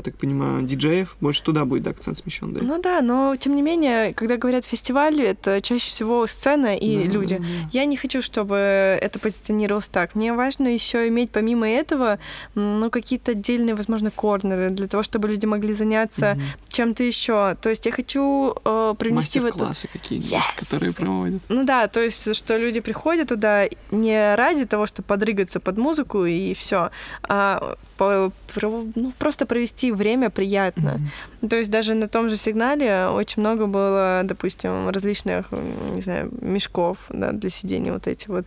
[0.01, 2.61] я так понимаю, диджеев, больше туда будет акцент смещен, да?
[2.63, 7.13] Ну да, но тем не менее, когда говорят фестиваль, это чаще всего сцена и Да,
[7.13, 7.37] люди.
[7.37, 7.69] да, да.
[7.73, 10.15] Я не хочу, чтобы это позиционировалось так.
[10.15, 12.19] Мне важно еще иметь помимо этого,
[12.55, 16.43] ну, какие-то отдельные, возможно, корнеры для того, чтобы люди могли заняться Мгм.
[16.71, 17.57] чем-то еще.
[17.61, 19.59] То есть я хочу э, привнести в это...
[19.59, 20.41] Мастер-классы какие-нибудь, Yes!
[20.59, 21.43] которые проводят.
[21.49, 26.25] Ну да, то есть, что люди приходят туда не ради того, чтобы подрыгаться под музыку
[26.25, 26.91] и все,
[27.23, 31.01] а по- про- ну, просто провести время приятно.
[31.41, 31.49] Мгм.
[31.49, 35.47] То есть даже на том же сигнале очень много было, допустим, различных,
[35.95, 38.47] не знаю, мешков да, для сидения, вот эти вот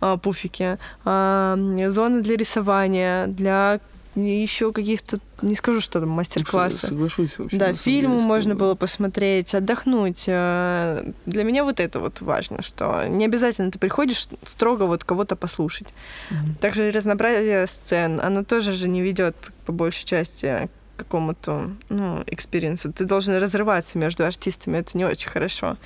[0.00, 1.56] а, пуфики, а,
[1.88, 3.80] зоны для рисования, для
[4.26, 6.88] еще каких-то, не скажу, что там, мастер-классы.
[6.88, 7.56] Соглашусь вообще.
[7.56, 10.24] Да, фильмы можно было посмотреть, отдохнуть.
[10.26, 15.36] Э, Для меня вот это вот важно, что не обязательно ты приходишь строго вот кого-то
[15.36, 15.88] послушать.
[16.30, 16.54] Мгм.
[16.56, 19.36] Также разнообразие сцен, оно тоже же не ведет
[19.66, 20.68] по большей части
[20.98, 22.92] какому-то, ну, experience у.
[22.92, 25.76] Ты должен разрываться между артистами, это не очень хорошо.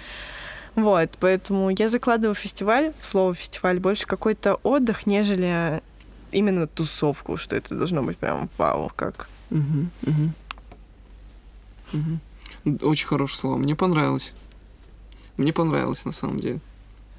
[0.75, 5.83] Вот, поэтому я закладываю фестиваль, в слово фестиваль, больше какой-то отдых, нежели
[6.33, 9.29] именно тусовку, что это должно быть прям вау, как.
[12.81, 13.57] Очень хорошее слово.
[13.59, 14.33] Мне понравилось.
[15.37, 16.61] Мне понравилось, на самом деле.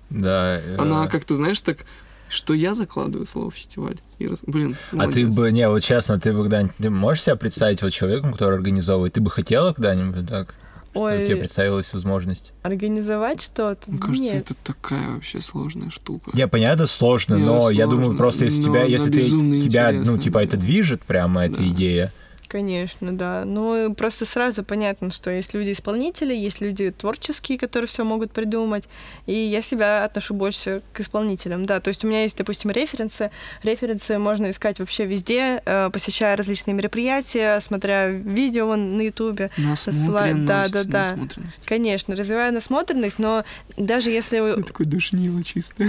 [0.10, 0.60] Да.
[0.60, 1.86] э, Она как-то, знаешь, так,
[2.34, 3.98] что я закладываю слово фестиваль.
[4.20, 5.30] И Блин, А ты молодец.
[5.36, 9.14] бы, не, вот честно, ты бы когда-нибудь, ты можешь себя представить вот человеком, который организовывает,
[9.14, 10.54] ты бы хотела когда-нибудь так,
[10.92, 12.52] чтобы Ой, тебе представилась возможность?
[12.62, 13.90] организовать что-то?
[13.92, 14.44] Мне кажется, Нет.
[14.52, 16.32] это такая вообще сложная штука.
[16.34, 19.22] Не, понятно, сложно, Не, но я сложно, думаю, просто если тебя, если ты,
[19.62, 21.68] тебя, ну, типа, это движет прямо эта Да.
[21.68, 22.14] идея.
[22.48, 23.46] Конечно, да.
[23.46, 28.84] Ну, просто сразу понятно, что есть люди-исполнители, есть люди творческие, которые все могут придумать.
[29.26, 31.80] И я себя отношу больше к исполнителям, да.
[31.80, 33.32] То есть у меня есть, допустим, референсы.
[33.64, 39.50] Референсы можно искать вообще везде, э, посещая различные мероприятия, смотря видео на Ютубе.
[39.58, 40.46] Насмотренность.
[40.46, 41.00] Да, да, да.
[41.00, 41.66] насмотренность.
[41.66, 43.44] Конечно, развивая насмотренность, но
[43.78, 44.54] даже если...
[44.56, 45.86] Ты такой душнило чисто.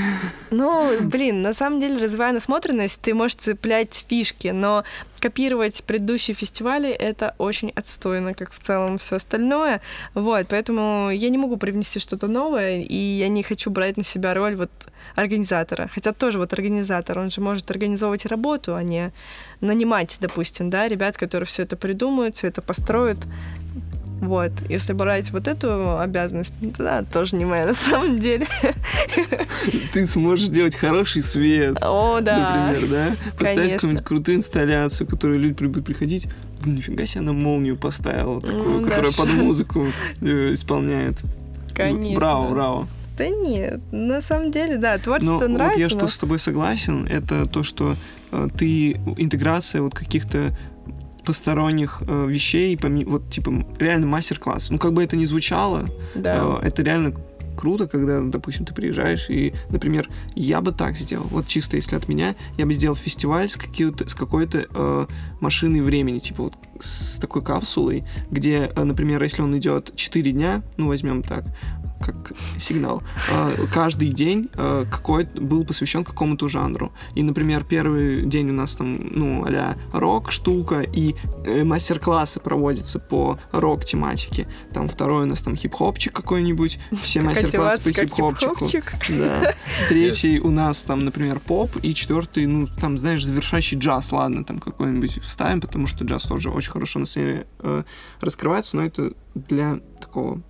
[0.50, 4.84] Ну, блин, на самом деле, развивая насмотренность, ты можешь цеплять фишки, но
[5.20, 9.80] копировать предыдущие фестивали это очень отстойно, как в целом все остальное.
[10.14, 14.34] Вот, поэтому я не могу привнести что-то новое, и я не хочу брать на себя
[14.34, 14.70] роль вот
[15.14, 15.90] организатора.
[15.94, 19.12] Хотя тоже вот организатор, он же может организовывать работу, а не
[19.60, 23.18] нанимать, допустим, да, ребят, которые все это придумают, все это построят.
[24.26, 28.46] Вот, если брать вот эту обязанность, ну, да, тоже не моя на самом деле.
[29.92, 31.76] Ты сможешь делать хороший свет.
[31.82, 32.66] О, да.
[32.72, 33.16] Например, да?
[33.32, 33.76] Поставить Конечно.
[33.78, 36.26] какую-нибудь крутую инсталляцию, которую люди будут приходить.
[36.62, 39.86] Блин, нифига себе, она молнию поставила такую, Ну, которая под музыку
[40.20, 41.20] э, исполняет.
[41.74, 42.18] Конечно.
[42.18, 42.88] Браво, браво.
[43.16, 45.80] Да нет, на самом деле, да, творчество Но нравится.
[45.84, 47.94] вот я но- что с тобой согласен, это то, что
[48.32, 50.56] э, ты интеграция вот каких-то
[51.24, 54.70] посторонних э, вещей, поми- вот типа реально мастер-класс.
[54.70, 55.84] Ну как бы это ни звучало,
[56.14, 56.58] Да.
[56.62, 57.14] э, это реально
[57.56, 61.26] круто, когда, допустим, ты приезжаешь и, например, я бы так сделал.
[61.30, 63.52] Вот чисто если от меня, я бы сделал фестиваль с,
[64.06, 65.06] с какой-то э,
[65.40, 70.62] машиной времени, типа вот с такой капсулой, где, э, например, если он идет 4 дня,
[70.76, 71.44] ну возьмем так,
[72.04, 76.92] как сигнал, э, каждый день э, какой был посвящен какому-то жанру.
[77.14, 81.14] И, например, первый день у нас там, ну, а рок штука, и
[81.44, 84.48] э, мастер-классы проводятся по рок-тематике.
[84.72, 88.66] Там второй у нас там хип-хопчик какой-нибудь, все мастер-классы по хип-хопчику.
[89.08, 89.54] Да.
[89.88, 94.58] Третий у нас там, например, поп, и четвертый, ну, там, знаешь, завершающий джаз, ладно, там
[94.58, 97.82] какой-нибудь вставим, потому что джаз тоже очень хорошо на сцене э,
[98.20, 100.42] раскрывается, но это для такого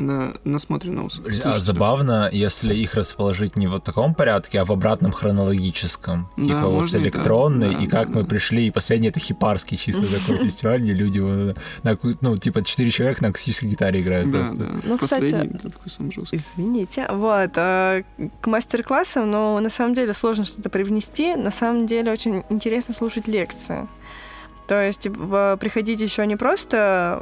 [0.00, 1.10] на, насмотренного
[1.44, 6.28] А забавно, если их расположить не в вот таком порядке, а в обратном хронологическом.
[6.36, 8.28] Да, типа вот с можно и электронной, Да, и как да, мы да.
[8.28, 8.66] пришли.
[8.66, 13.22] И последний это хипарский чисто такой фестиваль, где люди вот на ну, типа, четыре человека
[13.22, 14.56] на акустической гитаре играют Да, просто.
[14.56, 14.70] да.
[14.84, 16.36] Ну, кстати, Последний, это такой самый жесткий.
[16.36, 17.06] Извините.
[17.10, 17.50] Вот.
[17.56, 18.02] а,
[18.40, 21.36] К мастер-классам, но на самом деле сложно что-то привнести.
[21.36, 23.88] На самом деле очень интересно слушать лекции.
[24.70, 26.76] То есть в- приходить еще не просто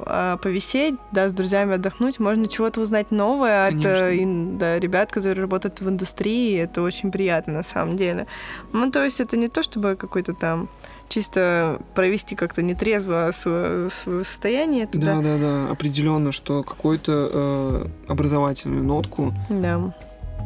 [0.04, 3.88] а, повисеть, да, с друзьями отдохнуть, можно чего-то узнать новое от Конечно.
[3.88, 6.58] э, ин- да, ребят, которые работают в индустрии.
[6.58, 8.26] Это очень приятно на самом деле.
[8.74, 10.68] Ну, то есть это не то, чтобы какой-то там
[11.08, 15.14] чисто провести как-то нетрезво свое, свое состояние туда.
[15.16, 19.80] Да, да, да, определенно, что какую-то э, образовательную нотку Да.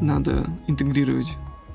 [0.01, 1.27] надо интегрировать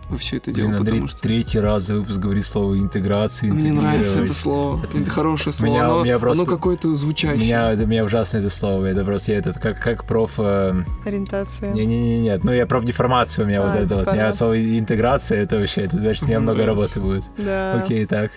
[0.09, 3.49] во все это Блин, дело, Андрей потому что третий раз за выпуск говорит слово интеграции,
[3.51, 4.83] мне нравится это слово.
[4.83, 5.69] Это- Это хорошее слово.
[5.71, 7.37] Меня- оно, меня просто- оно какое-то У звучащее.
[7.39, 8.85] меня, меня ужасно это слово.
[8.85, 10.33] Это просто я этот, как, как проф...
[10.39, 11.73] э, Ориентация.
[11.73, 14.07] Не-не-не, нет, ну я профдеформацию у меня А, вот это вот.
[14.07, 14.37] У меня деформация.
[14.37, 17.23] слово интеграция, это вообще, это значит, у меня много работы будет.
[17.37, 17.81] Да.
[17.83, 18.31] Окей, так.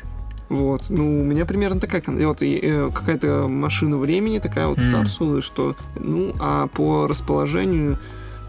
[0.49, 4.91] Вот, ну, у меня примерно такая вот, э, какая-то машина времени, такая вот М.
[4.91, 8.01] капсула, что, ну, а по расположению,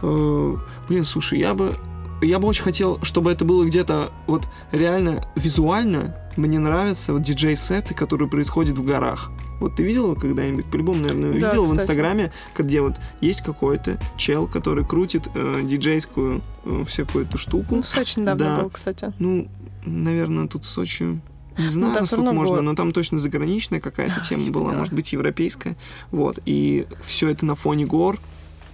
[0.02, 0.56] э,
[0.90, 1.74] блин, слушай, я бы,
[2.22, 6.16] я бы очень хотел, чтобы это было где-то вот реально визуально.
[6.38, 9.32] Мне нравятся вот диджей-сеты, которые происходят в горах.
[9.60, 10.66] Вот ты видела когда-нибудь?
[10.72, 11.82] По-любому, наверное, Да, видела в кстати.
[11.82, 17.76] Инстаграме, где вот есть какой-то чел, который крутит э, диджейскую э, всякую эту штуку.
[17.76, 18.62] Ну, в Сочи недавно Да.
[18.62, 19.14] был, кстати.
[19.20, 19.48] Ну,
[19.86, 21.20] наверное, тут в Сочи
[21.58, 22.62] не знаю, Ну, там всё насколько можно, было.
[22.62, 24.80] но там точно заграничная какая-то тема была, поняла.
[24.80, 25.76] может быть, европейская.
[26.12, 26.40] Вот.
[26.46, 28.20] И все это на фоне гор,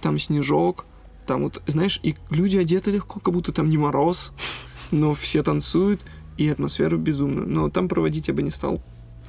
[0.00, 0.86] там снежок,
[1.28, 4.32] там вот, знаешь, и люди одеты легко, как будто там не мороз,
[4.90, 6.00] но все танцуют,
[6.36, 7.46] и атмосфера безумная.
[7.46, 8.82] Но там проводить я бы не стал.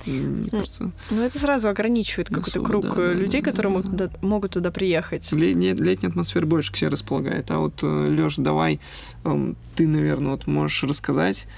[0.05, 3.77] Мне кажется, Ну, это сразу ограничивает Ну, какой-то круг да, э, людей, да, которые да,
[3.77, 4.07] могут да.
[4.07, 5.29] туда, могут туда приехать.
[5.33, 7.51] летняя, летняя атмосфера больше к себе располагает.
[7.51, 8.79] А вот, Леш, давай,
[9.25, 11.49] эм, ты, наверное, вот можешь рассказать э,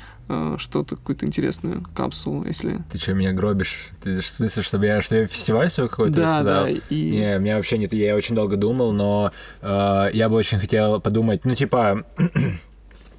[0.58, 2.80] что-то, какую-то интересную капсулу, если...
[2.92, 3.90] Ты что, меня гробишь?
[4.04, 6.66] Ты в смысле, чтобы я, что я фестиваль свой какой-то Да, рассказал?
[6.66, 7.12] да, и...
[7.12, 9.32] Не, меня вообще нет, я очень долго думал, но
[9.62, 12.04] э, я бы очень хотел подумать, ну, типа,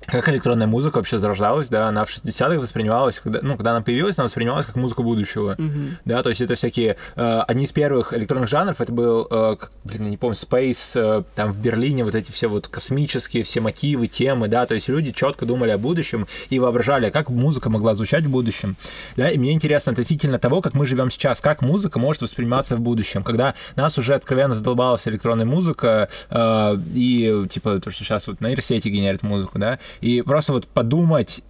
[0.06, 4.18] как электронная музыка вообще зарождалась, да, она в 60-х воспринималась, когда, ну, когда она появилась,
[4.18, 5.54] она воспринималась как музыка будущего.
[5.58, 5.98] Мгм.
[6.04, 6.96] Да, то есть это всякие...
[7.16, 10.92] э, одни из первых электронных жанров, это был, э, как, блин, я не помню, Space,
[10.94, 14.88] э, там в Берлине вот эти все вот космические все мотивы, темы, да, то есть
[14.88, 18.76] люди четко думали о будущем и воображали, как музыка могла звучать в будущем.
[19.16, 22.80] Да, и мне интересно относительно того, как мы живем сейчас, как музыка может восприниматься в
[22.80, 28.26] будущем, когда нас уже откровенно задолбала вся электронная музыка, э, и типа то, что сейчас
[28.26, 31.42] вот нейросети генерят музыку, да, и просто вот подумать,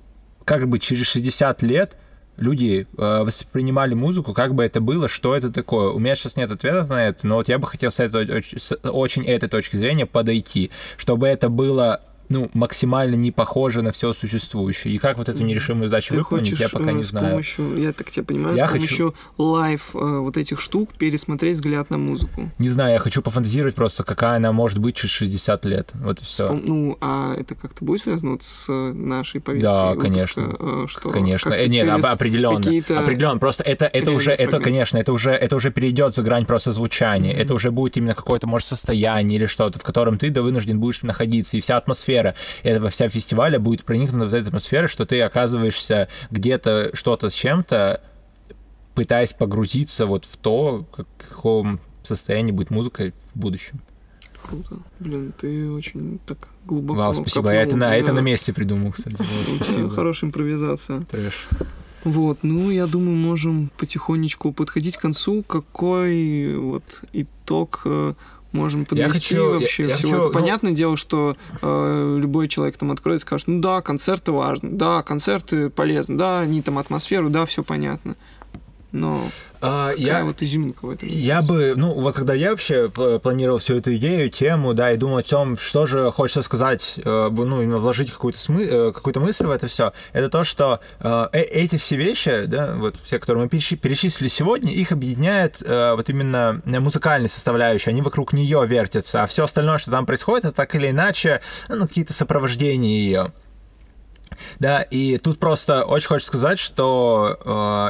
[0.45, 1.97] как бы через 60 лет
[2.37, 5.91] люди э, воспринимали музыку, как бы это было, что это такое.
[5.91, 8.73] У меня сейчас нет ответа на это, но вот я бы хотел с, этой, с
[8.83, 12.01] очень этой точки зрения подойти, чтобы это было
[12.33, 14.95] ну, максимально не похоже на все существующее.
[14.95, 17.31] И как вот эту нерешимую задачу Ты выполнить, хочешь я пока э, не знаю.
[17.31, 21.55] помощью, я так тебя понимаю, Я с хочу- помощью live э, вот этих штук пересмотреть
[21.57, 22.51] взгляд на музыку.
[22.59, 25.91] Не знаю, я хочу пофантазировать просто, какая она может быть через 60 лет.
[25.95, 26.53] Вот и все.
[26.53, 30.57] Ну, а это как-то будет связано вот с нашей повесткой Да, выпуска, конечно.
[30.59, 32.59] э, что Конечно, Э, нет, через определенно,
[33.01, 33.39] определенно.
[33.39, 37.33] Просто это, это уже, это, конечно, это уже, это уже перейдет за грань просто звучания.
[37.33, 37.43] Мгм.
[37.43, 41.03] Это уже будет именно какое-то, может, состояние или что-то, в котором ты да вынужден будешь
[41.03, 42.22] находиться, и вся атмосфера
[42.63, 48.01] этого вся фестиваля будет проникнута в эту атмосферу, что ты оказываешься где-то что-то с чем-то,
[48.95, 53.81] пытаясь погрузиться вот в то, как- в каком состоянии будет музыка в будущем.
[54.43, 54.79] Круто.
[54.99, 57.35] Блин, ты очень так глубоко Вау, спасибо.
[57.35, 58.13] копнул, Я это, на, это да.
[58.15, 59.17] на месте придумал, кстати.
[59.57, 59.89] Спасибо.
[59.91, 61.01] Хорошая импровизация.
[61.11, 61.49] Трэш.
[62.05, 65.45] Вот, ну, я думаю, можем потихонечку подходить к концу.
[65.45, 66.83] Какой вот
[67.13, 68.15] итог э,
[68.53, 70.11] можем подвести хочу- я- вообще я всего?
[70.11, 73.81] хочу, Это ну- понятное дело, что э, любой человек там откроет и скажет, ну да,
[73.83, 78.17] концерты важны, да, концерты полезны, да, они там атмосферу, да, все понятно.
[78.93, 81.09] Но А, я, вот изюминка в этом?
[81.09, 84.97] Я бы, ну, вот когда я вообще пл- планировал всю эту идею, тему, да, и
[84.97, 89.21] думал о том, что же хочется сказать, э, ну, именно вложить какую-то, смы- э, какую-то
[89.21, 93.19] мысль в это все, это то, что э, э- эти все вещи, да, вот все,
[93.21, 98.65] которые мы перечи- перечислили сегодня, их объединяет э, вот именно музыкальная составляющая, они вокруг нее
[98.67, 103.33] вертятся, а все остальное, что там происходит, это так или иначе, ну, какие-то сопровождения ее.
[104.59, 107.39] Да, и тут просто очень хочется сказать, что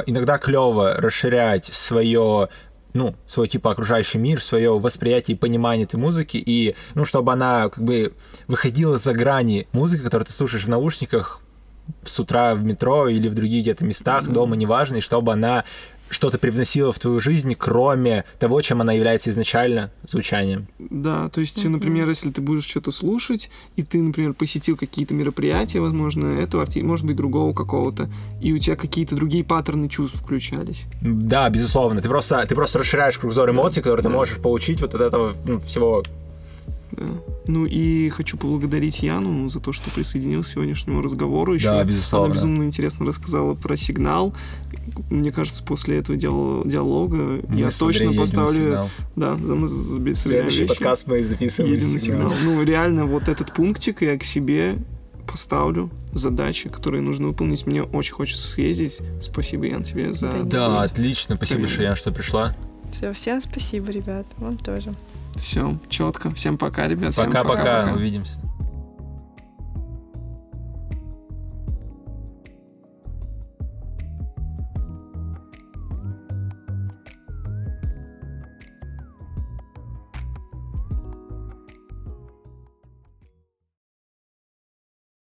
[0.05, 2.49] э, иногда клево расширять свое
[2.93, 7.69] ну, свой типа окружающий мир, свое восприятие и понимание этой музыки, и, ну, чтобы она
[7.69, 8.13] как бы
[8.47, 11.41] выходила за грани музыки, которую ты слушаешь в наушниках
[12.05, 15.65] с утра в метро или в других где-то местах, дома, неважно, и чтобы она
[16.13, 20.67] что-то привносила в твою жизнь, кроме того, чем она является изначально звучанием.
[20.79, 25.79] Да, то есть, например, если ты будешь что-то слушать, и ты, например, посетил какие-то мероприятия,
[25.79, 28.09] возможно, этого артиста, может быть, другого какого-то,
[28.41, 30.85] и у тебя какие-то другие паттерны чувств включались.
[31.01, 32.01] Да, безусловно.
[32.01, 34.15] Ты просто, ты просто расширяешь кругозор эмоций, которые ты Да.
[34.15, 36.03] можешь получить вот от этого ну, всего
[36.95, 37.05] Да.
[37.47, 41.53] Ну и хочу поблагодарить Яну за то, что присоединился к сегодняшнему разговору.
[41.55, 42.33] Еще она безусловно.
[42.33, 44.33] безумно интересно рассказала про сигнал.
[45.09, 48.63] Мне кажется, после этого диал- диалога Мы я точно едем на поставлю...
[48.63, 48.89] сигнал.
[49.15, 52.29] Да, за- мы собираем Следующий вещи, подкаст мы записываем едем на сигнал.
[52.31, 52.55] сигнал.
[52.55, 54.77] Ну, реально, вот этот пунктик я к себе
[55.27, 57.65] поставлю задачи, которые нужно выполнить.
[57.65, 58.99] Мне очень хочется съездить.
[59.21, 60.29] Спасибо, Ян, тебе за...
[60.31, 61.35] Да, Да, отлично.
[61.37, 61.67] Спасибо.
[61.67, 62.55] Шиян, что пришла.
[62.91, 64.27] Все, всем спасибо, ребят.
[64.37, 64.93] Вам тоже.
[65.39, 66.29] Все, четко.
[66.31, 67.15] Всем пока, ребят.
[67.15, 67.91] пока-пока.
[67.93, 68.37] Увидимся.